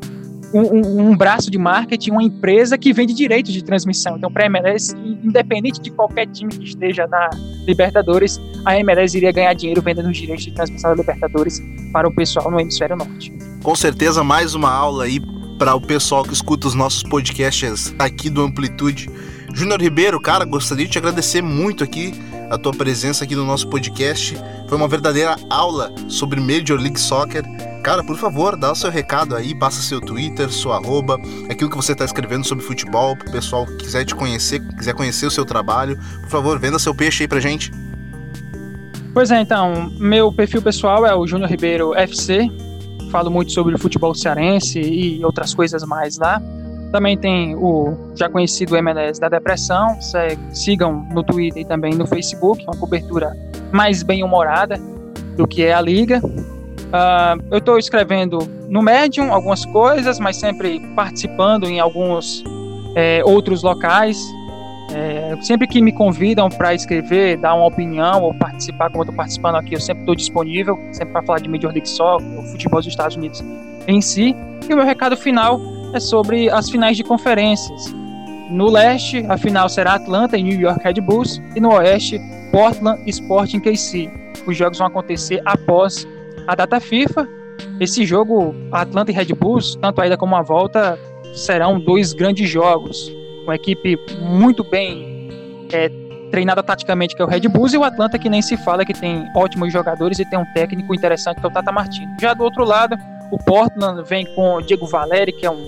um, 0.54 1.10
um, 1.10 1.18
braço 1.18 1.50
de 1.50 1.58
marketing, 1.58 2.12
uma 2.12 2.24
empresa 2.24 2.78
que 2.78 2.94
vende 2.94 3.14
direitos 3.14 3.54
de 3.54 3.64
transmissão. 3.64 4.18
Então, 4.18 4.32
para 4.32 4.44
a 4.44 4.46
MLS, 4.48 4.96
independente 5.24 5.82
de 5.82 5.92
qualquer 5.92 6.28
time 6.28 6.52
que 6.52 6.66
esteja 6.66 7.08
na 7.08 7.30
Libertadores, 7.66 8.40
a 8.66 8.78
MLS 8.80 9.16
iria 9.16 9.32
ganhar 9.32 9.54
dinheiro 9.54 9.82
vendendo 9.82 10.10
os 10.10 10.18
direitos 10.18 10.46
de 10.46 10.52
transmissão 10.52 10.92
da 10.92 10.98
Libertadores 10.98 11.62
para 11.92 12.08
o 12.08 12.14
pessoal 12.14 12.50
no 12.52 12.60
hemisfério 12.60 12.96
norte. 12.96 13.34
Com 13.64 13.76
certeza, 13.76 14.24
mais 14.24 14.56
uma 14.56 14.72
aula 14.72 15.06
aí 15.06 15.20
para 15.58 15.76
o 15.76 15.82
pessoal 15.82 16.24
que 16.24 16.34
escuta 16.34 16.68
os 16.68 16.74
nossos 16.74 17.04
podcasts 17.04 17.94
aqui 18.00 18.30
do 18.30 18.42
Amplitude. 18.42 19.10
Júnior 19.54 19.82
Ribeiro, 19.82 20.20
cara, 20.20 20.46
gostaria 20.46 20.86
de 20.86 20.92
te 20.92 20.98
agradecer 20.98 21.42
muito 21.42 21.84
aqui 21.84 22.14
a 22.50 22.58
tua 22.58 22.74
presença 22.74 23.24
aqui 23.24 23.36
no 23.36 23.46
nosso 23.46 23.68
podcast. 23.68 24.38
Foi 24.68 24.78
uma 24.78 24.88
verdadeira 24.88 25.36
aula 25.50 25.94
sobre 26.08 26.40
Major 26.40 26.80
League 26.80 27.00
Soccer. 27.00 27.44
Cara, 27.84 28.04
por 28.04 28.18
favor, 28.18 28.56
dá 28.56 28.72
o 28.72 28.76
seu 28.76 28.90
recado 28.90 29.36
aí, 29.36 29.58
passa 29.58 29.82
seu 29.82 30.00
Twitter, 30.00 30.52
sua 30.52 30.78
arroba, 30.78 31.18
aquilo 31.50 31.70
que 31.70 31.76
você 31.76 31.94
está 31.94 32.06
escrevendo 32.06 32.46
sobre 32.46 32.64
futebol, 32.64 33.16
pro 33.16 33.32
pessoal 33.32 33.66
que 33.66 33.78
quiser 33.78 34.06
te 34.06 34.14
conhecer, 34.14 34.60
quiser 34.76 34.94
conhecer 34.94 35.26
o 35.26 35.32
seu 35.32 35.46
trabalho. 35.46 35.98
Por 36.22 36.30
favor, 36.30 36.60
venda 36.60 36.78
seu 36.78 36.94
peixe 36.94 37.24
aí 37.24 37.28
pra 37.28 37.40
gente. 37.40 37.72
Pois 39.14 39.32
é, 39.32 39.42
então, 39.42 39.92
meu 40.00 40.32
perfil 40.32 40.62
pessoal 40.62 41.06
é 41.06 41.14
o 41.16 41.28
Júnior 41.28 41.50
Ribeiro 41.50 41.94
FC. 41.96 42.50
Falo 43.12 43.30
muito 43.30 43.52
sobre 43.52 43.76
o 43.76 43.78
futebol 43.78 44.16
cearense 44.16 44.80
e 44.80 45.24
outras 45.26 45.54
coisas 45.54 45.84
mais 45.84 46.18
lá. 46.18 46.42
Também 46.92 47.18
tem 47.18 47.56
o 47.56 48.12
já 48.16 48.30
conhecido 48.30 48.76
MLS 48.76 49.20
da 49.20 49.30
depressão. 49.30 49.98
Sigam 50.54 51.08
no 51.12 51.24
Twitter 51.24 51.62
e 51.62 51.66
também 51.66 51.94
no 51.94 52.06
Facebook, 52.06 52.64
uma 52.66 52.76
cobertura 52.78 53.36
mais 53.72 54.04
bem 54.04 54.24
humorada 54.24 54.78
do 55.38 55.48
que 55.48 55.64
é 55.64 55.74
a 55.74 55.82
liga. 55.82 56.22
Uh, 56.24 57.42
eu 57.50 57.60
estou 57.60 57.78
escrevendo 57.80 58.40
no 58.68 58.82
Medium 58.82 59.34
algumas 59.34 59.66
coisas, 59.66 60.20
mas 60.20 60.36
sempre 60.36 60.82
participando 60.94 61.66
em 61.66 61.80
alguns 61.80 62.44
é, 62.96 63.22
outros 63.24 63.64
locais. 63.64 64.18
É, 64.94 65.38
sempre 65.42 65.68
que 65.68 65.82
me 65.82 65.94
convidam 65.94 66.50
para 66.50 66.74
escrever, 66.74 67.38
dar 67.38 67.54
uma 67.54 67.66
opinião 67.66 68.24
ou 68.24 68.34
participar, 68.34 68.90
como 68.90 69.00
eu 69.00 69.04
estou 69.04 69.16
participando 69.16 69.56
aqui, 69.56 69.74
eu 69.74 69.80
sempre 69.80 70.02
estou 70.02 70.16
disponível, 70.16 70.78
sempre 70.92 71.14
para 71.14 71.24
falar 71.24 71.40
de 71.40 71.48
Major 71.48 71.72
League 71.72 71.88
Soccer, 71.88 72.28
o 72.38 72.44
futebol 72.44 72.82
dos 72.82 72.88
Estados 72.88 73.16
Unidos 73.16 73.42
em 73.88 74.02
si. 74.02 74.36
E 74.70 74.74
o 74.74 74.76
meu 74.76 74.86
recado 74.86 75.16
final 75.16 75.62
é 75.94 76.00
sobre 76.00 76.50
as 76.50 76.70
finais 76.70 76.98
de 76.98 77.04
conferências. 77.04 77.94
No 78.50 78.70
leste, 78.70 79.26
a 79.30 79.38
final 79.38 79.70
será 79.70 79.94
Atlanta 79.94 80.38
e 80.38 80.44
New 80.44 80.60
York 80.60 80.84
Red 80.84 81.02
Bulls, 81.02 81.42
e 81.56 81.60
no 81.60 81.74
oeste, 81.74 82.20
Portland 82.52 83.02
Sporting 83.10 83.60
KC. 83.60 84.10
Os 84.46 84.58
jogos 84.58 84.78
vão 84.78 84.88
acontecer 84.88 85.42
após 85.46 86.08
a 86.48 86.56
data 86.56 86.80
FIFA. 86.80 87.28
Esse 87.80 88.06
jogo, 88.06 88.54
Atlanta 88.72 89.12
e 89.12 89.14
Red 89.14 89.34
Bulls, 89.36 89.76
tanto 89.76 90.02
a 90.02 90.08
ida 90.08 90.18
como 90.18 90.36
a 90.36 90.42
volta, 90.42 91.00
serão 91.34 91.80
dois 91.80 92.14
grandes 92.14 92.50
jogos. 92.50 93.12
Uma 93.44 93.56
equipe 93.56 93.98
muito 94.20 94.64
bem 94.64 95.30
é, 95.72 95.90
treinada 96.30 96.62
taticamente, 96.62 97.16
que 97.16 97.22
é 97.22 97.26
o 97.26 97.28
Red 97.28 97.48
Bulls, 97.48 97.74
e 97.74 97.78
o 97.78 97.84
Atlanta, 97.84 98.20
que 98.20 98.30
nem 98.30 98.42
se 98.42 98.58
fala, 98.58 98.84
que 98.84 98.94
tem 98.94 99.26
ótimos 99.36 99.72
jogadores 99.72 100.20
e 100.20 100.26
tem 100.26 100.38
um 100.38 100.46
técnico 100.54 100.94
interessante, 100.94 101.40
que 101.40 101.46
é 101.46 101.50
o 101.50 101.54
Tata 101.54 101.72
Martino. 101.72 102.14
Já 102.20 102.34
do 102.34 102.44
outro 102.44 102.66
lado, 102.66 102.98
o 103.32 103.38
Portland 103.38 104.04
vem 104.04 104.26
com 104.36 104.56
o 104.56 104.62
Diego 104.62 104.86
Valeri, 104.86 105.32
que 105.32 105.46
é 105.46 105.52
um 105.52 105.66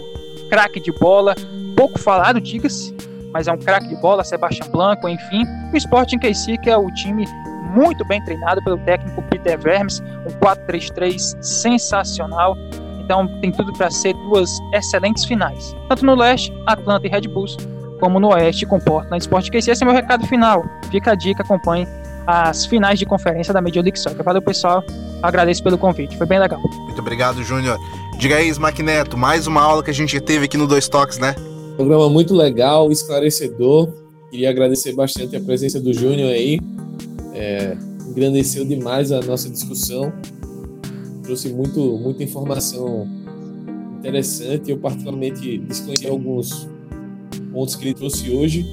craque 0.49 0.79
de 0.79 0.91
bola, 0.91 1.33
pouco 1.75 1.97
falado, 1.97 2.39
diga-se, 2.39 2.95
mas 3.31 3.47
é 3.47 3.51
um 3.51 3.57
craque 3.57 3.87
de 3.87 3.95
bola, 3.95 4.23
Sebastião 4.23 4.69
Blanco, 4.69 5.09
enfim. 5.09 5.43
O 5.73 5.77
Sporting 5.77 6.19
KC, 6.19 6.57
que 6.57 6.69
é 6.69 6.77
o 6.77 6.87
time 6.93 7.25
muito 7.73 8.05
bem 8.05 8.23
treinado 8.23 8.63
pelo 8.63 8.77
técnico 8.79 9.23
Peter 9.23 9.59
Vermes, 9.59 9.99
um 10.27 10.39
4-3-3 10.39 11.41
sensacional. 11.41 12.55
Então 12.99 13.27
tem 13.41 13.51
tudo 13.51 13.73
para 13.73 13.89
ser 13.89 14.13
duas 14.13 14.49
excelentes 14.73 15.25
finais. 15.25 15.75
Tanto 15.89 16.05
no 16.05 16.15
leste, 16.15 16.53
Atlanta 16.67 17.07
e 17.07 17.09
Red 17.09 17.27
Bulls, 17.27 17.57
como 17.99 18.19
no 18.19 18.29
oeste 18.29 18.65
com 18.65 18.79
Portland 18.79 19.23
Sport 19.23 19.49
KC. 19.49 19.71
Esse 19.71 19.83
é 19.83 19.85
meu 19.85 19.95
recado 19.95 20.27
final. 20.27 20.63
Fica 20.91 21.13
a 21.13 21.15
dica, 21.15 21.41
acompanhe 21.41 21.87
as 22.25 22.65
finais 22.65 22.99
de 22.99 23.05
conferência 23.05 23.53
da 23.53 23.61
Major 23.61 23.83
League 23.83 23.99
Soccer. 23.99 24.23
Valeu, 24.23 24.41
pessoal. 24.41 24.83
Agradeço 25.21 25.63
pelo 25.63 25.77
convite. 25.77 26.17
Foi 26.17 26.27
bem 26.27 26.39
legal. 26.39 26.59
Muito 26.59 26.99
obrigado, 26.99 27.43
Júnior. 27.43 27.77
Diga 28.17 28.37
aí, 28.37 28.49
Smack 28.49 28.81
Neto, 28.81 29.17
mais 29.17 29.47
uma 29.47 29.61
aula 29.61 29.83
que 29.83 29.89
a 29.89 29.93
gente 29.93 30.19
teve 30.21 30.45
aqui 30.45 30.57
no 30.57 30.67
Dois 30.67 30.87
Toques, 30.87 31.17
né? 31.17 31.35
Programa 31.75 32.09
muito 32.09 32.33
legal, 32.33 32.91
esclarecedor. 32.91 33.89
Queria 34.29 34.49
agradecer 34.49 34.93
bastante 34.93 35.35
a 35.35 35.41
presença 35.41 35.79
do 35.79 35.93
Júnior 35.93 36.29
aí. 36.29 36.59
É, 37.33 37.75
engrandeceu 38.07 38.65
demais 38.65 39.11
a 39.11 39.21
nossa 39.21 39.49
discussão. 39.49 40.13
Trouxe 41.23 41.49
muito, 41.49 41.79
muita 41.97 42.23
informação 42.23 43.07
interessante. 43.99 44.71
Eu, 44.71 44.77
particularmente, 44.77 45.57
desconheci 45.59 46.07
alguns 46.07 46.67
pontos 47.51 47.75
que 47.75 47.85
ele 47.85 47.93
trouxe 47.93 48.29
hoje 48.31 48.65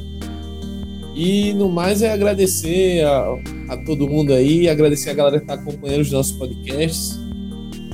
e 1.20 1.52
no 1.52 1.68
mais 1.68 2.00
é 2.00 2.10
agradecer 2.10 3.04
a, 3.04 3.36
a 3.68 3.76
todo 3.76 4.08
mundo 4.08 4.32
aí, 4.32 4.70
agradecer 4.70 5.10
a 5.10 5.12
galera 5.12 5.36
que 5.36 5.44
está 5.44 5.52
acompanhando 5.52 6.00
os 6.00 6.10
nossos 6.10 6.32
podcasts, 6.32 7.20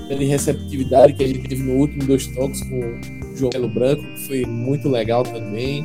pela 0.07 0.23
receptividade 0.23 1.15
que 1.15 1.25
a 1.25 1.27
gente 1.27 1.49
teve 1.49 1.61
no 1.65 1.73
último 1.73 2.05
dois 2.05 2.29
toques 2.29 2.63
com 2.63 2.79
o 2.79 3.37
João 3.37 3.51
Pelo 3.51 3.69
Branco, 3.69 4.01
que 4.01 4.27
foi 4.29 4.45
muito 4.45 4.89
legal 4.89 5.25
também. 5.25 5.85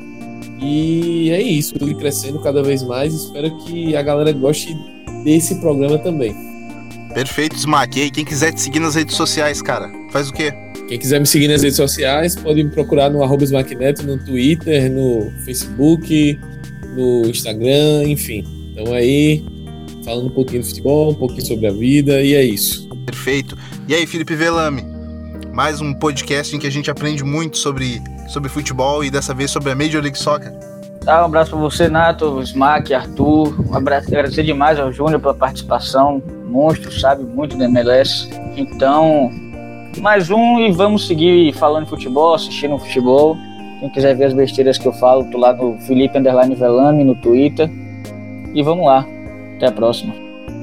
E 0.61 1.31
é 1.31 1.41
isso, 1.41 1.73
tudo 1.73 1.97
crescendo 1.97 2.39
cada 2.41 2.61
vez 2.61 2.83
mais. 2.83 3.11
Espero 3.11 3.57
que 3.65 3.95
a 3.95 4.03
galera 4.03 4.31
goste 4.33 4.77
desse 5.23 5.55
programa 5.55 5.97
também. 5.97 6.35
Perfeito, 7.11 7.55
Smack. 7.55 7.97
E 7.97 8.03
aí, 8.03 8.11
quem 8.11 8.23
quiser 8.23 8.53
te 8.53 8.61
seguir 8.61 8.79
nas 8.79 8.93
redes 8.93 9.15
sociais, 9.15 9.63
cara, 9.63 9.91
faz 10.11 10.29
o 10.29 10.33
quê? 10.33 10.53
Quem 10.87 10.99
quiser 10.99 11.19
me 11.19 11.25
seguir 11.25 11.47
nas 11.47 11.63
redes 11.63 11.77
sociais, 11.77 12.35
pode 12.35 12.63
me 12.63 12.69
procurar 12.69 13.09
no 13.09 13.23
arroba 13.23 13.45
no 14.03 14.23
Twitter, 14.23 14.91
no 14.91 15.31
Facebook, 15.43 16.39
no 16.95 17.25
Instagram, 17.27 18.03
enfim. 18.07 18.43
Então 18.71 18.93
aí, 18.93 19.43
falando 20.03 20.27
um 20.27 20.31
pouquinho 20.31 20.61
de 20.61 20.69
futebol, 20.69 21.11
um 21.11 21.15
pouquinho 21.15 21.45
sobre 21.45 21.67
a 21.67 21.71
vida, 21.71 22.21
e 22.21 22.33
é 22.33 22.43
isso. 22.43 22.87
Perfeito. 23.05 23.57
E 23.87 23.93
aí, 23.93 24.05
Felipe 24.05 24.35
Velame? 24.35 24.83
Mais 25.53 25.81
um 25.81 25.93
podcast 25.93 26.55
em 26.55 26.59
que 26.59 26.67
a 26.67 26.71
gente 26.71 26.89
aprende 26.89 27.23
muito 27.23 27.57
sobre, 27.57 28.01
sobre 28.29 28.49
futebol 28.49 29.03
e 29.03 29.11
dessa 29.11 29.33
vez 29.33 29.51
sobre 29.51 29.71
a 29.71 29.75
Major 29.75 30.01
League 30.01 30.17
Soccer. 30.17 30.51
Tá, 31.03 31.23
um 31.23 31.25
abraço 31.25 31.51
para 31.51 31.59
você, 31.59 31.89
Nato, 31.89 32.41
Smack, 32.41 32.93
Arthur. 32.93 33.59
Um 33.69 33.75
abraço, 33.75 34.07
agradecer 34.07 34.43
demais 34.43 34.79
ao 34.79 34.91
Júnior 34.91 35.19
pela 35.19 35.33
participação. 35.33 36.21
Monstro, 36.45 36.91
sabe 36.91 37.23
muito 37.23 37.57
da 37.57 37.65
MLS. 37.65 38.29
Então, 38.55 39.31
mais 39.97 40.29
um 40.29 40.59
e 40.59 40.71
vamos 40.71 41.07
seguir 41.07 41.53
falando 41.53 41.85
de 41.85 41.89
futebol, 41.89 42.35
assistindo 42.35 42.77
futebol. 42.77 43.35
Quem 43.81 43.89
quiser 43.89 44.15
ver 44.15 44.25
as 44.25 44.33
besteiras 44.33 44.77
que 44.77 44.87
eu 44.87 44.93
falo, 44.93 45.25
tô 45.31 45.39
lá 45.39 45.53
no 45.53 45.75
Felipe 45.79 46.15
Underline 46.15 46.53
Velame 46.53 47.03
no 47.03 47.15
Twitter. 47.15 47.67
E 48.53 48.61
vamos 48.61 48.85
lá. 48.85 49.07
Até 49.55 49.65
a 49.65 49.71
próxima. 49.71 50.13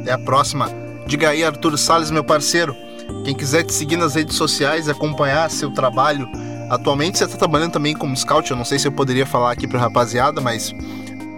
Até 0.02 0.12
a 0.12 0.18
próxima. 0.18 0.70
Diga 1.04 1.30
aí, 1.30 1.42
Arthur 1.42 1.76
Salles, 1.76 2.12
meu 2.12 2.22
parceiro. 2.22 2.76
Quem 3.24 3.34
quiser 3.34 3.64
te 3.64 3.74
seguir 3.74 3.96
nas 3.96 4.14
redes 4.14 4.36
sociais, 4.36 4.88
acompanhar 4.88 5.50
seu 5.50 5.72
trabalho. 5.72 6.28
Atualmente 6.70 7.18
você 7.18 7.24
está 7.24 7.36
trabalhando 7.36 7.72
também 7.72 7.92
como 7.92 8.16
scout. 8.16 8.48
Eu 8.48 8.56
não 8.56 8.64
sei 8.64 8.78
se 8.78 8.86
eu 8.86 8.92
poderia 8.92 9.26
falar 9.26 9.50
aqui 9.50 9.66
para 9.66 9.80
rapaziada, 9.80 10.40
mas 10.40 10.72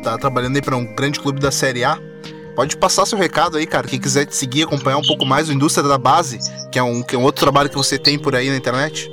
tá 0.03 0.19
trabalhando 0.19 0.57
aí 0.57 0.63
para 0.63 0.77
um 0.77 0.85
grande 0.85 1.19
clube 1.19 1.41
da 1.41 1.51
Série 1.51 1.83
A. 1.83 1.99
Pode 2.55 2.77
passar 2.77 3.07
seu 3.07 3.17
recado 3.17 3.57
aí, 3.57 3.67
cara. 3.67 3.89
Quem 3.89 3.99
quiser 3.99 4.27
te 4.27 4.37
seguir, 4.37 4.65
acompanhar 4.65 4.99
um 4.99 5.07
pouco 5.07 5.25
mais 5.25 5.49
o 5.49 5.53
Indústria 5.55 5.89
da 5.89 5.97
Base, 5.97 6.41
que 6.71 6.79
é 6.79 6.83
um, 6.83 7.03
que 7.03 7.17
é 7.17 7.19
um 7.19 7.23
outro 7.23 7.41
trabalho 7.41 7.71
que 7.71 7.77
você 7.77 7.97
tem 7.97 8.19
por 8.19 8.37
aí 8.37 8.51
na 8.51 8.57
internet. 8.57 9.11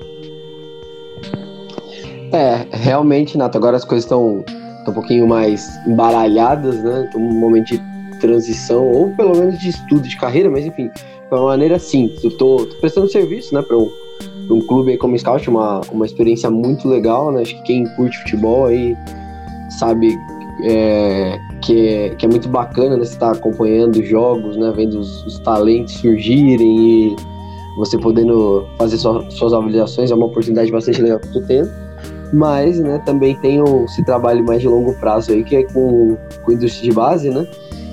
É, 2.32 2.68
realmente, 2.72 3.38
Nato, 3.38 3.58
agora 3.58 3.78
as 3.78 3.86
coisas 3.86 4.06
estão 4.06 4.44
um 4.88 4.94
pouquinho 4.94 5.28
mais 5.28 5.70
embaralhadas, 5.86 6.82
né? 6.84 7.10
Um 7.16 7.40
momento 7.40 7.68
de 7.68 7.82
transição, 8.20 8.86
ou 8.86 9.10
pelo 9.16 9.38
menos 9.38 9.60
de 9.60 9.70
estudo 9.70 10.02
de 10.02 10.18
carreira, 10.18 10.50
mas 10.50 10.66
enfim, 10.66 10.90
de 10.90 11.36
uma 11.36 11.44
maneira 11.48 11.78
simples. 11.78 12.24
Eu 12.24 12.32
tô, 12.32 12.66
tô 12.66 12.76
prestando 12.78 13.10
serviço, 13.10 13.54
né, 13.54 13.62
para 13.62 13.78
um, 13.78 13.90
um 14.50 14.60
clube 14.62 14.92
aí 14.92 14.98
como 14.98 15.18
Scout, 15.18 15.50
uma, 15.50 15.82
uma 15.92 16.06
experiência 16.06 16.50
muito 16.50 16.88
legal, 16.88 17.32
né? 17.32 17.42
Acho 17.42 17.56
que 17.58 17.64
quem 17.64 17.86
curte 17.96 18.18
futebol 18.20 18.66
aí 18.66 18.96
sabe 19.78 20.18
é, 20.64 21.38
que, 21.62 21.88
é, 21.88 22.10
que 22.16 22.26
é 22.26 22.30
muito 22.30 22.50
bacana, 22.50 22.98
né? 22.98 23.04
Você 23.04 23.18
tá 23.18 23.32
acompanhando 23.32 24.04
jogos, 24.04 24.58
né? 24.58 24.74
Vendo 24.76 25.00
os, 25.00 25.26
os 25.26 25.40
talentos 25.40 25.94
surgirem 25.94 27.12
e 27.12 27.16
você 27.78 27.98
podendo 27.98 28.66
fazer 28.78 28.98
sua, 28.98 29.30
suas 29.30 29.54
avaliações, 29.54 30.10
é 30.10 30.16
uma 30.16 30.26
oportunidade 30.26 30.72
bastante 30.72 31.02
legal 31.02 31.20
que 31.20 31.32
tô 31.32 31.42
tendo. 31.42 31.87
Mas, 32.34 32.80
né, 32.80 33.02
também 33.06 33.36
tem 33.38 33.62
esse 33.86 34.04
trabalho 34.04 34.44
mais 34.46 34.62
de 34.62 34.68
longo 34.68 34.94
prazo 34.96 35.32
aí, 35.32 35.44
que 35.44 35.56
é 35.56 35.64
com, 35.64 36.18
com 36.44 36.52
indústria 36.52 36.90
de 36.90 36.96
base, 36.96 37.30
né? 37.30 37.48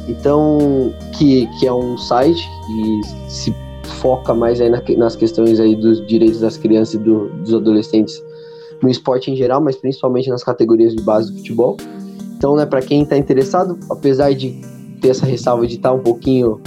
Então, 0.09 0.93
que, 1.17 1.47
que 1.59 1.67
é 1.67 1.73
um 1.73 1.97
site 1.97 2.49
que 2.67 3.31
se 3.31 3.55
foca 4.01 4.35
mais 4.35 4.61
aí 4.61 4.69
na, 4.69 4.83
nas 4.99 5.17
questões 5.17 5.61
aí 5.61 5.77
dos 5.77 6.05
direitos 6.07 6.41
das 6.41 6.57
crianças 6.57 6.95
e 6.95 6.99
do, 6.99 7.29
dos 7.29 7.55
adolescentes 7.55 8.23
no 8.83 8.91
esporte 8.91 9.31
em 9.31 9.37
geral, 9.37 9.63
mas 9.63 9.77
principalmente 9.77 10.29
nas 10.29 10.45
categorias 10.45 10.95
de 10.95 11.03
base 11.03 11.33
do 11.33 11.39
futebol. 11.39 11.77
Então, 12.37 12.57
né, 12.57 12.67
para 12.67 12.83
quem 12.83 13.03
está 13.03 13.17
interessado, 13.17 13.79
apesar 13.89 14.35
de 14.35 14.61
ter 15.01 15.09
essa 15.09 15.25
ressalva 15.25 15.67
de 15.67 15.77
estar 15.77 15.91
tá 15.91 15.95
um 15.95 16.01
pouquinho 16.01 16.61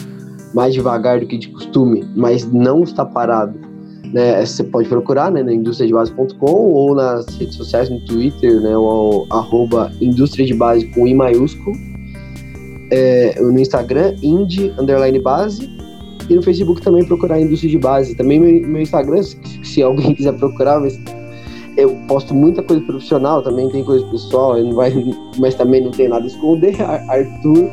mais 0.53 0.74
devagar 0.74 1.20
do 1.20 1.28
que 1.28 1.38
de 1.38 1.49
costume, 1.49 2.07
mas 2.15 2.51
não 2.51 2.82
está 2.84 3.05
parado, 3.05 3.59
né, 4.13 4.45
você 4.45 4.63
pode 4.63 4.87
procurar 4.87 5.31
né, 5.31 5.43
na 5.43 5.53
industriadebase.com 5.53 6.45
ou 6.45 6.95
nas 6.95 7.25
redes 7.37 7.55
sociais, 7.55 7.89
no 7.89 7.99
Twitter, 8.01 8.61
né, 8.61 8.77
o 8.77 9.25
arroba 9.29 9.91
indústria 10.01 10.45
de 10.45 10.53
base 10.53 10.85
com 10.87 11.07
I 11.07 11.13
maiúsculo, 11.13 11.75
é, 12.91 13.39
no 13.41 13.59
Instagram, 13.59 14.15
indie, 14.21 14.73
underline 14.79 15.19
base, 15.19 15.69
e 16.29 16.35
no 16.35 16.41
Facebook 16.41 16.81
também 16.81 17.05
procurar 17.05 17.39
indústria 17.39 17.71
de 17.71 17.77
base. 17.77 18.15
Também 18.15 18.39
meu, 18.39 18.67
meu 18.67 18.81
Instagram, 18.81 19.21
se, 19.23 19.37
se 19.63 19.81
alguém 19.81 20.13
quiser 20.13 20.33
procurar, 20.33 20.79
mas 20.79 20.99
eu 21.77 21.95
posto 22.07 22.33
muita 22.33 22.63
coisa 22.63 22.81
profissional, 22.83 23.41
também 23.41 23.69
tem 23.69 23.83
coisa 23.83 24.05
pessoal, 24.07 24.61
não 24.61 24.73
vai, 24.73 24.91
mas 25.37 25.55
também 25.55 25.81
não 25.81 25.91
tem 25.91 26.07
nada 26.09 26.23
a 26.23 26.27
esconder. 26.27 26.75
Arthur 26.81 27.69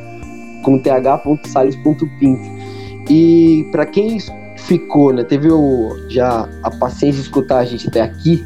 com 0.62 0.78
th.sales.pinto. 0.78 2.54
E 3.10 3.68
para 3.70 3.84
quem 3.86 4.16
ficou, 4.66 5.12
né, 5.12 5.22
teve 5.24 5.50
o, 5.50 5.96
já 6.08 6.48
a 6.62 6.70
paciência 6.70 7.20
de 7.20 7.28
escutar 7.28 7.58
a 7.58 7.64
gente 7.64 7.88
até 7.88 8.00
aqui, 8.00 8.44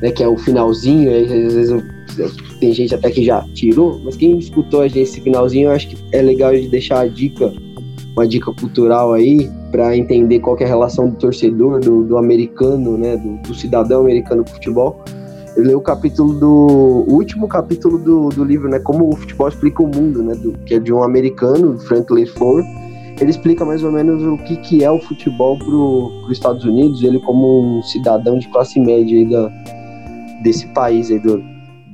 né, 0.00 0.10
que 0.10 0.22
é 0.22 0.28
o 0.28 0.36
finalzinho, 0.36 1.10
às 1.10 1.28
vezes 1.28 1.70
eu, 1.70 1.82
tem 2.60 2.72
gente 2.72 2.94
até 2.94 3.10
que 3.10 3.24
já 3.24 3.42
tirou, 3.54 4.00
mas 4.04 4.16
quem 4.16 4.38
escutou 4.38 4.82
a 4.82 4.88
gente 4.88 5.00
esse 5.00 5.20
finalzinho, 5.20 5.68
eu 5.68 5.72
acho 5.72 5.88
que 5.88 5.96
é 6.12 6.22
legal 6.22 6.52
de 6.52 6.68
deixar 6.68 7.00
a 7.00 7.06
dica, 7.06 7.52
uma 8.14 8.26
dica 8.26 8.52
cultural 8.52 9.12
aí, 9.12 9.50
para 9.70 9.96
entender 9.96 10.40
qual 10.40 10.56
é 10.58 10.64
a 10.64 10.68
relação 10.68 11.08
do 11.08 11.16
torcedor, 11.16 11.80
do, 11.80 12.04
do 12.04 12.16
americano, 12.16 12.96
né, 12.96 13.16
do, 13.16 13.36
do, 13.48 13.54
cidadão 13.54 14.02
americano 14.02 14.44
com 14.44 14.50
futebol. 14.50 15.02
Eu 15.56 15.64
li 15.64 15.74
o 15.74 15.80
capítulo 15.80 16.34
do 16.34 17.04
o 17.06 17.14
último 17.14 17.48
capítulo 17.48 17.98
do, 17.98 18.28
do 18.28 18.44
livro, 18.44 18.68
né, 18.68 18.78
como 18.78 19.08
o 19.08 19.16
futebol 19.16 19.48
explica 19.48 19.82
o 19.82 19.86
mundo, 19.86 20.22
né, 20.22 20.34
do, 20.34 20.52
que 20.64 20.74
é 20.74 20.78
de 20.78 20.92
um 20.92 21.02
americano, 21.02 21.78
Frank 21.78 22.26
Ford. 22.26 22.64
Ele 23.20 23.30
explica 23.30 23.64
mais 23.64 23.82
ou 23.82 23.90
menos 23.90 24.22
o 24.22 24.36
que, 24.44 24.56
que 24.56 24.84
é 24.84 24.90
o 24.90 25.00
futebol 25.00 25.58
para 25.58 25.68
os 25.68 26.32
Estados 26.32 26.64
Unidos, 26.64 27.02
ele 27.02 27.18
como 27.20 27.78
um 27.78 27.82
cidadão 27.82 28.38
de 28.38 28.48
classe 28.48 28.78
média 28.78 29.18
aí 29.18 29.28
da, 29.28 29.48
desse 30.42 30.66
país 30.74 31.10
aí, 31.10 31.18
do, 31.18 31.42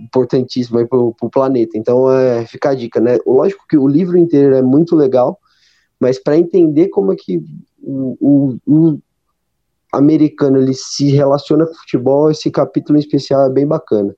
importantíssimo 0.02 0.78
aí 0.78 0.86
para 0.86 0.98
o 0.98 1.30
planeta. 1.30 1.78
Então, 1.78 2.10
é, 2.10 2.44
fica 2.44 2.70
a 2.70 2.74
dica, 2.74 3.00
né? 3.00 3.18
Lógico 3.24 3.64
que 3.68 3.78
o 3.78 3.86
livro 3.86 4.18
inteiro 4.18 4.54
é 4.54 4.62
muito 4.62 4.96
legal, 4.96 5.38
mas 5.98 6.18
para 6.18 6.36
entender 6.36 6.88
como 6.88 7.12
é 7.12 7.16
que 7.16 7.40
o, 7.80 8.16
o, 8.20 8.58
o, 8.66 8.98
americano 9.92 10.58
ele 10.58 10.74
se 10.74 11.10
relaciona 11.10 11.66
com 11.66 11.72
o 11.72 11.76
futebol, 11.76 12.30
esse 12.30 12.50
capítulo 12.50 12.98
em 12.98 13.00
especial 13.00 13.46
é 13.46 13.50
bem 13.50 13.66
bacana. 13.66 14.14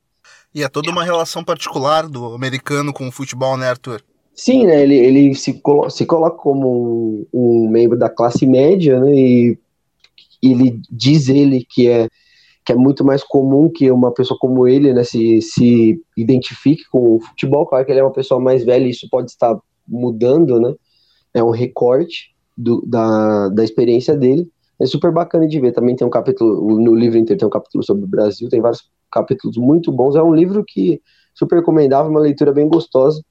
E 0.55 0.63
é 0.63 0.69
toda 0.69 0.91
uma 0.91 1.05
relação 1.05 1.45
particular 1.45 2.09
do 2.09 2.33
americano 2.35 2.93
com 2.93 3.09
o 3.09 3.13
futebol, 3.13 3.57
né, 3.57 3.69
Arthur? 3.69 4.03
Sim, 4.35 4.67
né? 4.67 4.83
Ele, 4.83 4.97
ele 4.97 5.35
se, 5.35 5.55
colo 5.61 5.89
se 5.91 6.05
coloca 6.07 6.37
como 6.37 7.27
um, 7.33 7.65
um, 7.65 7.69
membro 7.69 7.99
da 7.99 8.11
classe 8.11 8.47
média, 8.47 9.01
né? 9.01 9.15
E 9.15 9.59
ele 10.43 10.81
diz 10.91 11.29
ele 11.29 11.65
que 11.69 11.89
é 11.89 12.09
que 12.67 12.73
é 12.73 12.77
muito 12.77 13.05
mais 13.05 13.23
comum 13.23 13.69
que 13.69 13.91
uma 13.91 14.11
pessoa 14.11 14.39
como 14.41 14.67
ele, 14.67 14.95
né, 14.95 15.05
se, 15.05 15.43
se 15.43 16.01
identifique 16.17 16.83
com 16.91 17.17
o 17.17 17.21
futebol. 17.21 17.67
Claro 17.67 17.85
que 17.85 17.93
ele 17.93 18.01
é 18.01 18.03
uma 18.03 18.13
pessoa 18.13 18.41
mais 18.41 18.65
velha 18.65 18.87
e 18.87 18.91
isso 18.91 19.07
pode 19.11 19.31
estar 19.31 19.59
mudando, 19.87 20.59
né? 20.59 20.75
É 21.35 21.45
um 21.45 21.51
recorte, 21.51 22.35
do, 22.57 22.83
da, 22.87 23.49
da 23.49 23.65
experiência 23.65 24.17
dele. 24.17 24.49
É 24.81 24.87
super 24.87 25.13
bacana 25.13 25.47
de 25.47 25.61
ver. 25.61 25.73
Também 25.73 25.97
tem 25.97 26.07
um 26.07 26.11
capítulo, 26.11 26.79
no 26.79 26.95
livro 26.95 27.19
inteiro 27.19 27.39
tem 27.39 27.47
um 27.47 27.51
capítulo 27.51 27.85
sobre 27.85 28.05
o 28.05 28.09
Brasil, 28.09 28.49
tem 28.49 28.61
vários 28.61 28.89
capítulos 29.11 29.57
muito 29.57 29.93
bons. 29.93 30.17
É 30.17 30.23
um 30.23 30.35
livro 30.35 30.65
que 30.67 31.01
super 31.35 31.57
recomendável, 31.57 32.11
uma 32.11 32.21
leitura 32.21 32.53
bem 32.53 32.69
gostosa. 32.69 33.23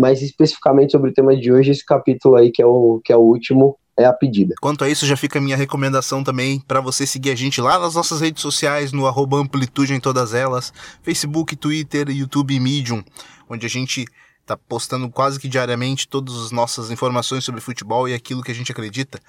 Mas 0.00 0.22
especificamente 0.22 0.92
sobre 0.92 1.10
o 1.10 1.12
tema 1.12 1.36
de 1.36 1.52
hoje, 1.52 1.70
esse 1.70 1.84
capítulo 1.84 2.36
aí, 2.36 2.50
que 2.50 2.62
é 2.62 2.66
o, 2.66 3.02
que 3.04 3.12
é 3.12 3.16
o 3.16 3.20
último, 3.20 3.76
é 3.98 4.06
a 4.06 4.12
pedida. 4.14 4.54
Quanto 4.58 4.82
a 4.82 4.88
isso, 4.88 5.04
já 5.04 5.14
fica 5.14 5.38
a 5.38 5.42
minha 5.42 5.58
recomendação 5.58 6.24
também 6.24 6.58
para 6.58 6.80
você 6.80 7.06
seguir 7.06 7.30
a 7.30 7.34
gente 7.34 7.60
lá 7.60 7.78
nas 7.78 7.94
nossas 7.94 8.18
redes 8.22 8.40
sociais, 8.40 8.92
no 8.92 9.06
arroba 9.06 9.36
amplitude 9.36 9.92
em 9.92 10.00
todas 10.00 10.32
elas, 10.32 10.72
Facebook, 11.02 11.54
Twitter, 11.54 12.08
YouTube 12.08 12.54
e 12.54 12.58
Medium, 12.58 13.04
onde 13.46 13.66
a 13.66 13.68
gente 13.68 14.06
tá 14.46 14.56
postando 14.56 15.10
quase 15.10 15.38
que 15.38 15.46
diariamente 15.46 16.08
todas 16.08 16.34
as 16.34 16.50
nossas 16.50 16.90
informações 16.90 17.44
sobre 17.44 17.60
futebol 17.60 18.08
e 18.08 18.14
aquilo 18.14 18.42
que 18.42 18.50
a 18.50 18.54
gente 18.54 18.72
acredita. 18.72 19.20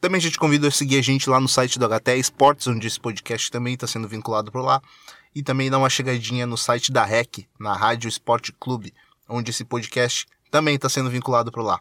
Também 0.00 0.18
a 0.18 0.22
gente 0.22 0.38
convida 0.38 0.68
a 0.68 0.70
seguir 0.70 0.98
a 0.98 1.02
gente 1.02 1.28
lá 1.28 1.38
no 1.38 1.46
site 1.46 1.78
do 1.78 1.86
HT 1.86 2.16
Esportes, 2.16 2.66
onde 2.68 2.86
esse 2.86 2.98
podcast 2.98 3.50
também 3.50 3.74
está 3.74 3.86
sendo 3.86 4.08
vinculado 4.08 4.50
por 4.50 4.62
lá. 4.62 4.80
E 5.34 5.42
também 5.42 5.70
dá 5.70 5.76
uma 5.76 5.90
chegadinha 5.90 6.46
no 6.46 6.56
site 6.56 6.90
da 6.90 7.04
REC, 7.04 7.46
na 7.60 7.74
Rádio 7.74 8.08
Esporte 8.08 8.54
Clube, 8.58 8.94
onde 9.28 9.50
esse 9.50 9.64
podcast 9.64 10.26
também 10.50 10.76
está 10.76 10.88
sendo 10.88 11.10
vinculado 11.10 11.50
por 11.50 11.62
lá. 11.62 11.80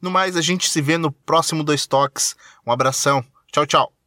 No 0.00 0.10
mais, 0.10 0.36
a 0.36 0.42
gente 0.42 0.68
se 0.68 0.80
vê 0.80 0.98
no 0.98 1.10
próximo 1.10 1.64
Dois 1.64 1.86
Toques. 1.86 2.36
Um 2.66 2.72
abração. 2.72 3.24
Tchau, 3.50 3.66
tchau. 3.66 3.94